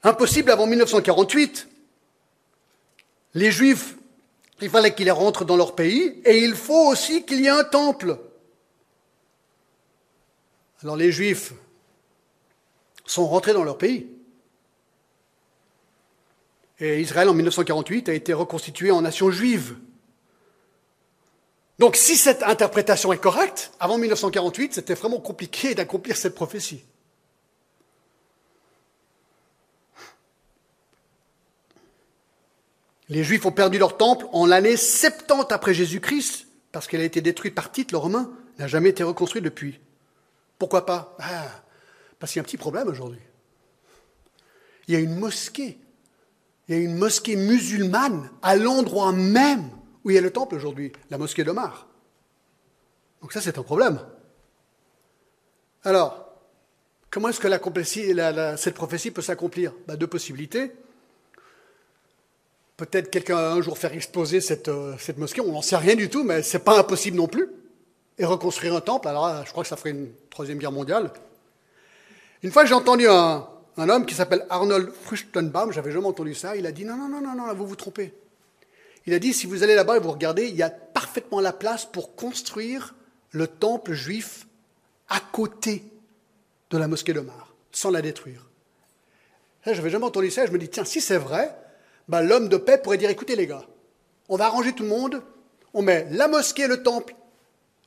impossible 0.03 0.51
avant 0.51 0.67
1948. 0.67 1.67
Les 3.35 3.51
Juifs, 3.51 3.95
il 4.61 4.69
fallait 4.69 4.93
qu'ils 4.93 5.11
rentrent 5.11 5.45
dans 5.45 5.57
leur 5.57 5.75
pays 5.75 6.21
et 6.25 6.39
il 6.39 6.55
faut 6.55 6.89
aussi 6.89 7.25
qu'il 7.25 7.39
y 7.39 7.45
ait 7.45 7.49
un 7.49 7.63
temple. 7.63 8.17
Alors 10.83 10.97
les 10.97 11.11
Juifs 11.11 11.53
sont 13.05 13.27
rentrés 13.27 13.53
dans 13.53 13.63
leur 13.63 13.77
pays. 13.77 14.07
Et 16.79 16.99
Israël, 17.01 17.29
en 17.29 17.33
1948, 17.33 18.09
a 18.09 18.13
été 18.13 18.33
reconstitué 18.33 18.91
en 18.91 19.01
nation 19.01 19.31
juive. 19.31 19.77
Donc 21.79 21.95
si 21.95 22.15
cette 22.15 22.43
interprétation 22.43 23.11
est 23.13 23.17
correcte, 23.17 23.71
avant 23.79 23.97
1948, 23.97 24.73
c'était 24.73 24.93
vraiment 24.93 25.19
compliqué 25.19 25.75
d'accomplir 25.75 26.15
cette 26.15 26.35
prophétie. 26.35 26.83
Les 33.07 33.23
Juifs 33.23 33.45
ont 33.45 33.51
perdu 33.51 33.77
leur 33.77 33.97
temple 33.97 34.25
en 34.31 34.45
l'année 34.45 34.77
70 34.77 35.51
après 35.51 35.73
Jésus-Christ, 35.73 36.47
parce 36.71 36.87
qu'elle 36.87 37.01
a 37.01 37.05
été 37.05 37.21
détruite 37.21 37.53
par 37.53 37.71
Tite, 37.71 37.91
le 37.91 37.97
Romain, 37.97 38.31
n'a 38.57 38.67
jamais 38.67 38.89
été 38.89 39.03
reconstruite 39.03 39.43
depuis. 39.43 39.79
Pourquoi 40.57 40.85
pas? 40.85 41.15
Ah, 41.19 41.51
Parce 42.19 42.31
qu'il 42.31 42.39
y 42.39 42.41
a 42.41 42.43
un 42.43 42.45
petit 42.45 42.57
problème 42.57 42.87
aujourd'hui. 42.87 43.19
Il 44.87 44.93
y 44.93 44.97
a 44.97 44.99
une 44.99 45.15
mosquée 45.15 45.77
il 46.67 46.75
y 46.75 46.77
a 46.77 46.81
une 46.81 46.95
mosquée 46.95 47.35
musulmane 47.35 48.29
à 48.41 48.55
l'endroit 48.55 49.11
même 49.11 49.69
où 50.03 50.09
il 50.09 50.15
y 50.15 50.17
a 50.17 50.21
le 50.21 50.31
temple 50.31 50.55
aujourd'hui, 50.55 50.91
la 51.09 51.17
mosquée 51.17 51.43
d'Omar. 51.43 51.87
Donc 53.21 53.33
ça, 53.33 53.41
c'est 53.41 53.57
un 53.57 53.63
problème. 53.63 53.99
Alors, 55.83 56.27
comment 57.09 57.29
est-ce 57.29 57.39
que 57.39 58.55
cette 58.57 58.75
prophétie 58.75 59.11
peut 59.11 59.21
s'accomplir? 59.21 59.73
Ben, 59.87 59.95
Deux 59.95 60.07
possibilités. 60.07 60.71
Peut-être 62.77 63.09
quelqu'un 63.09 63.37
un 63.37 63.61
jour 63.61 63.77
faire 63.77 63.93
exploser 63.93 64.39
euh, 64.67 64.95
cette 64.99 65.17
mosquée, 65.17 65.41
on 65.41 65.53
n'en 65.53 65.61
sait 65.61 65.77
rien 65.77 65.95
du 65.95 66.09
tout, 66.09 66.23
mais 66.23 66.43
ce 66.43 66.57
n'est 66.57 66.63
pas 66.63 66.77
impossible 66.77 67.15
non 67.15 67.27
plus. 67.27 67.49
Et 68.17 68.25
reconstruire 68.25 68.75
un 68.75 68.81
temple, 68.81 69.07
alors 69.07 69.45
je 69.45 69.51
crois 69.51 69.63
que 69.63 69.69
ça 69.69 69.75
ferait 69.75 69.91
une 69.91 70.09
troisième 70.29 70.57
guerre 70.57 70.71
mondiale. 70.71 71.11
Une 72.43 72.51
fois, 72.51 72.65
j'ai 72.65 72.73
entendu 72.73 73.07
un, 73.07 73.47
un 73.77 73.89
homme 73.89 74.05
qui 74.05 74.15
s'appelle 74.15 74.45
Arnold 74.49 74.91
Fruchtenbaum, 74.91 75.71
j'avais 75.71 75.91
jamais 75.91 76.07
entendu 76.07 76.33
ça, 76.33 76.55
il 76.55 76.65
a 76.65 76.71
dit 76.71 76.85
non, 76.85 76.95
non, 76.95 77.09
non, 77.09 77.21
non, 77.21 77.35
non, 77.35 77.53
vous 77.53 77.67
vous 77.67 77.75
trompez. 77.75 78.13
Il 79.05 79.13
a 79.13 79.19
dit, 79.19 79.33
si 79.33 79.45
vous 79.45 79.61
allez 79.63 79.75
là-bas 79.75 79.97
et 79.97 79.99
vous 79.99 80.11
regardez, 80.11 80.47
il 80.47 80.55
y 80.55 80.63
a 80.63 80.69
parfaitement 80.69 81.39
la 81.39 81.53
place 81.53 81.85
pour 81.85 82.15
construire 82.15 82.95
le 83.31 83.47
temple 83.47 83.93
juif 83.93 84.47
à 85.09 85.19
côté 85.19 85.83
de 86.71 86.77
la 86.77 86.87
mosquée 86.87 87.13
d'Omar, 87.13 87.53
sans 87.71 87.91
la 87.91 88.01
détruire. 88.01 88.47
Je 89.65 89.71
n'avais 89.71 89.89
jamais 89.89 90.05
entendu 90.05 90.31
ça, 90.31 90.45
je 90.45 90.51
me 90.51 90.57
dis, 90.57 90.69
tiens, 90.69 90.85
si 90.85 91.01
c'est 91.01 91.17
vrai, 91.17 91.55
ben, 92.07 92.21
l'homme 92.21 92.49
de 92.49 92.57
paix 92.57 92.79
pourrait 92.79 92.97
dire, 92.97 93.09
écoutez 93.09 93.35
les 93.35 93.47
gars, 93.47 93.65
on 94.29 94.37
va 94.37 94.45
arranger 94.45 94.73
tout 94.73 94.83
le 94.83 94.89
monde, 94.89 95.21
on 95.73 95.81
met 95.81 96.07
la 96.11 96.27
mosquée 96.27 96.63
et 96.63 96.67
le 96.67 96.81
temple 96.81 97.15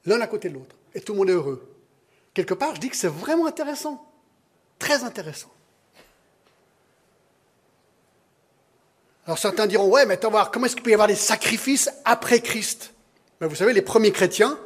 l'un 0.06 0.20
à 0.20 0.26
côté 0.26 0.48
de 0.48 0.54
l'autre, 0.54 0.76
et 0.94 1.00
tout 1.00 1.12
le 1.12 1.18
monde 1.18 1.30
est 1.30 1.34
heureux. 1.34 1.68
Quelque 2.34 2.54
part, 2.54 2.74
je 2.74 2.80
dis 2.80 2.88
que 2.88 2.96
c'est 2.96 3.08
vraiment 3.08 3.46
intéressant, 3.46 4.06
très 4.78 5.02
intéressant. 5.02 5.50
Alors 9.28 9.36
certains 9.36 9.66
diront, 9.66 9.90
ouais, 9.90 10.06
mais 10.06 10.14
attends 10.14 10.30
voir, 10.30 10.50
comment 10.50 10.64
est-ce 10.64 10.74
qu'il 10.74 10.82
peut 10.82 10.90
y 10.90 10.94
avoir 10.94 11.06
des 11.06 11.14
sacrifices 11.14 11.90
après 12.06 12.40
Christ? 12.40 12.94
Ben, 13.42 13.46
Vous 13.46 13.56
savez, 13.56 13.74
les 13.74 13.82
premiers 13.82 14.10
chrétiens, 14.10 14.58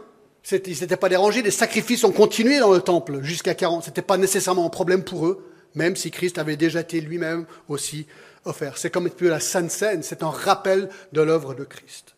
ils 0.52 0.80
n'étaient 0.80 0.96
pas 0.96 1.08
dérangés, 1.08 1.42
les 1.42 1.50
sacrifices 1.50 2.04
ont 2.04 2.12
continué 2.12 2.60
dans 2.60 2.72
le 2.72 2.80
temple 2.80 3.22
jusqu'à 3.22 3.56
40. 3.56 3.82
Ce 3.82 3.88
n'était 3.88 4.02
pas 4.02 4.16
nécessairement 4.16 4.64
un 4.64 4.70
problème 4.70 5.02
pour 5.02 5.26
eux, 5.26 5.52
même 5.74 5.96
si 5.96 6.12
Christ 6.12 6.38
avait 6.38 6.56
déjà 6.56 6.82
été 6.82 7.00
lui-même 7.00 7.44
aussi 7.66 8.06
offert. 8.44 8.78
C'est 8.78 8.90
comme 8.90 9.06
un 9.06 9.08
peu 9.08 9.28
la 9.28 9.40
Sainte 9.40 9.72
Seine, 9.72 10.04
c'est 10.04 10.22
un 10.22 10.30
rappel 10.30 10.88
de 11.10 11.22
l'œuvre 11.22 11.54
de 11.54 11.64
Christ. 11.64 12.14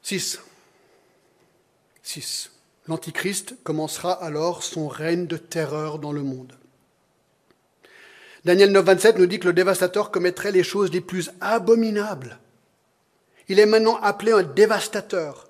Six. 0.00 0.40
Six. 2.02 2.50
L'Antichrist 2.88 3.62
commencera 3.64 4.12
alors 4.12 4.62
son 4.62 4.88
règne 4.88 5.26
de 5.26 5.36
terreur 5.36 5.98
dans 5.98 6.12
le 6.12 6.22
monde. 6.22 6.54
Daniel 8.44 8.72
9, 8.72 8.84
27 8.84 9.18
nous 9.18 9.26
dit 9.26 9.38
que 9.38 9.46
le 9.46 9.52
dévastateur 9.52 10.10
commettrait 10.10 10.50
les 10.50 10.64
choses 10.64 10.90
les 10.90 11.00
plus 11.00 11.30
abominables. 11.40 12.38
Il 13.48 13.60
est 13.60 13.66
maintenant 13.66 13.98
appelé 14.02 14.32
un 14.32 14.42
dévastateur. 14.42 15.48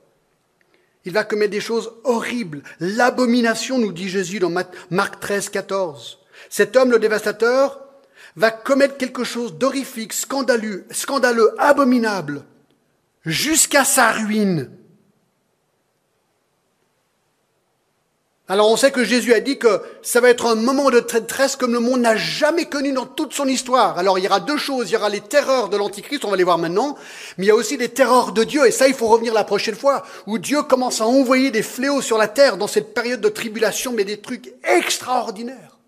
Il 1.05 1.13
va 1.13 1.25
commettre 1.25 1.53
des 1.53 1.61
choses 1.61 1.93
horribles. 2.05 2.63
L'abomination, 2.81 3.79
nous 3.79 3.93
dit 3.93 4.09
Jésus 4.09 4.39
dans 4.39 4.53
Marc 4.91 5.21
13, 5.21 5.49
14. 5.49 6.19
Cet 6.51 6.77
homme, 6.77 6.91
le 6.91 6.99
dévastateur, 6.99 7.81
va 8.37 8.51
commettre 8.51 8.99
quelque 8.99 9.25
chose 9.25 9.55
d'horrifique, 9.55 10.13
scandaleux, 10.13 10.85
scandaleux, 10.91 11.55
abominable, 11.59 12.45
jusqu'à 13.25 13.85
sa 13.85 14.13
ruine. 14.13 14.71
Alors 18.53 18.71
on 18.71 18.77
sait 18.77 18.91
que 18.91 19.03
Jésus 19.03 19.33
a 19.33 19.41
dit 19.41 19.57
que 19.57 19.81
ça 20.03 20.21
va 20.21 20.29
être 20.29 20.45
un 20.45 20.57
moment 20.57 20.91
de 20.91 21.01
détresse 21.01 21.57
comme 21.57 21.73
le 21.73 21.81
monde 21.81 22.03
n'a 22.03 22.17
jamais 22.17 22.67
connu 22.67 22.93
dans 22.93 23.07
toute 23.07 23.33
son 23.33 23.49
histoire. 23.49 23.99
Alors 23.99 24.19
il 24.19 24.27
y 24.27 24.29
aura 24.29 24.41
deux 24.41 24.59
choses, 24.59 24.91
il 24.91 24.93
y 24.93 24.97
aura 24.97 25.09
les 25.09 25.23
terreurs 25.23 25.71
de 25.71 25.79
l'Antichrist, 25.79 26.27
on 26.27 26.31
va 26.31 26.37
les 26.37 26.45
voir 26.45 26.59
maintenant, 26.59 26.99
mais 27.39 27.47
il 27.47 27.49
y 27.49 27.51
a 27.51 27.55
aussi 27.55 27.79
les 27.79 27.89
terreurs 27.89 28.33
de 28.33 28.45
Dieu, 28.45 28.67
et 28.67 28.71
ça 28.71 28.89
il 28.89 28.93
faut 28.93 29.09
revenir 29.09 29.33
la 29.33 29.45
prochaine 29.45 29.75
fois, 29.75 30.03
où 30.27 30.37
Dieu 30.37 30.63
commence 30.65 31.01
à 31.01 31.07
envoyer 31.07 31.51
des 31.51 31.63
fléaux 31.63 32.03
sur 32.03 32.19
la 32.19 32.29
terre 32.29 32.59
dans 32.59 32.67
cette 32.67 32.93
période 32.93 33.23
de 33.23 33.31
tribulation, 33.31 33.95
mais 33.95 34.05
des 34.05 34.21
trucs 34.21 34.53
extraordinaires. 34.65 35.79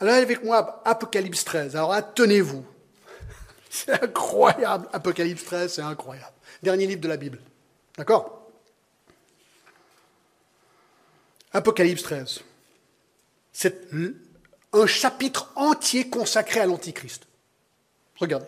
Alors 0.00 0.14
avec 0.14 0.42
moi, 0.42 0.80
Apocalypse 0.86 1.44
13. 1.44 1.76
Alors 1.76 1.94
tenez-vous. 2.14 2.64
C'est 3.86 4.04
incroyable. 4.04 4.88
Apocalypse 4.92 5.44
13, 5.46 5.74
c'est 5.74 5.82
incroyable. 5.82 6.32
Dernier 6.62 6.86
livre 6.86 7.00
de 7.00 7.08
la 7.08 7.16
Bible. 7.16 7.40
D'accord? 7.98 8.48
Apocalypse 11.52 12.04
13. 12.04 12.40
C'est 13.52 13.88
un 14.72 14.86
chapitre 14.86 15.50
entier 15.56 16.08
consacré 16.08 16.60
à 16.60 16.66
l'Antichrist. 16.66 17.26
Regardez. 18.20 18.46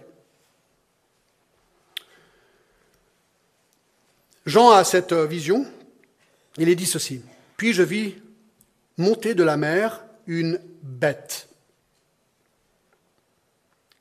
Jean 4.44 4.70
a 4.70 4.84
cette 4.84 5.12
vision. 5.12 5.66
Il 6.56 6.68
est 6.68 6.76
dit 6.76 6.86
ceci. 6.86 7.20
Puis 7.56 7.72
je 7.72 7.82
vis 7.82 8.14
monter 8.96 9.34
de 9.34 9.42
la 9.42 9.56
mer 9.56 10.04
une 10.28 10.60
bête. 10.82 11.48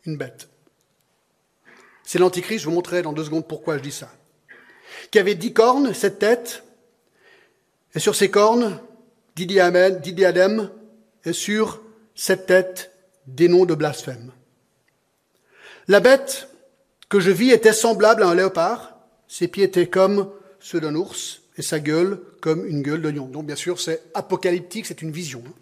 Une 0.05 0.17
bête 0.17 0.49
c'est 2.05 2.19
l'Antichrist, 2.19 2.63
je 2.63 2.69
vous 2.69 2.75
montrerai 2.75 3.01
dans 3.01 3.13
deux 3.13 3.23
secondes 3.23 3.47
pourquoi 3.47 3.77
je 3.77 3.83
dis 3.83 3.91
ça. 3.91 4.11
Qui 5.11 5.19
avait 5.19 5.35
dix 5.35 5.53
cornes, 5.53 5.93
sept 5.93 6.19
têtes, 6.19 6.63
et 7.95 7.99
sur 7.99 8.15
ces 8.15 8.29
cornes, 8.29 8.79
dix 9.35 9.47
diadèmes, 9.47 10.69
et 11.25 11.33
sur 11.33 11.81
cette 12.13 12.45
tête, 12.45 12.91
des 13.25 13.47
noms 13.47 13.65
de 13.65 13.73
blasphème. 13.73 14.31
La 15.87 15.99
bête 15.99 16.47
que 17.09 17.19
je 17.19 17.31
vis 17.31 17.51
était 17.51 17.73
semblable 17.73 18.23
à 18.23 18.27
un 18.27 18.35
léopard, 18.35 18.97
ses 19.27 19.47
pieds 19.47 19.63
étaient 19.63 19.87
comme 19.87 20.31
ceux 20.59 20.79
d'un 20.79 20.95
ours, 20.95 21.41
et 21.57 21.61
sa 21.61 21.79
gueule 21.79 22.21
comme 22.41 22.65
une 22.65 22.81
gueule 22.81 23.01
de. 23.01 23.11
Donc 23.11 23.45
bien 23.45 23.55
sûr, 23.55 23.79
c'est 23.79 24.03
apocalyptique, 24.13 24.85
c'est 24.85 25.01
une 25.01 25.11
vision. 25.11 25.43
Hein. 25.47 25.53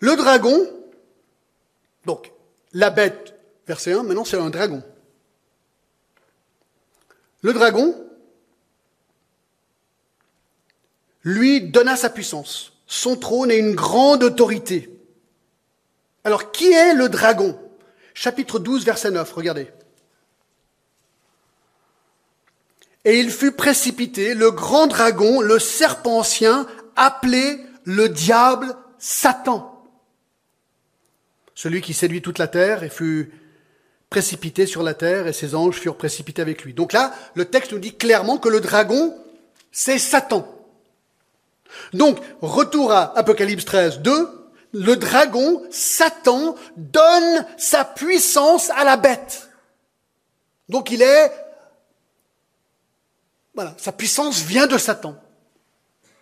Le 0.00 0.16
dragon, 0.16 0.66
donc 2.06 2.30
la 2.72 2.90
bête 2.90 3.34
Verset 3.68 3.92
1, 3.92 4.02
maintenant 4.02 4.24
c'est 4.24 4.38
un 4.38 4.48
dragon. 4.48 4.82
Le 7.42 7.52
dragon, 7.52 7.94
lui, 11.22 11.60
donna 11.60 11.94
sa 11.94 12.08
puissance, 12.08 12.72
son 12.86 13.16
trône 13.16 13.50
et 13.50 13.58
une 13.58 13.74
grande 13.74 14.24
autorité. 14.24 14.90
Alors, 16.24 16.50
qui 16.50 16.72
est 16.72 16.94
le 16.94 17.10
dragon? 17.10 17.60
Chapitre 18.14 18.58
12, 18.58 18.84
verset 18.86 19.10
9, 19.10 19.30
regardez. 19.32 19.70
Et 23.04 23.20
il 23.20 23.30
fut 23.30 23.52
précipité, 23.52 24.34
le 24.34 24.50
grand 24.50 24.86
dragon, 24.86 25.40
le 25.42 25.58
serpent 25.58 26.18
ancien, 26.18 26.66
appelé 26.96 27.60
le 27.84 28.08
diable 28.08 28.74
Satan. 28.98 29.86
Celui 31.54 31.82
qui 31.82 31.92
séduit 31.92 32.22
toute 32.22 32.38
la 32.38 32.48
terre 32.48 32.82
et 32.82 32.88
fut 32.88 33.32
précipité 34.10 34.66
sur 34.66 34.82
la 34.82 34.94
terre 34.94 35.26
et 35.26 35.32
ses 35.32 35.54
anges 35.54 35.76
furent 35.76 35.96
précipités 35.96 36.42
avec 36.42 36.64
lui. 36.64 36.72
Donc 36.74 36.92
là, 36.92 37.14
le 37.34 37.44
texte 37.44 37.72
nous 37.72 37.78
dit 37.78 37.94
clairement 37.94 38.38
que 38.38 38.48
le 38.48 38.60
dragon, 38.60 39.14
c'est 39.70 39.98
Satan. 39.98 40.46
Donc, 41.92 42.18
retour 42.40 42.92
à 42.92 43.16
Apocalypse 43.18 43.64
13, 43.64 44.00
2, 44.00 44.28
le 44.72 44.96
dragon, 44.96 45.62
Satan, 45.70 46.54
donne 46.76 47.46
sa 47.56 47.84
puissance 47.84 48.70
à 48.70 48.84
la 48.84 48.96
bête. 48.96 49.48
Donc 50.68 50.90
il 50.90 51.02
est, 51.02 51.32
voilà, 53.54 53.74
sa 53.78 53.92
puissance 53.92 54.40
vient 54.40 54.66
de 54.66 54.78
Satan. 54.78 55.16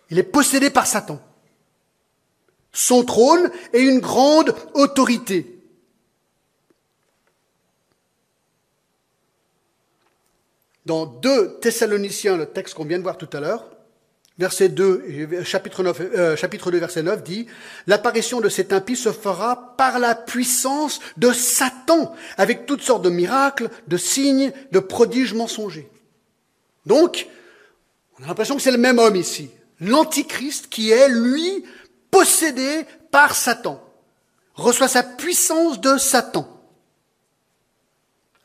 Il 0.09 0.19
est 0.19 0.23
possédé 0.23 0.69
par 0.69 0.87
Satan. 0.87 1.19
Son 2.71 3.03
trône 3.03 3.49
est 3.73 3.81
une 3.81 3.99
grande 3.99 4.55
autorité. 4.73 5.56
Dans 10.87 11.05
2 11.05 11.59
Thessaloniciens, 11.59 12.37
le 12.37 12.47
texte 12.47 12.73
qu'on 12.73 12.85
vient 12.85 12.97
de 12.97 13.03
voir 13.03 13.17
tout 13.17 13.29
à 13.33 13.41
l'heure, 13.41 13.69
verset 14.39 14.69
2, 14.69 15.43
chapitre, 15.43 15.83
9, 15.83 16.01
euh, 16.01 16.35
chapitre 16.37 16.71
2, 16.71 16.77
verset 16.79 17.03
9 17.03 17.23
dit, 17.23 17.45
l'apparition 17.87 18.39
de 18.39 18.47
cet 18.47 18.71
impie 18.71 18.95
se 18.95 19.11
fera 19.11 19.75
par 19.75 19.99
la 19.99 20.15
puissance 20.15 21.01
de 21.17 21.31
Satan, 21.33 22.15
avec 22.37 22.65
toutes 22.65 22.81
sortes 22.81 23.03
de 23.03 23.09
miracles, 23.09 23.69
de 23.87 23.97
signes, 23.97 24.53
de 24.71 24.79
prodiges 24.79 25.33
mensongers. 25.33 25.89
Donc, 26.85 27.27
on 28.17 28.23
a 28.23 28.27
l'impression 28.27 28.55
que 28.55 28.61
c'est 28.61 28.71
le 28.71 28.77
même 28.77 28.97
homme 28.97 29.17
ici, 29.17 29.51
l'antichrist 29.81 30.67
qui 30.69 30.91
est, 30.91 31.09
lui, 31.09 31.65
possédé 32.09 32.85
par 33.11 33.35
Satan, 33.35 33.83
reçoit 34.55 34.87
sa 34.87 35.03
puissance 35.03 35.81
de 35.81 35.97
Satan. 35.97 36.47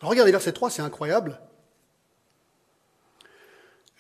regardez 0.01 0.32
verset 0.32 0.53
3, 0.53 0.70
c'est 0.70 0.82
incroyable. 0.82 1.38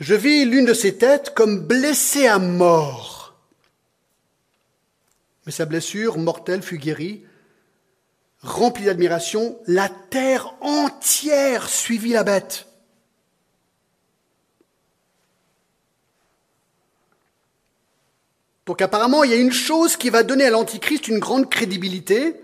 Je 0.02 0.16
vis 0.16 0.44
l'une 0.44 0.64
de 0.64 0.74
ses 0.74 0.98
têtes 0.98 1.32
comme 1.32 1.60
blessée 1.60 2.26
à 2.26 2.40
mort. 2.40 3.36
Mais 5.46 5.52
sa 5.52 5.64
blessure 5.64 6.18
mortelle 6.18 6.60
fut 6.60 6.78
guérie. 6.78 7.24
Remplie 8.40 8.86
d'admiration, 8.86 9.56
la 9.68 9.88
terre 9.88 10.56
entière 10.60 11.68
suivit 11.68 12.10
la 12.10 12.24
bête. 12.24 12.66
Donc 18.66 18.82
apparemment, 18.82 19.22
il 19.22 19.30
y 19.30 19.34
a 19.34 19.36
une 19.36 19.52
chose 19.52 19.96
qui 19.96 20.10
va 20.10 20.24
donner 20.24 20.46
à 20.46 20.50
l'Antichrist 20.50 21.06
une 21.06 21.20
grande 21.20 21.48
crédibilité, 21.48 22.42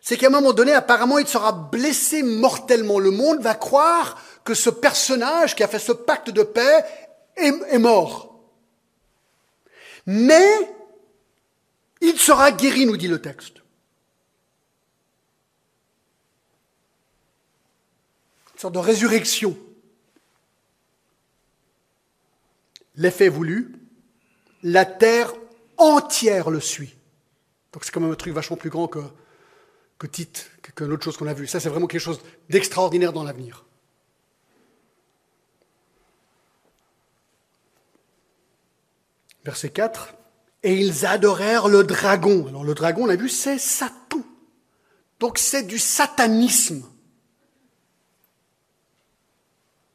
c'est 0.00 0.16
qu'à 0.16 0.28
un 0.28 0.30
moment 0.30 0.52
donné, 0.52 0.72
apparemment, 0.72 1.18
il 1.18 1.26
sera 1.26 1.52
blessé 1.52 2.22
mortellement. 2.22 2.98
Le 2.98 3.10
monde 3.10 3.40
va 3.40 3.54
croire 3.54 4.22
que 4.44 4.54
ce 4.54 4.70
personnage 4.70 5.54
qui 5.54 5.62
a 5.62 5.68
fait 5.68 5.78
ce 5.78 5.92
pacte 5.92 6.30
de 6.30 6.42
paix 6.42 6.84
est, 7.36 7.78
mort. 7.78 8.34
Mais 10.06 10.48
il 12.00 12.18
sera 12.18 12.52
guéri, 12.52 12.86
nous 12.86 12.96
dit 12.96 13.08
le 13.08 13.20
texte. 13.20 13.58
Une 18.54 18.60
sorte 18.60 18.74
de 18.74 18.78
résurrection. 18.78 19.56
L'effet 22.96 23.28
voulu, 23.28 23.76
la 24.62 24.84
terre 24.84 25.32
entière 25.78 26.50
le 26.50 26.60
suit. 26.60 26.94
Donc 27.72 27.84
c'est 27.84 27.92
quand 27.92 28.00
même 28.00 28.12
un 28.12 28.16
truc 28.16 28.34
vachement 28.34 28.56
plus 28.56 28.68
grand 28.68 28.88
que, 28.88 28.98
que 29.98 30.06
Tite, 30.06 30.50
qu'une 30.74 30.92
autre 30.92 31.04
chose 31.04 31.16
qu'on 31.16 31.28
a 31.28 31.34
vu. 31.34 31.46
Ça, 31.46 31.60
c'est 31.60 31.68
vraiment 31.68 31.86
quelque 31.86 32.00
chose 32.00 32.20
d'extraordinaire 32.48 33.12
dans 33.12 33.22
l'avenir. 33.22 33.64
Verset 39.44 39.70
4. 39.70 40.14
Et 40.62 40.74
ils 40.74 41.06
adorèrent 41.06 41.68
le 41.68 41.84
dragon. 41.84 42.46
Alors 42.48 42.64
le 42.64 42.74
dragon, 42.74 43.04
on 43.04 43.08
a 43.08 43.16
vu, 43.16 43.28
c'est 43.28 43.58
Satan. 43.58 44.22
Donc 45.18 45.38
c'est 45.38 45.62
du 45.62 45.78
satanisme. 45.78 46.82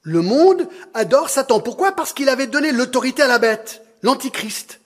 Le 0.01 0.21
monde 0.21 0.67
adore 0.93 1.29
Satan. 1.29 1.59
Pourquoi? 1.59 1.95
Parce 1.95 2.13
qu'il 2.13 2.29
avait 2.29 2.47
donné 2.47 2.71
l'autorité 2.71 3.23
à 3.23 3.27
la 3.27 3.39
bête, 3.39 3.81
l'antichrist. 4.03 4.79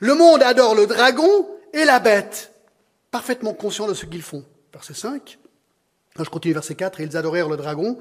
Le 0.00 0.14
monde 0.14 0.42
adore 0.42 0.74
le 0.74 0.86
dragon 0.86 1.46
et 1.74 1.84
la 1.84 2.00
bête, 2.00 2.52
parfaitement 3.10 3.52
conscient 3.52 3.86
de 3.86 3.92
ce 3.92 4.06
qu'ils 4.06 4.22
font. 4.22 4.44
Verset 4.72 4.94
5. 4.94 5.38
Je 6.18 6.30
continue 6.30 6.54
verset 6.54 6.74
4. 6.74 7.00
Et 7.00 7.04
ils 7.04 7.16
adorèrent 7.16 7.48
le 7.48 7.58
dragon 7.58 7.98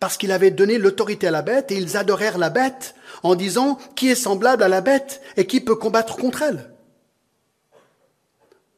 parce 0.00 0.16
qu'il 0.16 0.32
avait 0.32 0.50
donné 0.50 0.78
l'autorité 0.78 1.28
à 1.28 1.30
la 1.30 1.42
bête 1.42 1.72
et 1.72 1.76
ils 1.76 1.96
adorèrent 1.96 2.38
la 2.38 2.50
bête 2.50 2.94
en 3.22 3.34
disant 3.34 3.78
qui 3.94 4.08
est 4.08 4.14
semblable 4.14 4.62
à 4.62 4.68
la 4.68 4.80
bête 4.80 5.22
et 5.36 5.46
qui 5.46 5.60
peut 5.60 5.76
combattre 5.76 6.16
contre 6.16 6.42
elle? 6.42 6.70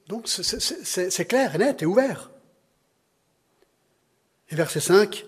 Donc 0.07 0.27
c'est 0.29 1.25
clair 1.27 1.55
et 1.55 1.59
net 1.59 1.83
et 1.83 1.87
ouvert. 1.87 2.31
Et 4.51 4.55
verset 4.55 4.81
5, 4.81 5.27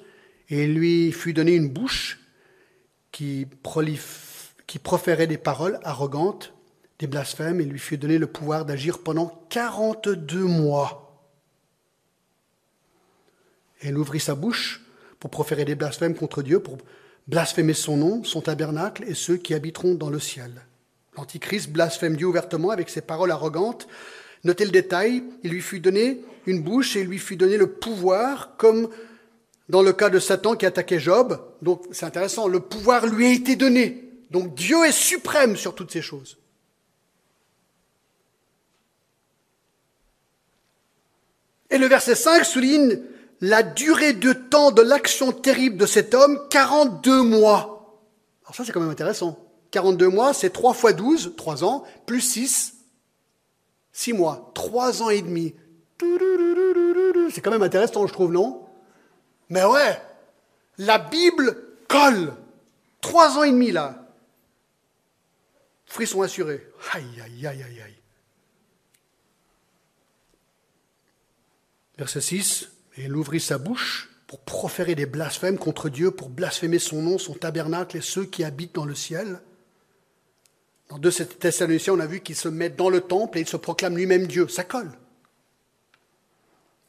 et 0.48 0.64
il 0.64 0.74
lui 0.74 1.12
fut 1.12 1.34
donné 1.34 1.54
une 1.54 1.68
bouche 1.68 2.20
qui, 3.12 3.46
proférait 4.82 5.26
des 5.26 5.36
paroles 5.36 5.78
arrogantes, 5.82 6.54
des 6.98 7.06
blasphèmes, 7.06 7.60
et 7.60 7.64
lui 7.64 7.78
fut 7.78 7.98
donné 7.98 8.16
le 8.16 8.26
pouvoir 8.26 8.64
d'agir 8.64 9.00
pendant 9.02 9.46
42 9.50 10.44
mois. 10.44 11.28
Il 13.82 13.98
ouvrit 13.98 14.20
sa 14.20 14.34
bouche 14.34 14.80
pour 15.20 15.30
proférer 15.30 15.64
des 15.64 15.74
blasphèmes 15.74 16.14
contre 16.14 16.42
Dieu, 16.42 16.60
pour 16.60 16.78
blasphémer 17.28 17.74
son 17.74 17.96
nom, 17.96 18.24
son 18.24 18.40
tabernacle 18.40 19.04
et 19.06 19.14
ceux 19.14 19.36
qui 19.36 19.54
habiteront 19.54 19.94
dans 19.94 20.10
le 20.10 20.18
ciel. 20.18 20.50
L'Antichrist 21.16 21.70
blasphème 21.70 22.16
Dieu 22.16 22.26
ouvertement 22.26 22.70
avec 22.70 22.88
ses 22.88 23.02
paroles 23.02 23.30
arrogantes. 23.30 23.86
Notez 24.44 24.64
le 24.64 24.70
détail, 24.70 25.22
il 25.44 25.50
lui 25.50 25.60
fut 25.60 25.80
donné 25.80 26.22
une 26.46 26.62
bouche 26.62 26.96
et 26.96 27.00
il 27.00 27.06
lui 27.06 27.18
fut 27.18 27.36
donné 27.36 27.58
le 27.58 27.70
pouvoir, 27.70 28.56
comme 28.56 28.88
dans 29.68 29.82
le 29.82 29.92
cas 29.92 30.08
de 30.08 30.18
Satan 30.18 30.56
qui 30.56 30.66
attaquait 30.66 30.98
Job. 30.98 31.40
Donc 31.60 31.82
c'est 31.92 32.06
intéressant, 32.06 32.48
le 32.48 32.60
pouvoir 32.60 33.06
lui 33.06 33.26
a 33.26 33.32
été 33.32 33.54
donné. 33.54 34.08
Donc 34.30 34.54
Dieu 34.54 34.84
est 34.86 34.92
suprême 34.92 35.56
sur 35.56 35.74
toutes 35.74 35.92
ces 35.92 36.02
choses. 36.02 36.38
Et 41.68 41.78
le 41.78 41.86
verset 41.86 42.14
5 42.16 42.44
souligne 42.44 43.00
la 43.40 43.62
durée 43.62 44.12
de 44.12 44.32
temps 44.32 44.70
de 44.70 44.82
l'action 44.82 45.32
terrible 45.32 45.76
de 45.78 45.86
cet 45.86 46.14
homme, 46.14 46.38
42 46.50 47.22
mois. 47.22 47.98
Alors 48.44 48.54
ça, 48.54 48.64
c'est 48.64 48.72
quand 48.72 48.80
même 48.80 48.90
intéressant. 48.90 49.38
42 49.70 50.08
mois, 50.08 50.34
c'est 50.34 50.50
3 50.50 50.74
fois 50.74 50.92
12, 50.92 51.34
3 51.36 51.64
ans, 51.64 51.84
plus 52.06 52.20
6, 52.20 52.74
6 53.92 54.12
mois, 54.12 54.50
3 54.54 55.02
ans 55.02 55.10
et 55.10 55.22
demi. 55.22 55.54
C'est 57.30 57.40
quand 57.40 57.50
même 57.50 57.62
intéressant, 57.62 58.06
je 58.06 58.12
trouve, 58.12 58.32
non? 58.32 58.66
Mais 59.48 59.64
ouais, 59.64 60.00
la 60.78 60.98
Bible 60.98 61.56
colle. 61.88 62.34
3 63.00 63.38
ans 63.38 63.44
et 63.44 63.50
demi, 63.50 63.70
là. 63.70 64.06
Frisson 65.86 66.22
assuré. 66.22 66.66
Aïe, 66.92 67.04
aïe, 67.24 67.46
aïe, 67.46 67.62
aïe, 67.62 67.80
aïe. 67.80 67.96
Verset 71.96 72.20
6. 72.20 72.70
Et 73.00 73.04
il 73.04 73.16
ouvrit 73.16 73.40
sa 73.40 73.56
bouche 73.56 74.10
pour 74.26 74.40
proférer 74.40 74.94
des 74.94 75.06
blasphèmes 75.06 75.56
contre 75.56 75.88
Dieu, 75.88 76.10
pour 76.10 76.28
blasphémer 76.28 76.78
son 76.78 77.00
nom, 77.00 77.16
son 77.16 77.32
tabernacle 77.32 77.96
et 77.96 78.02
ceux 78.02 78.26
qui 78.26 78.44
habitent 78.44 78.74
dans 78.74 78.84
le 78.84 78.94
ciel. 78.94 79.40
Dans 80.90 80.98
2 80.98 81.10
Thessaloniciens, 81.10 81.94
on 81.94 82.00
a 82.00 82.06
vu 82.06 82.20
qu'il 82.20 82.36
se 82.36 82.48
met 82.48 82.68
dans 82.68 82.90
le 82.90 83.00
temple 83.00 83.38
et 83.38 83.40
il 83.40 83.48
se 83.48 83.56
proclame 83.56 83.96
lui-même 83.96 84.26
Dieu. 84.26 84.48
Ça 84.48 84.64
colle. 84.64 84.90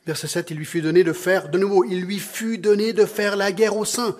Verset 0.05 0.27
7, 0.27 0.51
il 0.51 0.57
lui 0.57 0.65
fut 0.65 0.81
donné 0.81 1.05
de 1.05 1.13
faire, 1.13 1.47
de 1.47 1.57
nouveau, 1.57 1.85
il 1.85 2.01
lui 2.01 2.19
fut 2.19 2.57
donné 2.57 2.91
de 2.91 3.05
faire 3.05 3.37
la 3.37 3.53
guerre 3.53 3.77
au 3.77 3.85
sein, 3.85 4.17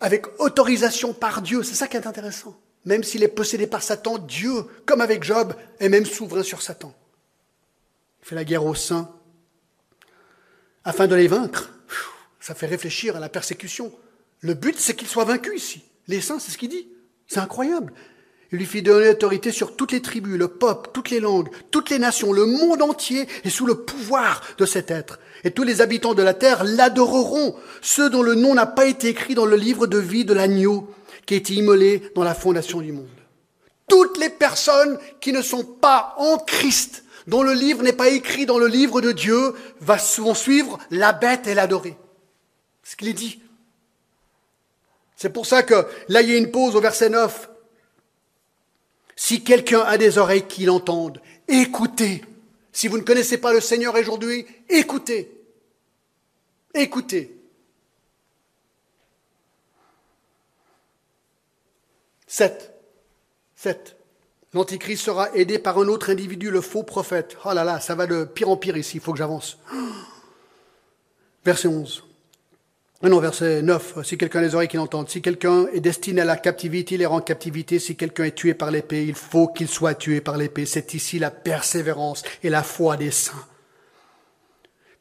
avec 0.00 0.24
autorisation 0.40 1.12
par 1.12 1.42
Dieu. 1.42 1.62
C'est 1.62 1.74
ça 1.74 1.88
qui 1.88 1.98
est 1.98 2.06
intéressant. 2.06 2.58
Même 2.86 3.04
s'il 3.04 3.22
est 3.22 3.28
possédé 3.28 3.66
par 3.66 3.82
Satan, 3.82 4.16
Dieu, 4.16 4.64
comme 4.86 5.02
avec 5.02 5.24
Job, 5.24 5.52
est 5.78 5.90
même 5.90 6.06
souverain 6.06 6.42
sur 6.42 6.62
Satan. 6.62 6.94
Il 8.22 8.28
fait 8.28 8.34
la 8.34 8.44
guerre 8.44 8.64
au 8.64 8.74
sein 8.74 9.12
afin 10.86 11.06
de 11.08 11.16
les 11.16 11.26
vaincre. 11.26 11.70
Ça 12.40 12.54
fait 12.54 12.66
réfléchir 12.66 13.16
à 13.16 13.20
la 13.20 13.28
persécution. 13.28 13.92
Le 14.40 14.54
but, 14.54 14.78
c'est 14.78 14.94
qu'ils 14.94 15.08
soient 15.08 15.24
vaincus 15.24 15.62
ici. 15.62 15.82
Les 16.06 16.20
saints, 16.20 16.38
c'est 16.38 16.52
ce 16.52 16.58
qu'il 16.58 16.70
dit. 16.70 16.88
C'est 17.26 17.40
incroyable. 17.40 17.92
Il 18.52 18.58
lui 18.58 18.66
fit 18.66 18.82
donner 18.82 19.08
l'autorité 19.08 19.50
sur 19.50 19.74
toutes 19.74 19.90
les 19.90 20.00
tribus, 20.00 20.38
le 20.38 20.46
peuple, 20.46 20.90
toutes 20.94 21.10
les 21.10 21.18
langues, 21.18 21.48
toutes 21.72 21.90
les 21.90 21.98
nations, 21.98 22.32
le 22.32 22.46
monde 22.46 22.80
entier 22.80 23.26
est 23.42 23.50
sous 23.50 23.66
le 23.66 23.74
pouvoir 23.82 24.40
de 24.58 24.64
cet 24.64 24.92
être. 24.92 25.18
Et 25.42 25.50
tous 25.50 25.64
les 25.64 25.80
habitants 25.80 26.14
de 26.14 26.22
la 26.22 26.32
terre 26.32 26.62
l'adoreront, 26.62 27.56
ceux 27.82 28.08
dont 28.08 28.22
le 28.22 28.36
nom 28.36 28.54
n'a 28.54 28.66
pas 28.66 28.86
été 28.86 29.08
écrit 29.08 29.34
dans 29.34 29.46
le 29.46 29.56
livre 29.56 29.88
de 29.88 29.98
vie 29.98 30.24
de 30.24 30.32
l'agneau 30.32 30.88
qui 31.26 31.34
a 31.34 31.38
été 31.38 31.54
immolé 31.54 32.12
dans 32.14 32.22
la 32.22 32.34
fondation 32.34 32.80
du 32.80 32.92
monde. 32.92 33.08
Toutes 33.88 34.18
les 34.18 34.30
personnes 34.30 34.96
qui 35.20 35.32
ne 35.32 35.42
sont 35.42 35.64
pas 35.64 36.14
en 36.18 36.38
Christ 36.38 37.02
dont 37.26 37.42
le 37.42 37.52
livre 37.52 37.82
n'est 37.82 37.92
pas 37.92 38.08
écrit 38.08 38.46
dans 38.46 38.58
le 38.58 38.66
livre 38.66 39.00
de 39.00 39.12
Dieu, 39.12 39.54
va 39.80 39.98
souvent 39.98 40.34
suivre 40.34 40.78
la 40.90 41.12
bête 41.12 41.46
et 41.46 41.54
l'adorer. 41.54 41.96
C'est 42.82 42.92
ce 42.92 42.96
qu'il 42.96 43.08
est 43.08 43.12
dit. 43.12 43.40
C'est 45.16 45.30
pour 45.30 45.46
ça 45.46 45.62
que 45.62 45.86
là, 46.08 46.22
il 46.22 46.30
y 46.30 46.34
a 46.34 46.38
une 46.38 46.50
pause 46.50 46.76
au 46.76 46.80
verset 46.80 47.08
9. 47.08 47.50
Si 49.16 49.42
quelqu'un 49.42 49.80
a 49.80 49.96
des 49.96 50.18
oreilles 50.18 50.46
qui 50.46 50.64
l'entendent, 50.64 51.20
écoutez. 51.48 52.22
Si 52.70 52.88
vous 52.88 52.98
ne 52.98 53.02
connaissez 53.02 53.38
pas 53.38 53.54
le 53.54 53.60
Seigneur 53.60 53.94
aujourd'hui, 53.94 54.46
écoutez. 54.68 55.32
Écoutez. 56.74 57.34
Sept. 62.26 62.74
Sept. 63.54 63.95
L'Antichrist 64.54 65.04
sera 65.04 65.34
aidé 65.34 65.58
par 65.58 65.78
un 65.78 65.88
autre 65.88 66.10
individu, 66.10 66.50
le 66.50 66.60
faux 66.60 66.82
prophète. 66.82 67.36
Oh 67.44 67.52
là 67.52 67.64
là, 67.64 67.80
ça 67.80 67.94
va 67.94 68.06
de 68.06 68.24
pire 68.24 68.48
en 68.48 68.56
pire 68.56 68.76
ici, 68.76 68.96
il 68.96 69.00
faut 69.00 69.12
que 69.12 69.18
j'avance. 69.18 69.58
Verset 71.44 71.68
11. 71.68 72.04
Ah 73.02 73.08
non, 73.10 73.20
verset 73.20 73.60
9. 73.60 73.98
Si 74.04 74.16
quelqu'un 74.16 74.38
a 74.38 74.42
les 74.42 74.54
oreilles 74.54 74.68
qui 74.68 74.78
l'entendent, 74.78 75.10
si 75.10 75.20
quelqu'un 75.20 75.66
est 75.72 75.80
destiné 75.80 76.22
à 76.22 76.24
la 76.24 76.36
captivité, 76.36 76.94
il 76.94 77.02
est 77.02 77.06
en 77.06 77.20
captivité. 77.20 77.78
Si 77.78 77.94
quelqu'un 77.94 78.24
est 78.24 78.34
tué 78.34 78.54
par 78.54 78.70
l'épée, 78.70 79.04
il 79.04 79.14
faut 79.14 79.48
qu'il 79.48 79.68
soit 79.68 79.94
tué 79.94 80.22
par 80.22 80.38
l'épée. 80.38 80.64
C'est 80.64 80.94
ici 80.94 81.18
la 81.18 81.30
persévérance 81.30 82.22
et 82.42 82.48
la 82.48 82.62
foi 82.62 82.96
des 82.96 83.10
saints. 83.10 83.44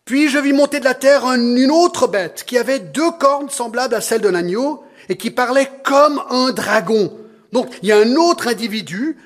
Puis 0.03 0.29
je 0.29 0.37
vis 0.37 0.53
monter 0.53 0.79
de 0.79 0.83
la 0.83 0.93
terre 0.93 1.25
une 1.25 1.71
autre 1.71 2.07
bête 2.07 2.43
qui 2.45 2.57
avait 2.57 2.79
deux 2.79 3.11
cornes 3.11 3.49
semblables 3.49 3.95
à 3.95 4.01
celles 4.01 4.21
d'un 4.21 4.35
agneau 4.35 4.83
et 5.09 5.17
qui 5.17 5.31
parlait 5.31 5.71
comme 5.83 6.21
un 6.29 6.51
dragon. 6.51 7.17
Donc 7.53 7.69
il 7.81 7.89
y 7.89 7.91
a 7.91 7.97
un 7.97 8.15
autre 8.15 8.47
individu 8.47 9.17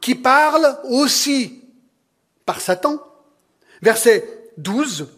qui 0.00 0.14
parle 0.14 0.78
aussi 0.84 1.62
par 2.46 2.60
Satan. 2.60 2.98
Verset 3.82 4.26
12. 4.58 5.08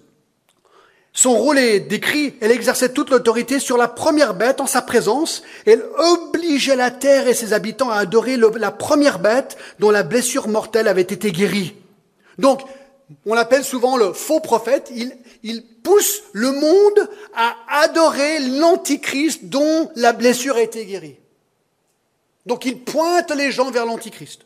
Son 1.14 1.37
rôle 1.37 1.59
est 1.59 1.80
décrit, 1.80 2.35
elle 2.41 2.53
exerçait 2.53 2.93
toute 2.93 3.11
l'autorité 3.11 3.61
sur 3.61 3.76
la 3.76 3.89
première 3.89 4.33
bête 4.33 4.62
en 4.62 4.66
sa 4.66 4.80
présence, 4.80 5.43
elle 5.66 5.85
obligeait 5.99 6.76
la 6.76 6.91
terre 6.91 7.28
et 7.28 7.35
ses 7.35 7.53
habitants 7.53 7.91
à 7.91 7.97
adorer 7.97 8.39
la 8.39 8.70
première 8.70 9.18
bête 9.18 9.59
dont 9.78 9.91
la 9.91 10.05
blessure 10.05 10.49
mortelle 10.49 10.89
avait 10.89 11.03
été 11.03 11.30
guérie. 11.30 11.74
Donc, 12.39 12.62
on 13.26 13.35
l'appelle 13.35 13.62
souvent 13.62 13.99
le 13.99 14.14
faux 14.14 14.41
prophète, 14.41 14.91
il, 14.95 15.14
il 15.43 15.62
pousse 15.83 16.22
le 16.33 16.51
monde 16.53 17.11
à 17.35 17.57
adorer 17.83 18.39
l'antichrist 18.39 19.45
dont 19.45 19.91
la 19.97 20.14
blessure 20.14 20.57
a 20.57 20.62
été 20.62 20.87
guérie. 20.87 21.16
Donc 22.47 22.64
il 22.64 22.80
pointe 22.80 23.30
les 23.35 23.53
gens 23.53 23.70
vers 23.70 23.87
l'antichrist. 23.87 24.43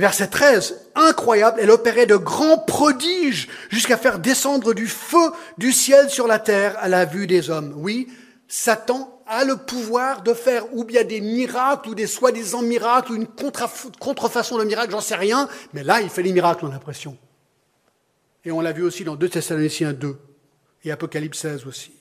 Verset 0.00 0.26
13, 0.26 0.90
incroyable, 0.96 1.60
elle 1.60 1.70
opérait 1.70 2.06
de 2.06 2.16
grands 2.16 2.58
prodiges 2.58 3.48
jusqu'à 3.70 3.96
faire 3.96 4.18
descendre 4.18 4.74
du 4.74 4.88
feu 4.88 5.30
du 5.56 5.72
ciel 5.72 6.10
sur 6.10 6.26
la 6.26 6.40
terre 6.40 6.76
à 6.80 6.88
la 6.88 7.04
vue 7.04 7.28
des 7.28 7.48
hommes. 7.48 7.72
Oui, 7.76 8.08
Satan 8.48 9.22
a 9.26 9.44
le 9.44 9.56
pouvoir 9.56 10.22
de 10.22 10.34
faire 10.34 10.64
ou 10.74 10.84
bien 10.84 11.04
des 11.04 11.20
miracles 11.20 11.88
ou 11.90 11.94
des 11.94 12.06
soi-disant 12.06 12.62
miracles 12.62 13.12
ou 13.12 13.14
une 13.16 13.26
contrefaçon 13.26 14.58
de 14.58 14.64
miracle, 14.64 14.90
j'en 14.90 15.00
sais 15.00 15.14
rien, 15.14 15.48
mais 15.72 15.82
là 15.82 16.00
il 16.00 16.08
fait 16.08 16.22
des 16.22 16.32
miracles, 16.32 16.64
on 16.66 16.68
a 16.68 16.72
l'impression. 16.72 17.16
Et 18.44 18.52
on 18.52 18.60
l'a 18.60 18.72
vu 18.72 18.82
aussi 18.82 19.04
dans 19.04 19.16
2 19.16 19.28
Thessaloniciens 19.28 19.92
2 19.92 20.18
et 20.84 20.92
Apocalypse 20.92 21.38
16 21.38 21.66
aussi. 21.66 21.92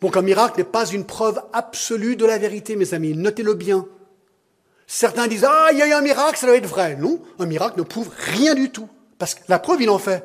Donc 0.00 0.16
un 0.16 0.22
miracle 0.22 0.58
n'est 0.58 0.64
pas 0.64 0.86
une 0.86 1.06
preuve 1.06 1.40
absolue 1.52 2.16
de 2.16 2.26
la 2.26 2.38
vérité, 2.38 2.74
mes 2.74 2.92
amis, 2.92 3.14
notez-le 3.14 3.54
bien. 3.54 3.86
Certains 4.94 5.26
disent 5.26 5.46
Ah, 5.48 5.70
il 5.72 5.78
y 5.78 5.82
a 5.82 5.86
eu 5.86 5.94
un 5.94 6.02
miracle, 6.02 6.36
ça 6.36 6.46
doit 6.46 6.56
être 6.56 6.66
vrai. 6.66 6.96
Non, 6.96 7.18
un 7.38 7.46
miracle 7.46 7.78
ne 7.78 7.82
prouve 7.82 8.10
rien 8.14 8.54
du 8.54 8.68
tout. 8.68 8.90
Parce 9.18 9.34
que 9.34 9.40
la 9.48 9.58
preuve, 9.58 9.80
il 9.80 9.88
en 9.88 9.98
fait. 9.98 10.22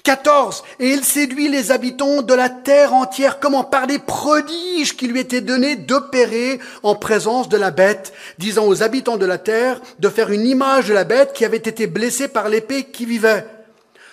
«14. 0.02 0.64
Et 0.80 0.88
il 0.88 1.04
séduit 1.04 1.48
les 1.48 1.70
habitants 1.70 2.22
de 2.22 2.34
la 2.34 2.50
terre 2.50 2.94
entière, 2.94 3.38
comment 3.38 3.62
Par 3.62 3.86
des 3.86 4.00
prodiges 4.00 4.96
qui 4.96 5.06
lui 5.06 5.20
étaient 5.20 5.40
donnés 5.40 5.76
d'opérer 5.76 6.58
en 6.82 6.96
présence 6.96 7.48
de 7.48 7.56
la 7.56 7.70
bête, 7.70 8.12
disant 8.38 8.66
aux 8.66 8.82
habitants 8.82 9.18
de 9.18 9.24
la 9.24 9.38
terre 9.38 9.80
de 10.00 10.08
faire 10.08 10.32
une 10.32 10.46
image 10.46 10.88
de 10.88 10.94
la 10.94 11.04
bête 11.04 11.32
qui 11.32 11.44
avait 11.44 11.56
été 11.58 11.86
blessée 11.86 12.26
par 12.26 12.48
l'épée 12.48 12.84
qui 12.84 13.06
vivait. 13.06 13.46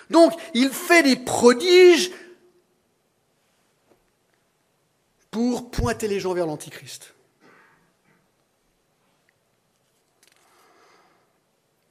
Donc, 0.08 0.32
il 0.54 0.68
fait 0.68 1.02
des 1.02 1.16
prodiges 1.16 2.12
pour 5.32 5.70
pointer 5.70 6.06
les 6.06 6.20
gens 6.20 6.34
vers 6.34 6.46
l'Antichrist. 6.46 7.14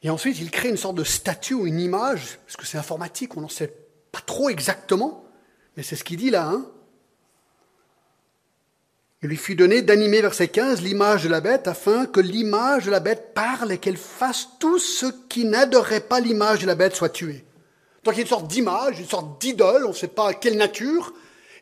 Et 0.04 0.10
ensuite, 0.10 0.40
il 0.40 0.52
crée 0.52 0.70
une 0.70 0.78
sorte 0.78 0.96
de 0.96 1.04
statue 1.04 1.56
ou 1.56 1.68
une 1.68 1.80
image, 1.80 2.40
parce 2.46 2.56
que 2.56 2.66
c'est 2.66 2.78
informatique, 2.78 3.36
on 3.36 3.42
n'en 3.42 3.50
sait 3.50 3.74
pas 4.12 4.22
trop 4.22 4.50
exactement, 4.50 5.26
mais 5.76 5.84
c'est 5.84 5.96
ce 5.96 6.04
qu'il 6.04 6.18
dit 6.18 6.30
là. 6.30 6.48
Hein 6.48 6.66
Il 9.24 9.30
lui 9.30 9.38
fut 9.38 9.56
donné 9.56 9.82
d'animer, 9.82 10.22
verset 10.22 10.48
15, 10.48 10.82
l'image 10.82 11.24
de 11.24 11.30
la 11.30 11.42
bête, 11.42 11.68
afin 11.68 12.06
que 12.06 12.20
l'image 12.20 12.86
de 12.86 12.92
la 12.92 13.00
bête 13.00 13.34
parle 13.34 13.72
et 13.72 13.80
qu'elle 13.80 13.98
fasse 13.98 14.50
tout 14.60 14.80
ce 14.80 15.08
qui 15.30 15.46
n'adorait 15.46 16.02
pas 16.02 16.20
l'image 16.20 16.60
de 16.60 16.68
la 16.68 16.76
bête 16.76 16.96
soit 16.96 17.10
tué. 17.10 17.44
Donc 18.04 18.16
il 18.16 18.18
y 18.18 18.22
a 18.22 18.24
une 18.24 18.30
sorte 18.30 18.48
d'image, 18.48 19.00
une 19.00 19.08
sorte 19.08 19.42
d'idole, 19.42 19.86
on 19.86 19.90
ne 19.90 19.94
sait 19.94 20.08
pas 20.08 20.34
quelle 20.36 20.58
nature, 20.58 21.14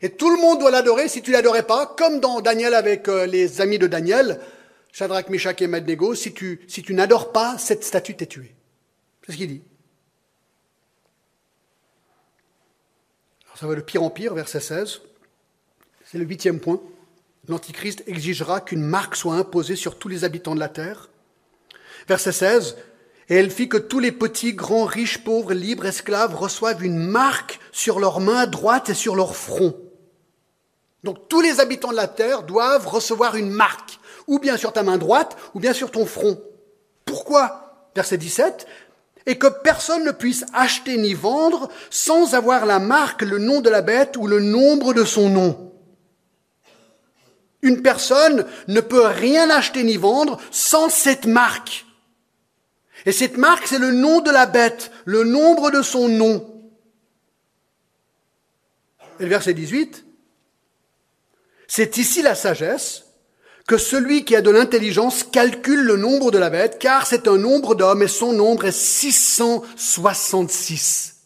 et 0.02 0.10
tout 0.10 0.30
le 0.30 0.40
monde 0.40 0.60
doit 0.60 0.70
l'adorer 0.70 1.08
si 1.08 1.22
tu 1.22 1.30
l'adorais 1.30 1.66
pas, 1.66 1.86
comme 1.86 2.20
dans 2.20 2.40
Daniel 2.40 2.74
avec 2.74 3.08
euh, 3.08 3.26
les 3.26 3.60
amis 3.60 3.78
de 3.78 3.86
Daniel, 3.86 4.40
Shadrach, 4.92 5.28
Meshach 5.28 5.60
et 5.60 5.64
Abednego, 5.64 6.14
si 6.14 6.32
tu, 6.32 6.60
si 6.68 6.82
tu 6.82 6.94
n'adores 6.94 7.32
pas, 7.32 7.58
cette 7.58 7.84
statue 7.84 8.16
t'est 8.16 8.26
tuée. 8.26 8.54
C'est 9.24 9.32
ce 9.32 9.36
qu'il 9.36 9.48
dit. 9.48 9.62
Alors 13.46 13.58
ça 13.58 13.66
va 13.66 13.74
le 13.74 13.82
pire 13.82 14.02
en 14.02 14.10
pire, 14.10 14.34
verset 14.34 14.60
16. 14.60 15.02
C'est 16.04 16.18
le 16.18 16.24
huitième 16.24 16.60
point 16.60 16.80
l'Antichrist 17.48 18.04
exigera 18.06 18.60
qu'une 18.60 18.82
marque 18.82 19.16
soit 19.16 19.34
imposée 19.34 19.76
sur 19.76 19.98
tous 19.98 20.08
les 20.08 20.24
habitants 20.24 20.54
de 20.54 20.60
la 20.60 20.68
terre. 20.68 21.10
Verset 22.08 22.32
16, 22.32 22.76
et 23.28 23.34
elle 23.36 23.50
fit 23.50 23.68
que 23.68 23.76
tous 23.76 23.98
les 23.98 24.12
petits, 24.12 24.54
grands, 24.54 24.84
riches, 24.84 25.18
pauvres, 25.18 25.52
libres, 25.52 25.86
esclaves 25.86 26.34
reçoivent 26.34 26.84
une 26.84 26.98
marque 26.98 27.60
sur 27.72 28.00
leur 28.00 28.20
main 28.20 28.46
droite 28.46 28.88
et 28.88 28.94
sur 28.94 29.14
leur 29.14 29.36
front. 29.36 29.76
Donc 31.04 31.28
tous 31.28 31.40
les 31.40 31.60
habitants 31.60 31.90
de 31.90 31.96
la 31.96 32.08
terre 32.08 32.42
doivent 32.42 32.86
recevoir 32.86 33.36
une 33.36 33.50
marque, 33.50 33.98
ou 34.26 34.38
bien 34.38 34.56
sur 34.56 34.72
ta 34.72 34.82
main 34.82 34.98
droite, 34.98 35.36
ou 35.54 35.60
bien 35.60 35.72
sur 35.72 35.90
ton 35.90 36.06
front. 36.06 36.40
Pourquoi? 37.04 37.88
Verset 37.94 38.18
17, 38.18 38.66
et 39.26 39.38
que 39.38 39.46
personne 39.46 40.04
ne 40.04 40.12
puisse 40.12 40.44
acheter 40.52 40.96
ni 40.96 41.14
vendre 41.14 41.68
sans 41.90 42.34
avoir 42.34 42.66
la 42.66 42.78
marque, 42.78 43.22
le 43.22 43.38
nom 43.38 43.60
de 43.60 43.70
la 43.70 43.82
bête 43.82 44.16
ou 44.16 44.26
le 44.26 44.40
nombre 44.40 44.94
de 44.94 45.04
son 45.04 45.28
nom. 45.28 45.72
Une 47.62 47.82
personne 47.82 48.46
ne 48.68 48.80
peut 48.80 49.06
rien 49.06 49.50
acheter 49.50 49.82
ni 49.82 49.96
vendre 49.96 50.40
sans 50.50 50.88
cette 50.88 51.26
marque. 51.26 51.86
Et 53.06 53.12
cette 53.12 53.36
marque, 53.36 53.66
c'est 53.66 53.78
le 53.78 53.92
nom 53.92 54.20
de 54.20 54.30
la 54.30 54.46
bête, 54.46 54.90
le 55.04 55.24
nombre 55.24 55.70
de 55.70 55.82
son 55.82 56.08
nom. 56.08 56.46
Et 59.18 59.24
le 59.24 59.28
verset 59.28 59.54
18, 59.54 60.04
c'est 61.72 61.98
ici 61.98 62.20
la 62.20 62.34
sagesse 62.34 63.04
que 63.68 63.78
celui 63.78 64.24
qui 64.24 64.34
a 64.34 64.42
de 64.42 64.50
l'intelligence 64.50 65.22
calcule 65.22 65.84
le 65.84 65.96
nombre 65.96 66.32
de 66.32 66.38
la 66.38 66.50
bête, 66.50 66.80
car 66.80 67.06
c'est 67.06 67.28
un 67.28 67.38
nombre 67.38 67.76
d'hommes 67.76 68.02
et 68.02 68.08
son 68.08 68.32
nombre 68.32 68.64
est 68.64 68.72
666. 68.72 71.18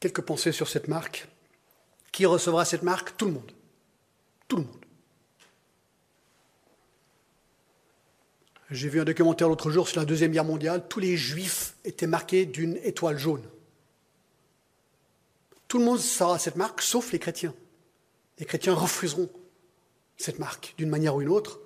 Quelques 0.00 0.20
pensées 0.20 0.52
sur 0.52 0.68
cette 0.68 0.88
marque. 0.88 1.26
Qui 2.12 2.26
recevra 2.26 2.66
cette 2.66 2.82
marque? 2.82 3.16
Tout 3.16 3.24
le 3.24 3.32
monde. 3.32 3.52
Tout 4.48 4.56
le 4.56 4.64
monde. 4.64 4.83
J'ai 8.70 8.88
vu 8.88 9.00
un 9.00 9.04
documentaire 9.04 9.48
l'autre 9.48 9.70
jour 9.70 9.88
sur 9.88 10.00
la 10.00 10.06
Deuxième 10.06 10.32
Guerre 10.32 10.44
mondiale. 10.44 10.88
Tous 10.88 11.00
les 11.00 11.16
juifs 11.16 11.74
étaient 11.84 12.06
marqués 12.06 12.46
d'une 12.46 12.76
étoile 12.82 13.18
jaune. 13.18 13.46
Tout 15.68 15.78
le 15.78 15.84
monde 15.84 15.98
saura 15.98 16.38
cette 16.38 16.56
marque, 16.56 16.80
sauf 16.80 17.12
les 17.12 17.18
chrétiens. 17.18 17.54
Les 18.38 18.46
chrétiens 18.46 18.74
refuseront 18.74 19.28
cette 20.16 20.38
marque 20.38 20.74
d'une 20.78 20.88
manière 20.88 21.14
ou 21.14 21.20
une 21.20 21.28
autre. 21.28 21.60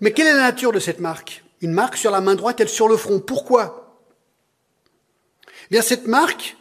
Mais 0.00 0.12
quelle 0.12 0.26
est 0.26 0.32
la 0.32 0.50
nature 0.50 0.72
de 0.72 0.78
cette 0.78 1.00
marque? 1.00 1.44
Une 1.60 1.72
marque 1.72 1.96
sur 1.96 2.10
la 2.10 2.20
main 2.20 2.34
droite, 2.34 2.60
elle 2.60 2.68
sur 2.68 2.88
le 2.88 2.96
front. 2.96 3.20
Pourquoi? 3.20 4.00
Eh 5.46 5.68
Bien, 5.70 5.82
cette 5.82 6.06
marque, 6.06 6.56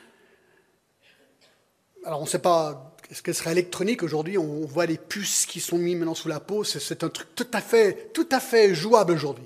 alors 2.04 2.20
on 2.20 2.26
ne 2.26 2.30
sait 2.30 2.40
pas 2.40 2.95
est-ce 3.12 3.22
qu'elle 3.22 3.36
sera 3.36 3.52
électronique 3.52 4.04
aujourd'hui 4.04 4.38
On 4.38 4.66
voit 4.66 4.86
les 4.86 4.98
puces 4.98 5.46
qui 5.46 5.60
sont 5.60 5.78
mises 5.78 5.96
maintenant 5.96 6.16
sous 6.16 6.28
la 6.28 6.40
peau. 6.40 6.64
C'est 6.64 7.04
un 7.04 7.10
truc 7.10 7.28
tout 7.36 7.48
à 7.54 7.62
fait, 7.62 8.12
tout 8.14 8.28
à 8.32 8.40
fait 8.40 8.74
jouable 8.74 9.14
aujourd'hui. 9.14 9.46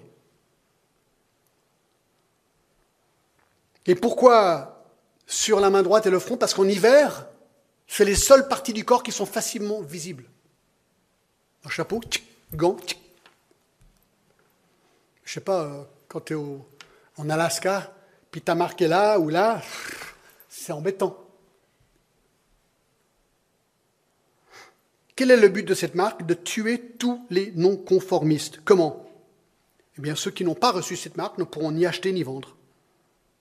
Et 3.86 3.96
pourquoi 3.96 4.86
sur 5.26 5.60
la 5.60 5.70
main 5.70 5.84
droite 5.84 6.06
et 6.06 6.10
le 6.10 6.20
front? 6.20 6.38
Parce 6.38 6.54
qu'en 6.54 6.68
hiver, 6.68 7.28
c'est 7.88 8.06
les 8.06 8.16
seules 8.16 8.48
parties 8.48 8.74
du 8.74 8.86
corps 8.86 9.04
qui 9.04 9.12
sont 9.12 9.26
facilement 9.26 9.82
visibles. 9.82 10.26
Un 11.66 11.70
chapeau, 11.70 12.00
gants. 12.54 12.78
Je 15.26 15.34
sais 15.34 15.42
pas, 15.42 15.62
euh, 15.64 15.84
quand 16.08 16.22
tu 16.22 16.34
es 16.34 16.38
en 16.38 17.30
Alaska, 17.30 17.94
puis 18.32 18.42
tu 18.42 18.50
as 18.50 18.56
marqué 18.56 18.88
là 18.88 19.20
ou 19.20 19.30
là, 19.30 19.62
c'est 20.48 20.72
embêtant. 20.72 21.29
Quel 25.20 25.32
est 25.32 25.36
le 25.36 25.50
but 25.50 25.68
de 25.68 25.74
cette 25.74 25.96
marque 25.96 26.26
De 26.26 26.34
tuer 26.34 26.80
tous 26.98 27.26
les 27.30 27.52
non-conformistes? 27.58 28.62
Comment? 28.64 29.06
Eh 29.98 30.02
bien, 30.02 30.16
ceux 30.16 30.32
qui 30.32 30.46
n'ont 30.46 30.56
pas 30.56 30.72
reçu 30.72 30.96
cette 30.96 31.18
marque 31.18 31.38
ne 31.38 31.44
pourront 31.44 31.74
ni 31.74 31.86
acheter 31.86 32.14
ni 32.14 32.24
vendre. 32.24 32.56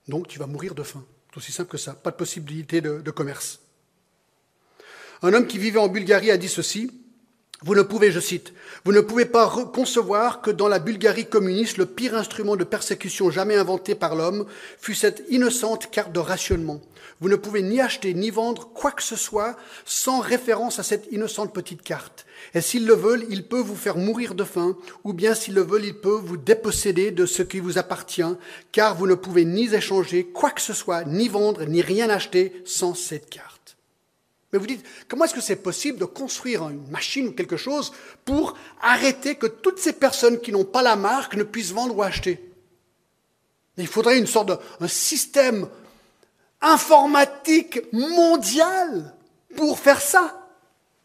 Donc, 0.09 0.27
tu 0.27 0.41
vas 0.41 0.49
mourir 0.49 0.75
de 0.75 0.83
faim. 0.83 1.05
C'est 1.31 1.37
aussi 1.37 1.53
simple 1.53 1.71
que 1.71 1.79
ça. 1.79 1.95
Pas 1.95 2.11
de 2.11 2.17
possibilité 2.17 2.81
de, 2.81 3.01
de 3.01 3.11
commerce. 3.13 3.61
Un 5.23 5.33
homme 5.33 5.47
qui 5.47 5.57
vivait 5.59 5.79
en 5.79 5.87
Bulgarie 5.87 6.33
a 6.33 6.37
dit 6.37 6.49
ceci. 6.49 6.91
Vous 7.65 7.75
ne 7.75 7.83
pouvez, 7.83 8.13
je 8.13 8.21
cite, 8.21 8.53
vous 8.85 8.93
ne 8.93 9.01
pouvez 9.01 9.25
pas 9.25 9.53
concevoir 9.75 10.43
que 10.43 10.53
dans 10.53 10.69
la 10.69 10.79
Bulgarie 10.79 11.29
communiste, 11.29 11.77
le 11.77 11.87
pire 11.87 12.15
instrument 12.15 12.55
de 12.55 12.63
persécution 12.63 13.31
jamais 13.31 13.57
inventé 13.57 13.97
par 13.97 14.15
l'homme 14.15 14.47
fut 14.79 14.95
cette 14.95 15.25
innocente 15.29 15.91
carte 15.91 16.13
de 16.13 16.21
rationnement. 16.21 16.81
Vous 17.21 17.29
ne 17.29 17.35
pouvez 17.35 17.63
ni 17.63 17.81
acheter 17.81 18.15
ni 18.15 18.31
vendre 18.31 18.69
quoi 18.69 18.93
que 18.93 19.03
ce 19.03 19.17
soit 19.17 19.57
sans 19.85 20.21
référence 20.21 20.79
à 20.79 20.85
cette 20.85 21.09
innocente 21.11 21.53
petite 21.53 21.83
carte. 21.83 22.27
Et 22.55 22.61
s'ils 22.61 22.87
le 22.87 22.95
veulent, 22.95 23.27
ils 23.29 23.45
peuvent 23.45 23.67
vous 23.67 23.75
faire 23.75 23.97
mourir 23.97 24.37
de 24.37 24.45
faim, 24.45 24.77
ou 25.03 25.13
bien 25.13 25.35
s'ils 25.35 25.55
le 25.55 25.63
veulent, 25.63 25.85
ils 25.85 26.01
peuvent 26.01 26.25
vous 26.25 26.37
déposséder 26.37 27.11
de 27.11 27.27
ce 27.27 27.43
qui 27.43 27.59
vous 27.59 27.77
appartient, 27.77 28.23
car 28.71 28.95
vous 28.95 29.09
ne 29.09 29.15
pouvez 29.15 29.45
ni 29.45 29.75
échanger 29.75 30.27
quoi 30.27 30.53
que 30.53 30.61
ce 30.61 30.75
soit, 30.75 31.03
ni 31.05 31.27
vendre, 31.27 31.65
ni 31.65 31.83
rien 31.83 32.09
acheter 32.09 32.53
sans 32.65 32.95
cette 32.95 33.29
carte. 33.31 33.58
Mais 34.53 34.59
vous 34.59 34.67
dites, 34.67 34.85
comment 35.09 35.25
est-ce 35.25 35.35
que 35.35 35.41
c'est 35.41 35.57
possible 35.57 35.99
de 35.99 36.07
construire 36.07 36.69
une 36.69 36.89
machine 36.89 37.29
ou 37.29 37.33
quelque 37.33 37.59
chose 37.59 37.93
pour 38.25 38.57
arrêter 38.81 39.35
que 39.35 39.47
toutes 39.47 39.79
ces 39.79 39.93
personnes 39.93 40.41
qui 40.41 40.53
n'ont 40.53 40.65
pas 40.65 40.83
la 40.83 40.97
marque 40.97 41.35
ne 41.35 41.43
puissent 41.43 41.73
vendre 41.73 41.95
ou 41.97 42.03
acheter? 42.03 42.51
Il 43.77 43.87
faudrait 43.87 44.19
une 44.19 44.27
sorte 44.27 44.51
de 44.81 44.87
système 44.87 45.69
informatique 46.61 47.81
mondiale 47.93 49.15
pour 49.55 49.79
faire 49.79 50.01
ça. 50.01 50.49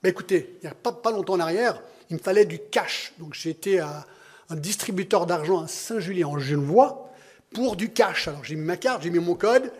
Mais 0.02 0.10
écoutez, 0.10 0.58
il 0.62 0.66
n'y 0.66 0.72
a 0.72 0.76
pas, 0.76 0.92
pas 0.92 1.12
longtemps 1.12 1.34
en 1.34 1.40
arrière, 1.40 1.82
il 2.10 2.16
me 2.16 2.22
fallait 2.22 2.46
du 2.46 2.60
cash. 2.72 3.14
Donc 3.20 3.34
j'ai 3.34 3.50
été 3.50 3.80
à 3.80 4.06
un 4.50 4.56
distributeur 4.56 5.26
d'argent 5.26 5.62
à 5.62 5.68
Saint-Julien 5.68 6.28
en 6.28 6.40
Genevois 6.40 7.12
pour 7.54 7.76
du 7.76 7.92
cash. 7.92 8.28
Alors 8.28 8.44
j'ai 8.44 8.56
mis 8.56 8.66
ma 8.66 8.78
carte, 8.78 9.04
j'ai 9.04 9.10
mis 9.10 9.20
mon 9.20 9.36
code. 9.36 9.72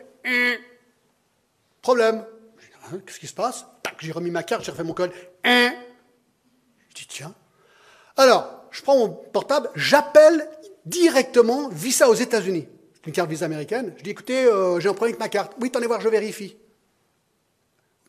Problème. 1.82 2.26
Hein, 2.86 3.00
qu'est-ce 3.06 3.20
qui 3.20 3.28
se 3.28 3.34
passe? 3.34 3.66
J'ai 4.00 4.12
remis 4.12 4.32
ma 4.32 4.44
carte, 4.44 4.64
j'ai 4.66 4.72
refait 4.72 4.84
mon 4.84 4.94
code. 4.94 5.12
Je 5.46 5.72
dis 6.96 7.08
tiens. 7.08 7.34
Alors, 8.18 8.66
je 8.72 8.82
prends 8.82 8.98
mon 8.98 9.10
portable, 9.10 9.70
j'appelle 9.76 10.48
directement 10.86 11.70
Visa 11.70 12.10
aux 12.10 12.16
États-Unis 12.16 12.68
une 13.06 13.14
carte 13.14 13.30
Visa 13.30 13.46
américaine. 13.46 13.94
Je 13.98 14.04
dis, 14.04 14.12
écoutez, 14.12 14.46
euh, 14.46 14.80
j'ai 14.80 14.90
un 14.90 14.94
problème 14.94 15.16
avec 15.16 15.20
ma 15.20 15.30
carte. 15.30 15.54
Oui, 15.60 15.68
attendez 15.68 15.88
voir, 15.88 16.02
je 16.02 16.10
vérifie. 16.10 16.56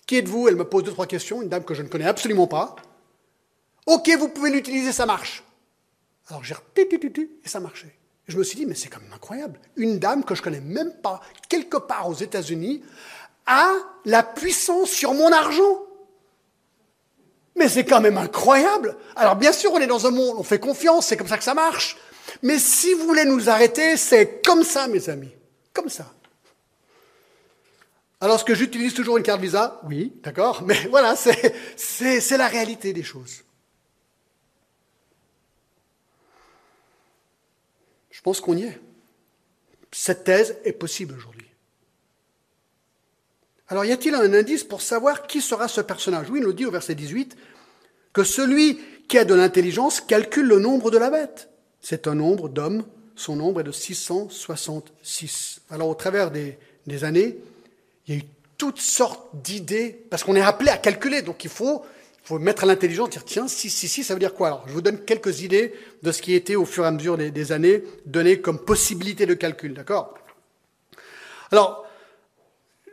Qui 0.07 0.16
êtes-vous? 0.16 0.49
Elle 0.49 0.57
me 0.57 0.64
pose 0.64 0.85
deux, 0.85 0.93
trois 0.93 1.07
questions, 1.07 1.43
une 1.43 1.49
dame 1.49 1.64
que 1.64 1.75
je 1.75 1.83
ne 1.83 1.89
connais 1.89 2.07
absolument 2.07 2.47
pas. 2.47 2.77
Ok, 3.87 4.11
vous 4.18 4.29
pouvez 4.29 4.51
l'utiliser, 4.51 4.93
ça 4.93 5.07
marche. 5.07 5.43
Alors 6.29 6.43
j'ai 6.43 6.55
et 6.77 7.49
ça 7.49 7.61
marchait. 7.61 7.95
je 8.29 8.39
me 8.39 8.45
suis 8.45 8.57
dit, 8.57 8.64
mais 8.64 8.75
c'est 8.75 8.89
quand 8.89 9.01
même 9.01 9.12
incroyable. 9.12 9.61
Une 9.77 9.99
dame 9.99 10.25
que 10.25 10.35
je 10.35 10.43
connais 10.43 10.61
même 10.61 10.95
pas, 11.03 11.20
quelque 11.51 11.77
part 11.77 12.09
aux 12.09 12.14
États-Unis, 12.14 12.83
a 13.47 13.72
la 14.05 14.22
puissance 14.22 14.90
sur 14.90 15.14
mon 15.14 15.32
argent. 15.32 15.82
Mais 17.57 17.68
c'est 17.68 17.84
quand 17.84 18.01
même 18.01 18.18
incroyable. 18.18 18.97
Alors 19.16 19.36
bien 19.36 19.53
sûr, 19.53 19.72
on 19.72 19.80
est 19.80 19.86
dans 19.86 20.07
un 20.07 20.11
monde, 20.11 20.36
on 20.38 20.42
fait 20.42 20.59
confiance, 20.59 21.07
c'est 21.07 21.16
comme 21.16 21.28
ça 21.28 21.38
que 21.38 21.45
ça 21.45 21.55
marche. 21.55 21.97
Mais 22.42 22.59
si 22.59 22.95
vous 22.95 23.07
voulez 23.07 23.24
nous 23.24 23.49
arrêter, 23.49 23.97
c'est 23.97 24.45
comme 24.45 24.64
ça, 24.64 24.88
mes 24.88 25.09
amis. 25.09 25.32
Comme 25.72 25.88
ça. 25.88 26.12
Alors, 28.20 28.36
est-ce 28.36 28.45
que 28.45 28.55
j'utilise 28.55 28.95
toujours 28.95 29.18
une 29.18 29.22
carte 29.22 29.40
Visa? 29.40 29.80
Oui, 29.84 30.12
d'accord. 30.22 30.62
Mais 30.62 30.86
voilà, 30.90 31.14
c'est 31.16 32.36
la 32.36 32.49
réalité 32.49 32.92
des 32.92 33.03
choses. 33.03 33.42
Je 38.11 38.20
pense 38.22 38.40
qu'on 38.40 38.57
y 38.57 38.62
est. 38.62 38.80
Cette 39.92 40.24
thèse 40.24 40.57
est 40.64 40.72
possible 40.72 41.14
aujourd'hui. 41.14 41.43
Alors, 43.69 43.85
y 43.85 43.93
a-t-il 43.93 44.15
un 44.15 44.33
indice 44.35 44.65
pour 44.65 44.83
savoir 44.83 45.27
qui 45.27 45.41
sera 45.41 45.69
ce 45.69 45.81
personnage? 45.81 46.29
Oui, 46.31 46.41
il 46.41 46.45
nous 46.45 46.53
dit 46.53 46.67
au 46.67 46.71
verset 46.71 46.95
18 46.95 47.37
que 48.12 48.25
celui 48.25 48.79
qui 49.09 49.19
a 49.19 49.25
de 49.25 49.35
l'intelligence 49.35 50.01
calcule 50.01 50.47
le 50.47 50.59
nombre 50.59 50.91
de 50.91 50.99
la 50.99 51.11
bête. 51.11 51.49
C'est 51.81 52.07
un 52.07 52.15
nombre 52.15 52.49
d'hommes. 52.49 52.85
Son 53.17 53.37
nombre 53.37 53.61
est 53.61 53.65
de 53.65 53.73
666. 53.73 55.61
Alors 55.71 55.89
au 55.89 55.95
travers 55.95 56.31
des, 56.31 56.59
des 56.87 57.05
années, 57.05 57.37
il 58.07 58.15
y 58.15 58.17
a 58.17 58.21
eu 58.21 58.25
toutes 58.59 58.81
sortes 58.81 59.29
d'idées, 59.35 60.05
parce 60.11 60.25
qu'on 60.25 60.37
est 60.37 60.41
appelé 60.41 60.71
à 60.71 60.79
calculer, 60.79 61.23
donc 61.23 61.45
il 61.45 61.51
faut, 61.51 61.85
faut 62.23 62.39
mettre 62.39 62.65
à 62.65 62.67
l'intelligence, 62.67 63.11
dire 63.11 63.25
tiens, 63.25 63.49
666, 63.49 64.05
ça 64.05 64.15
veut 64.15 64.21
dire 64.21 64.35
quoi? 64.35 64.49
Alors 64.49 64.65
je 64.67 64.73
vous 64.73 64.81
donne 64.81 64.99
quelques 65.05 65.43
idées 65.43 65.75
de 66.03 66.12
ce 66.12 66.23
qui 66.23 66.35
était 66.35 66.55
au 66.57 66.65
fur 66.65 66.85
et 66.85 66.87
à 66.87 66.91
mesure 66.91 67.17
des, 67.17 67.31
des 67.31 67.53
années 67.53 67.83
donné 68.07 68.41
comme 68.41 68.59
possibilité 68.59 69.27
de 69.27 69.35
calcul, 69.35 69.75
d'accord? 69.75 70.15
Alors, 71.51 71.87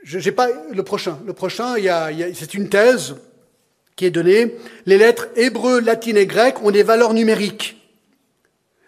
je 0.04 0.20
n'ai 0.20 0.32
pas 0.32 0.50
le 0.72 0.84
prochain. 0.84 1.20
Le 1.26 1.34
prochain, 1.34 1.78
il 1.78 1.84
y 1.84 1.90
a, 1.90 2.06
a, 2.06 2.34
c'est 2.34 2.54
une 2.54 2.70
thèse 2.70 3.16
qui 3.96 4.06
est 4.06 4.12
donnée. 4.12 4.56
Les 4.86 4.98
lettres 4.98 5.28
hébreu, 5.36 5.80
latines 5.80 6.18
et 6.18 6.26
grecques 6.26 6.62
ont 6.64 6.72
des 6.72 6.84
valeurs 6.84 7.14
numériques. 7.14 7.78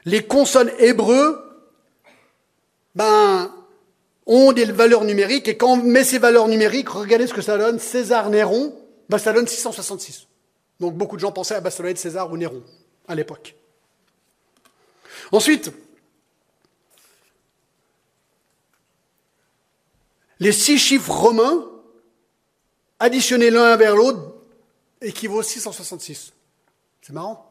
Les 0.05 0.23
consonnes 0.23 0.71
hébreux, 0.79 1.39
ben, 2.95 3.51
ont 4.25 4.51
des 4.51 4.65
valeurs 4.65 5.03
numériques, 5.03 5.47
et 5.47 5.57
quand 5.57 5.73
on 5.73 5.77
met 5.77 6.03
ces 6.03 6.19
valeurs 6.19 6.47
numériques, 6.47 6.89
regardez 6.89 7.27
ce 7.27 7.33
que 7.33 7.41
ça 7.41 7.57
donne, 7.57 7.79
César 7.79 8.29
Néron, 8.29 8.75
ben, 9.09 9.17
ça 9.17 9.33
donne 9.33 9.47
666. 9.47 10.27
Donc 10.79 10.95
beaucoup 10.95 11.15
de 11.15 11.21
gens 11.21 11.31
pensaient 11.31 11.55
à 11.55 11.61
ben, 11.61 11.69
ça 11.69 11.83
César 11.95 12.31
ou 12.31 12.37
Néron, 12.37 12.63
à 13.07 13.15
l'époque. 13.15 13.55
Ensuite, 15.31 15.71
les 20.43 20.51
six 20.51 20.77
chiffres 20.77 21.09
romains, 21.09 21.65
additionnés 22.99 23.49
l'un 23.49 23.77
vers 23.77 23.95
l'autre, 23.95 24.35
équivaut 25.01 25.41
666. 25.41 26.33
C'est 27.01 27.13
marrant. 27.13 27.49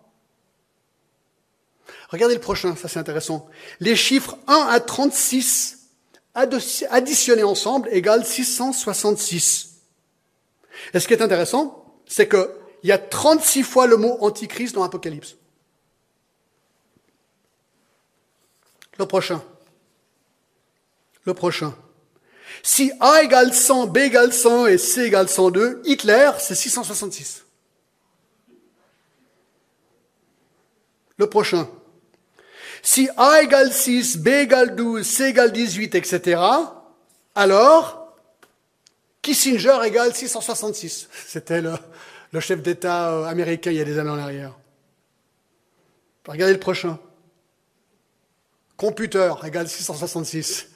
Regardez 2.10 2.34
le 2.34 2.40
prochain, 2.40 2.76
ça 2.76 2.88
c'est 2.88 2.98
intéressant. 2.98 3.48
Les 3.80 3.96
chiffres 3.96 4.36
1 4.46 4.66
à 4.68 4.78
36 4.78 5.88
additionnés 6.34 7.42
ensemble 7.42 7.88
égale 7.92 8.26
666. 8.26 9.78
Et 10.92 11.00
ce 11.00 11.08
qui 11.08 11.14
est 11.14 11.22
intéressant, 11.22 11.96
c'est 12.06 12.28
qu'il 12.28 12.46
y 12.82 12.92
a 12.92 12.98
36 12.98 13.62
fois 13.62 13.86
le 13.86 13.96
mot 13.96 14.18
antichrist 14.20 14.74
dans 14.74 14.82
l'Apocalypse. 14.82 15.36
Le 18.98 19.06
prochain. 19.06 19.42
Le 21.24 21.32
prochain. 21.32 21.74
Si 22.62 22.92
A 23.00 23.22
égale 23.22 23.54
100, 23.54 23.86
B 23.86 23.98
égale 23.98 24.32
100 24.32 24.66
et 24.66 24.78
C 24.78 25.02
égale 25.02 25.28
102, 25.28 25.82
Hitler, 25.84 26.30
c'est 26.38 26.54
666. 26.54 27.44
Le 31.16 31.26
prochain. 31.28 31.68
Si 32.82 33.08
A 33.16 33.42
égale 33.42 33.72
6, 33.72 34.18
B 34.18 34.28
égale 34.28 34.74
12, 34.74 35.06
C 35.06 35.24
égale 35.26 35.52
18, 35.52 35.94
etc., 35.94 36.40
alors 37.34 38.02
Kissinger 39.22 39.78
égale 39.84 40.14
666. 40.14 41.08
C'était 41.26 41.62
le, 41.62 42.40
chef 42.40 42.60
d'État 42.60 43.12
euh, 43.12 43.24
américain 43.24 43.70
il 43.70 43.76
y 43.76 43.80
a 43.80 43.84
des 43.84 43.98
années 43.98 44.10
en 44.10 44.18
arrière. 44.18 44.58
Regardez 46.26 46.54
le 46.54 46.60
prochain. 46.60 46.98
Computer 48.76 49.32
égale 49.44 49.68
666. 49.68 50.68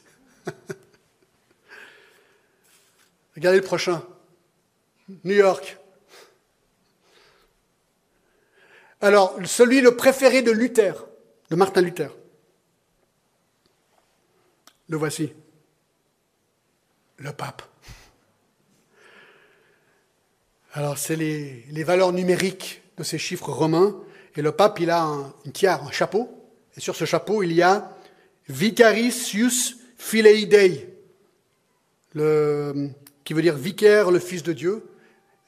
Regardez 3.37 3.59
le 3.59 3.65
prochain. 3.65 4.03
New 5.25 5.35
York. 5.35 5.79
Alors, 9.01 9.37
celui 9.45 9.83
le 9.83 9.95
préféré 9.95 10.43
de 10.43 10.51
Luther, 10.51 11.07
de 11.51 11.57
Martin 11.57 11.83
Luther. 11.83 12.17
Le 14.89 14.97
voici. 14.97 15.33
Le 17.19 17.33
pape. 17.33 17.63
Alors, 20.73 20.99
c'est 20.99 21.17
les, 21.17 21.85
valeurs 21.85 22.13
numériques 22.13 22.83
de 22.97 23.03
ces 23.03 23.19
chiffres 23.19 23.53
romains. 23.53 23.97
Et 24.37 24.43
le 24.43 24.53
pape, 24.53 24.81
il 24.81 24.91
a 24.91 25.03
un, 25.03 25.35
une 25.45 25.53
tiare, 25.53 25.87
un 25.87 25.91
chapeau. 25.91 26.51
Et 26.77 26.81
sur 26.81 26.97
ce 26.97 27.05
chapeau, 27.05 27.43
il 27.43 27.53
y 27.53 27.63
a 27.63 27.97
Vicaricius 28.49 29.77
Filei 29.99 30.47
Dei. 30.47 30.89
Le, 32.15 32.91
qui 33.27 33.35
veut 33.35 33.43
dire 33.43 33.57
vicaire, 33.57 34.11
le 34.11 34.21
Fils 34.21 34.45
de 34.45 34.55
Dieu. 34.55 34.89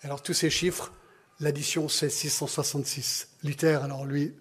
Alors 0.03 0.20
tous 0.20 0.35
ces 0.35 0.51
chiffres, 0.51 0.93
l'addition 1.39 1.89
c'est 1.89 2.11
666. 2.11 3.29
Luther, 3.45 3.83
alors 3.85 4.05
lui, 4.05 4.35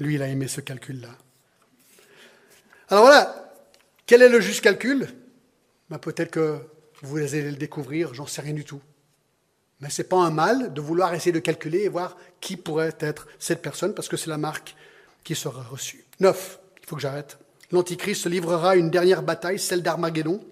lui, 0.00 0.16
il 0.16 0.22
a 0.22 0.26
aimé 0.26 0.48
ce 0.48 0.60
calcul-là. 0.60 1.16
Alors 2.88 3.04
voilà, 3.04 3.54
quel 4.04 4.20
est 4.20 4.28
le 4.28 4.40
juste 4.40 4.62
calcul? 4.62 5.08
Ben, 5.90 5.98
Peut-être 5.98 6.32
que 6.32 6.58
vous 7.02 7.18
allez 7.18 7.50
le 7.50 7.56
découvrir, 7.56 8.14
j'en 8.14 8.26
sais 8.26 8.42
rien 8.42 8.52
du 8.52 8.64
tout. 8.64 8.80
Mais 9.80 9.88
ce 9.88 10.02
n'est 10.02 10.08
pas 10.08 10.18
un 10.18 10.30
mal 10.30 10.74
de 10.74 10.80
vouloir 10.80 11.14
essayer 11.14 11.32
de 11.32 11.38
calculer 11.38 11.82
et 11.82 11.88
voir 11.88 12.16
qui 12.40 12.56
pourrait 12.56 12.96
être 12.98 13.28
cette 13.38 13.62
personne, 13.62 13.94
parce 13.94 14.08
que 14.08 14.16
c'est 14.16 14.30
la 14.30 14.38
marque 14.38 14.74
qui 15.22 15.36
sera 15.36 15.62
reçue. 15.62 16.04
Neuf, 16.18 16.58
il 16.82 16.88
faut 16.88 16.96
que 16.96 17.02
j'arrête. 17.02 17.38
L'Antichrist 17.70 18.22
se 18.22 18.28
livrera 18.28 18.74
une 18.74 18.90
dernière 18.90 19.22
bataille, 19.22 19.60
celle 19.60 19.82
d'Armageddon. 19.82 20.44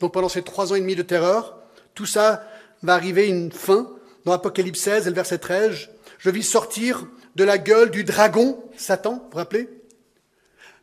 Donc 0.00 0.12
pendant 0.12 0.28
ces 0.28 0.42
trois 0.42 0.72
ans 0.72 0.76
et 0.76 0.80
demi 0.80 0.96
de 0.96 1.02
terreur, 1.02 1.58
tout 1.94 2.06
ça 2.06 2.44
va 2.82 2.94
arriver 2.94 3.28
une 3.28 3.52
fin. 3.52 3.90
Dans 4.24 4.32
Apocalypse 4.32 4.80
16 4.80 5.06
le 5.06 5.12
verset 5.12 5.38
13, 5.38 5.88
je 6.18 6.30
vis 6.30 6.42
sortir 6.42 7.06
de 7.36 7.44
la 7.44 7.58
gueule 7.58 7.90
du 7.90 8.04
dragon, 8.04 8.62
Satan, 8.76 9.14
vous 9.14 9.30
vous 9.32 9.38
rappelez? 9.38 9.68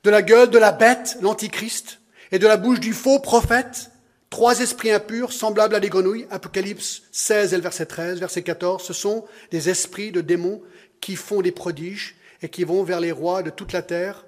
De 0.04 0.10
la 0.10 0.22
gueule 0.22 0.50
de 0.50 0.58
la 0.58 0.72
bête, 0.72 1.18
l'antichrist, 1.22 2.00
et 2.32 2.40
de 2.40 2.48
la 2.48 2.58
bouche 2.58 2.80
du 2.80 2.94
faux 2.94 3.20
prophète, 3.20 3.92
trois 4.30 4.60
esprits 4.60 4.92
impurs 4.92 5.34
semblables 5.34 5.76
à 5.76 5.80
des 5.80 5.90
grenouilles. 5.90 6.28
Apocalypse 6.30 7.04
16 7.12 7.54
et 7.54 7.58
le 7.58 7.64
verset 7.64 7.86
13, 7.86 8.20
verset 8.20 8.44
14, 8.44 8.84
ce 8.84 8.94
sont 8.94 9.26
des 9.52 9.70
esprits 9.70 10.12
de 10.12 10.22
démons 10.22 10.62
qui 11.02 11.16
font 11.16 11.42
des 11.42 11.52
prodiges 11.52 12.16
et 12.42 12.50
qui 12.50 12.64
vont 12.64 12.84
vers 12.84 13.00
les 13.00 13.12
rois 13.12 13.44
de 13.44 13.50
toute 13.50 13.74
la 13.74 13.82
terre 13.82 14.26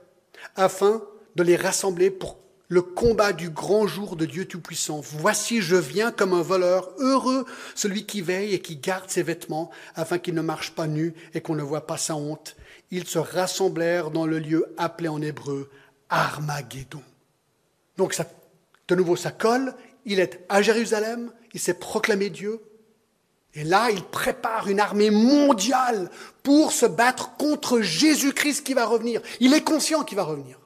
afin 0.56 1.04
de 1.36 1.44
les 1.44 1.56
rassembler 1.56 2.10
pour 2.10 2.38
le 2.70 2.84
combat 2.84 3.34
du 3.34 3.50
grand 3.50 3.88
jour 3.88 4.16
de 4.16 4.26
Dieu 4.26 4.46
Tout-Puissant. 4.46 5.02
Voici, 5.02 5.60
je 5.60 5.76
viens 5.76 6.12
comme 6.12 6.34
un 6.34 6.44
voleur, 6.44 6.92
heureux 7.00 7.46
celui 7.74 8.06
qui 8.06 8.22
veille 8.22 8.54
et 8.54 8.62
qui 8.62 8.78
garde 8.78 9.10
ses 9.10 9.24
vêtements, 9.24 9.72
afin 9.96 10.20
qu'il 10.20 10.36
ne 10.36 10.42
marche 10.42 10.72
pas 10.72 10.86
nu 10.86 11.16
et 11.34 11.42
qu'on 11.42 11.56
ne 11.56 11.64
voit 11.64 11.88
pas 11.88 11.98
sa 11.98 12.16
honte. 12.16 12.56
Ils 12.92 13.08
se 13.08 13.18
rassemblèrent 13.18 14.12
dans 14.12 14.28
le 14.28 14.38
lieu 14.38 14.68
appelé 14.78 15.10
en 15.10 15.22
hébreu 15.22 15.70
Armageddon. 16.10 17.02
Donc, 17.98 18.16
de 18.88 18.96
nouveau, 18.96 19.16
ça 19.16 19.32
colle. 19.32 19.74
Il 20.06 20.20
est 20.20 20.46
à 20.48 20.62
Jérusalem, 20.62 21.32
il 21.54 21.60
s'est 21.60 21.74
proclamé 21.74 22.30
Dieu. 22.30 22.62
Et 23.56 23.64
là, 23.64 23.90
il 23.90 24.04
prépare 24.04 24.68
une 24.68 24.80
armée 24.80 25.10
mondiale 25.10 26.12
pour 26.44 26.72
se 26.72 26.86
battre 26.86 27.36
contre 27.36 27.82
Jésus-Christ 27.82 28.64
qui 28.64 28.76
va 28.76 28.86
revenir. 28.86 29.22
Il 29.40 29.56
est 29.56 29.64
conscient 29.64 30.04
qu'il 30.04 30.18
va 30.18 30.24
revenir. 30.24 30.59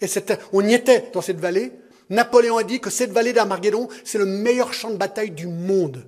Et 0.00 0.06
on 0.52 0.66
y 0.66 0.74
était 0.74 1.10
dans 1.12 1.20
cette 1.20 1.40
vallée. 1.40 1.72
Napoléon 2.10 2.56
a 2.56 2.62
dit 2.62 2.80
que 2.80 2.90
cette 2.90 3.12
vallée 3.12 3.32
d'Armageddon, 3.32 3.88
c'est 4.04 4.18
le 4.18 4.26
meilleur 4.26 4.72
champ 4.72 4.90
de 4.90 4.96
bataille 4.96 5.30
du 5.30 5.46
monde. 5.46 6.06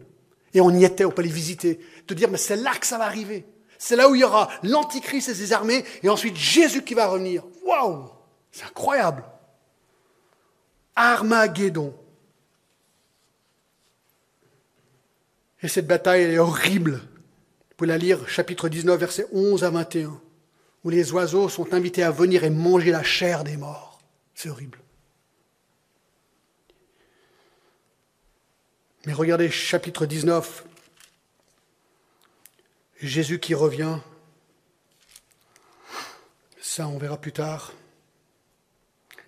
Et 0.55 0.61
on 0.61 0.71
y 0.71 0.85
était, 0.85 1.05
on 1.05 1.11
peut 1.11 1.23
aller 1.23 1.31
visiter. 1.31 1.81
Te 2.07 2.15
dire, 2.15 2.31
mais 2.31 2.39
c'est 2.39 2.57
là 2.57 2.73
que 2.75 2.87
ça 2.87 2.99
va 2.99 3.05
arriver. 3.05 3.45
C'est 3.79 3.97
là 3.97 4.09
où 4.09 4.15
il 4.15 4.21
y 4.21 4.25
aura 4.25 4.49
l'Antichrist 4.63 5.29
et 5.29 5.35
ses 5.35 5.53
armées, 5.53 5.85
et 6.03 6.09
ensuite 6.09 6.37
Jésus 6.37 6.83
qui 6.83 6.95
va 6.95 7.07
revenir. 7.07 7.45
Waouh 7.65 8.11
C'est 8.51 8.65
incroyable. 8.65 9.25
Armageddon. 10.97 11.95
Et 15.63 15.69
cette 15.69 15.87
bataille, 15.87 16.23
est 16.23 16.39
horrible. 16.39 16.93
Vous 16.93 17.77
pouvez 17.77 17.89
la 17.89 17.99
lire, 17.99 18.29
chapitre 18.29 18.69
19, 18.69 18.99
versets 18.99 19.27
11 19.33 19.65
à 19.65 19.71
21 19.71 20.21
où 20.85 20.91
les 20.91 21.13
oiseaux 21.13 21.49
sont 21.49 21.75
invités 21.75 22.03
à 22.03 22.11
venir 22.11 22.45
et 22.45 22.51
manger 22.51 22.91
la 22.91 23.03
chair 23.03 23.45
des 23.45 23.57
morts. 23.57 24.01
C'est 24.35 24.49
horrible. 24.49 24.79
Mais 29.07 29.13
regardez 29.13 29.51
chapitre 29.51 30.07
19, 30.07 30.65
Jésus 33.01 33.39
qui 33.41 33.55
revient, 33.55 33.99
ça 36.61 36.87
on 36.87 36.99
verra 36.99 37.17
plus 37.17 37.33
tard. 37.33 37.73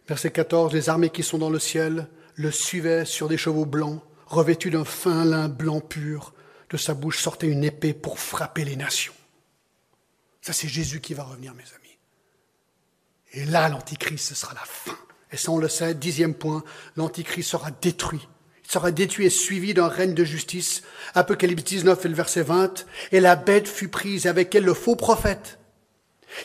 Verset 0.08 0.30
14, 0.30 0.74
les 0.74 0.88
armées 0.90 1.10
qui 1.10 1.22
sont 1.22 1.38
dans 1.38 1.50
le 1.50 1.58
ciel 1.58 2.08
le 2.34 2.50
suivaient 2.50 3.04
sur 3.04 3.28
des 3.28 3.38
chevaux 3.38 3.66
blancs, 3.66 4.02
revêtus 4.26 4.70
d'un 4.70 4.84
fin 4.84 5.24
lin 5.24 5.48
blanc 5.48 5.80
pur. 5.80 6.34
De 6.70 6.76
sa 6.76 6.94
bouche 6.94 7.18
sortait 7.18 7.48
une 7.48 7.64
épée 7.64 7.92
pour 7.92 8.18
frapper 8.18 8.64
les 8.64 8.76
nations. 8.76 9.12
Ça, 10.42 10.52
c'est 10.52 10.68
Jésus 10.68 11.00
qui 11.00 11.14
va 11.14 11.22
revenir, 11.22 11.54
mes 11.54 11.62
amis. 11.62 11.96
Et 13.32 13.44
là, 13.44 13.68
l'Antichrist, 13.68 14.28
ce 14.28 14.34
sera 14.34 14.52
la 14.54 14.64
fin. 14.64 14.98
Et 15.30 15.36
ça, 15.36 15.52
on 15.52 15.58
le 15.58 15.68
sait, 15.68 15.94
dixième 15.94 16.34
point, 16.34 16.64
l'Antichrist 16.96 17.48
sera 17.48 17.70
détruit. 17.70 18.28
Il 18.64 18.70
sera 18.70 18.90
détruit 18.90 19.26
et 19.26 19.30
suivi 19.30 19.72
d'un 19.72 19.88
règne 19.88 20.14
de 20.14 20.24
justice. 20.24 20.82
Apocalypse 21.14 21.62
19 21.62 22.04
et 22.04 22.08
le 22.08 22.14
verset 22.14 22.42
20. 22.42 22.84
Et 23.12 23.20
la 23.20 23.36
bête 23.36 23.68
fut 23.68 23.88
prise, 23.88 24.26
avec 24.26 24.54
elle 24.54 24.64
le 24.64 24.74
faux 24.74 24.96
prophète, 24.96 25.60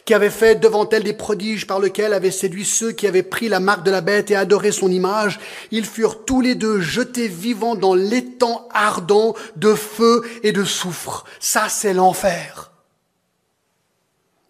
qui 0.05 0.13
avait 0.13 0.29
fait 0.29 0.59
devant 0.59 0.87
elle 0.89 1.03
des 1.03 1.13
prodiges 1.13 1.65
par 1.65 1.79
lesquels 1.79 2.13
avait 2.13 2.31
séduit 2.31 2.65
ceux 2.65 2.91
qui 2.91 3.07
avaient 3.07 3.23
pris 3.23 3.49
la 3.49 3.59
marque 3.59 3.83
de 3.83 3.91
la 3.91 4.01
bête 4.01 4.29
et 4.29 4.35
adoré 4.35 4.71
son 4.71 4.91
image, 4.91 5.39
ils 5.71 5.85
furent 5.85 6.23
tous 6.23 6.41
les 6.41 6.53
deux 6.53 6.81
jetés 6.81 7.27
vivants 7.27 7.75
dans 7.75 7.95
l'étang 7.95 8.67
ardent 8.71 9.33
de 9.55 9.73
feu 9.73 10.21
et 10.43 10.51
de 10.51 10.63
soufre. 10.63 11.25
Ça, 11.39 11.67
c'est 11.67 11.93
l'enfer. 11.93 12.71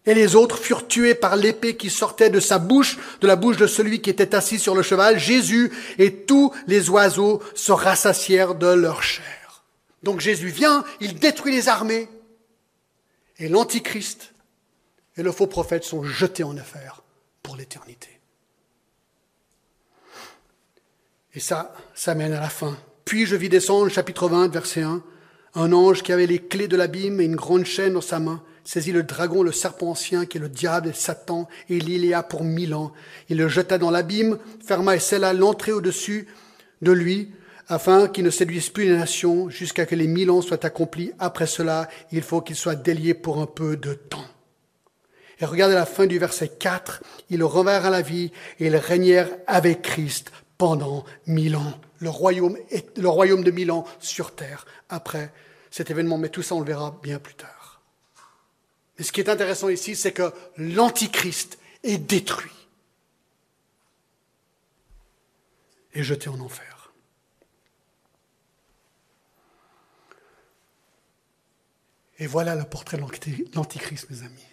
Et 0.08 0.14
les 0.14 0.36
autres 0.36 0.56
furent 0.56 0.88
tués 0.88 1.14
par 1.14 1.36
l'épée 1.36 1.76
qui 1.76 1.90
sortait 1.90 2.30
de 2.30 2.40
sa 2.40 2.58
bouche, 2.58 2.96
de 3.20 3.26
la 3.26 3.36
bouche 3.36 3.58
de 3.58 3.66
celui 3.66 4.00
qui 4.00 4.08
était 4.08 4.34
assis 4.34 4.58
sur 4.58 4.74
le 4.74 4.80
cheval, 4.80 5.18
Jésus, 5.18 5.70
et 5.98 6.24
tous 6.24 6.50
les 6.66 6.88
oiseaux 6.88 7.42
se 7.54 7.72
rassasièrent 7.72 8.54
de 8.54 8.68
leur 8.68 9.02
chair. 9.02 9.64
Donc 10.02 10.20
Jésus 10.20 10.48
vient, 10.48 10.82
il 11.02 11.18
détruit 11.18 11.52
les 11.52 11.68
armées, 11.68 12.08
et 13.38 13.50
l'Antichrist 13.50 14.32
et 15.18 15.22
le 15.22 15.30
faux 15.30 15.46
prophète 15.46 15.84
sont 15.84 16.04
jetés 16.04 16.42
en 16.42 16.56
affaire 16.56 17.02
pour 17.42 17.56
l'éternité. 17.56 18.08
Et 21.34 21.40
ça, 21.40 21.74
ça 21.94 22.14
mène 22.14 22.32
à 22.32 22.40
la 22.40 22.48
fin. 22.48 22.78
Puis 23.04 23.26
je 23.26 23.36
vis 23.36 23.50
descendre, 23.50 23.90
chapitre 23.90 24.26
20, 24.26 24.48
verset 24.48 24.80
1, 24.80 25.02
un 25.56 25.72
ange 25.74 26.02
qui 26.02 26.14
avait 26.14 26.26
les 26.26 26.38
clés 26.38 26.66
de 26.66 26.78
l'abîme 26.78 27.20
et 27.20 27.24
une 27.24 27.36
grande 27.36 27.66
chaîne 27.66 27.92
dans 27.92 28.00
sa 28.00 28.20
main, 28.20 28.42
saisit 28.68 28.92
le 28.92 29.02
dragon, 29.02 29.42
le 29.42 29.50
serpent 29.50 29.88
ancien, 29.88 30.26
qui 30.26 30.36
est 30.36 30.40
le 30.40 30.50
diable 30.50 30.88
et 30.88 30.92
Satan, 30.92 31.48
et 31.70 31.78
l'Iléa 31.78 32.22
pour 32.22 32.44
mille 32.44 32.74
ans. 32.74 32.92
Il 33.30 33.38
le 33.38 33.48
jeta 33.48 33.78
dans 33.78 33.90
l'abîme, 33.90 34.38
ferma 34.62 34.94
et 34.94 34.98
scella 34.98 35.32
l'entrée 35.32 35.72
au-dessus 35.72 36.28
de 36.82 36.92
lui, 36.92 37.30
afin 37.68 38.08
qu'il 38.08 38.24
ne 38.24 38.30
séduise 38.30 38.68
plus 38.68 38.84
les 38.84 38.98
nations 38.98 39.48
jusqu'à 39.48 39.86
que 39.86 39.94
les 39.94 40.06
mille 40.06 40.30
ans 40.30 40.42
soient 40.42 40.66
accomplis. 40.66 41.12
Après 41.18 41.46
cela, 41.46 41.88
il 42.12 42.20
faut 42.20 42.42
qu'il 42.42 42.56
soit 42.56 42.74
délié 42.74 43.14
pour 43.14 43.40
un 43.40 43.46
peu 43.46 43.78
de 43.78 43.94
temps. 43.94 44.26
Et 45.40 45.46
regardez 45.46 45.74
la 45.74 45.86
fin 45.86 46.04
du 46.04 46.18
verset 46.18 46.48
4. 46.48 47.02
Ils 47.30 47.42
revinrent 47.42 47.86
à 47.86 47.90
la 47.90 48.02
vie 48.02 48.32
et 48.60 48.66
ils 48.66 48.76
régnèrent 48.76 49.30
avec 49.46 49.80
Christ 49.80 50.30
pendant 50.58 51.06
mille 51.26 51.56
ans. 51.56 51.72
Le 52.00 52.10
royaume, 52.10 52.58
le 52.98 53.08
royaume 53.08 53.44
de 53.44 53.50
mille 53.50 53.70
ans 53.70 53.86
sur 53.98 54.34
terre 54.34 54.66
après 54.90 55.32
cet 55.70 55.90
événement. 55.90 56.18
Mais 56.18 56.28
tout 56.28 56.42
ça, 56.42 56.54
on 56.54 56.60
le 56.60 56.66
verra 56.66 56.98
bien 57.02 57.18
plus 57.18 57.34
tard. 57.34 57.57
Mais 58.98 59.04
ce 59.04 59.12
qui 59.12 59.20
est 59.20 59.28
intéressant 59.28 59.68
ici, 59.68 59.94
c'est 59.94 60.12
que 60.12 60.32
l'Antichrist 60.56 61.58
est 61.84 61.98
détruit 61.98 62.50
et 65.94 66.02
jeté 66.02 66.28
en 66.28 66.40
enfer. 66.40 66.92
Et 72.18 72.26
voilà 72.26 72.56
le 72.56 72.64
portrait 72.64 72.96
de 72.96 73.54
l'Antichrist, 73.54 74.10
mes 74.10 74.22
amis. 74.24 74.44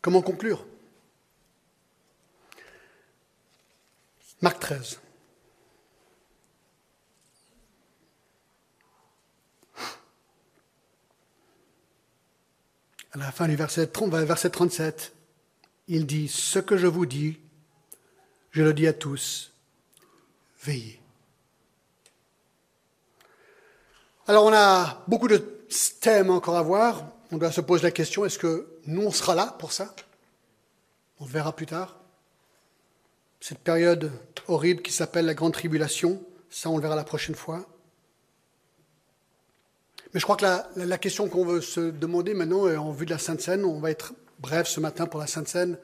Comment 0.00 0.22
conclure? 0.22 0.64
Marc 4.40 4.60
13. 4.60 5.00
À 13.12 13.18
la 13.18 13.32
fin 13.32 13.48
du 13.48 13.56
verset, 13.56 13.88
30, 13.88 14.12
verset 14.12 14.50
37, 14.50 15.12
il 15.88 16.06
dit, 16.06 16.28
ce 16.28 16.60
que 16.60 16.76
je 16.76 16.86
vous 16.86 17.06
dis, 17.06 17.40
je 18.52 18.62
le 18.62 18.72
dis 18.72 18.86
à 18.86 18.92
tous, 18.92 19.52
veillez. 20.62 21.00
Alors 24.28 24.44
on 24.44 24.52
a 24.52 25.02
beaucoup 25.08 25.26
de 25.26 25.38
thèmes 26.00 26.30
encore 26.30 26.56
à 26.56 26.62
voir. 26.62 27.10
On 27.32 27.38
doit 27.38 27.50
se 27.50 27.60
poser 27.60 27.82
la 27.82 27.90
question, 27.90 28.24
est-ce 28.24 28.38
que 28.38 28.68
nous, 28.86 29.02
on 29.02 29.10
sera 29.10 29.34
là 29.34 29.56
pour 29.58 29.72
ça? 29.72 29.92
On 31.18 31.24
verra 31.24 31.54
plus 31.54 31.66
tard. 31.66 31.96
Cette 33.40 33.58
période 33.58 34.12
horrible 34.46 34.82
qui 34.82 34.92
s'appelle 34.92 35.26
la 35.26 35.34
grande 35.34 35.52
tribulation, 35.52 36.22
ça 36.48 36.70
on 36.70 36.76
le 36.76 36.82
verra 36.82 36.94
la 36.94 37.04
prochaine 37.04 37.34
fois. 37.34 37.66
Mais 40.12 40.20
je 40.20 40.24
crois 40.24 40.36
que 40.36 40.44
la, 40.76 40.98
question 40.98 41.28
qu'on 41.28 41.44
veut 41.44 41.60
se 41.60 41.80
demander 41.80 42.34
maintenant, 42.34 42.66
en 42.76 42.90
vue 42.90 43.06
de 43.06 43.10
la 43.10 43.18
Sainte 43.18 43.40
Seine, 43.40 43.64
on 43.64 43.78
va 43.78 43.90
être 43.90 44.12
bref 44.40 44.66
ce 44.66 44.80
matin 44.80 45.06
pour 45.06 45.20
la 45.20 45.26
Sainte 45.26 45.48
Seine. 45.48 45.78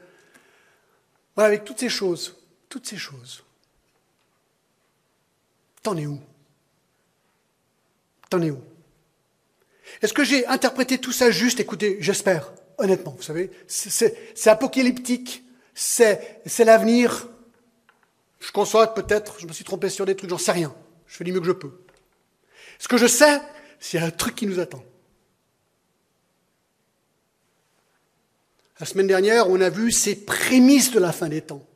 Voilà, 1.36 1.48
avec 1.48 1.64
toutes 1.64 1.78
ces 1.78 1.88
choses, 1.88 2.36
toutes 2.68 2.86
ces 2.86 2.96
choses, 2.96 3.44
t'en 5.82 5.96
es 5.96 6.06
où? 6.06 6.20
T'en 8.28 8.42
es 8.42 8.50
où? 8.50 8.60
Est-ce 10.02 10.12
que 10.12 10.24
j'ai 10.24 10.46
interprété 10.46 10.98
tout 10.98 11.12
ça 11.12 11.30
juste? 11.30 11.60
Écoutez, 11.60 11.98
j'espère, 12.00 12.52
honnêtement, 12.78 13.12
vous 13.16 13.22
savez, 13.22 13.50
c'est 13.68 14.48
apocalyptique, 14.48 15.44
c'est 15.74 16.40
l'avenir. 16.58 17.28
Je 18.40 18.50
conçois 18.50 18.92
peut-être, 18.92 19.38
je 19.38 19.46
me 19.46 19.52
suis 19.52 19.64
trompé 19.64 19.88
sur 19.88 20.04
des 20.04 20.16
trucs, 20.16 20.30
j'en 20.30 20.38
sais 20.38 20.52
rien. 20.52 20.74
Je 21.06 21.16
fais 21.16 21.24
du 21.24 21.32
mieux 21.32 21.40
que 21.40 21.46
je 21.46 21.52
peux. 21.52 21.72
Ce 22.78 22.88
que 22.88 22.96
je 22.96 23.06
sais, 23.06 23.40
c'est 23.80 23.98
un 23.98 24.10
truc 24.10 24.34
qui 24.34 24.46
nous 24.46 24.58
attend. 24.58 24.84
La 28.78 28.86
semaine 28.86 29.06
dernière, 29.06 29.48
on 29.48 29.60
a 29.60 29.70
vu 29.70 29.90
ces 29.90 30.24
prémices 30.24 30.90
de 30.90 30.98
la 30.98 31.12
fin 31.12 31.28
des 31.28 31.42
temps. 31.42 31.66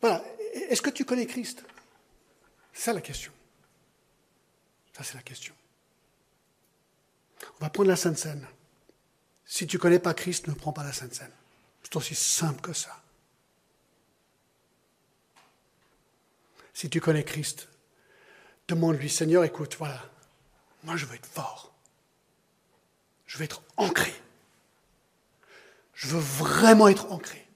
Voilà. 0.00 0.24
Est-ce 0.68 0.80
que 0.80 0.90
tu 0.90 1.04
connais 1.04 1.26
Christ? 1.26 1.64
C'est 2.72 2.92
la 2.92 3.00
question. 3.00 3.32
Ça, 4.96 5.02
c'est 5.04 5.14
la 5.14 5.22
question. 5.22 5.54
On 7.60 7.64
va 7.64 7.70
prendre 7.70 7.88
la 7.88 7.96
Sainte 7.96 8.18
Seine. 8.18 8.46
Si 9.44 9.66
tu 9.66 9.76
ne 9.76 9.80
connais 9.80 9.98
pas 9.98 10.14
Christ, 10.14 10.46
ne 10.48 10.54
prends 10.54 10.72
pas 10.72 10.84
la 10.84 10.92
Sainte 10.92 11.14
Seine. 11.14 11.32
C'est 11.82 11.94
aussi 11.96 12.14
simple 12.14 12.60
que 12.60 12.72
ça. 12.72 13.02
Si 16.72 16.88
tu 16.88 17.00
connais 17.00 17.24
Christ, 17.24 17.67
demande-lui, 18.68 19.08
Seigneur, 19.08 19.44
écoute, 19.44 19.76
voilà, 19.78 20.00
moi 20.84 20.96
je 20.96 21.06
veux 21.06 21.14
être 21.14 21.26
fort. 21.26 21.72
Je 23.26 23.38
veux 23.38 23.44
être 23.44 23.62
ancré. 23.76 24.12
Je 25.94 26.08
veux 26.08 26.20
vraiment 26.20 26.88
être 26.88 27.10
ancré. 27.10 27.47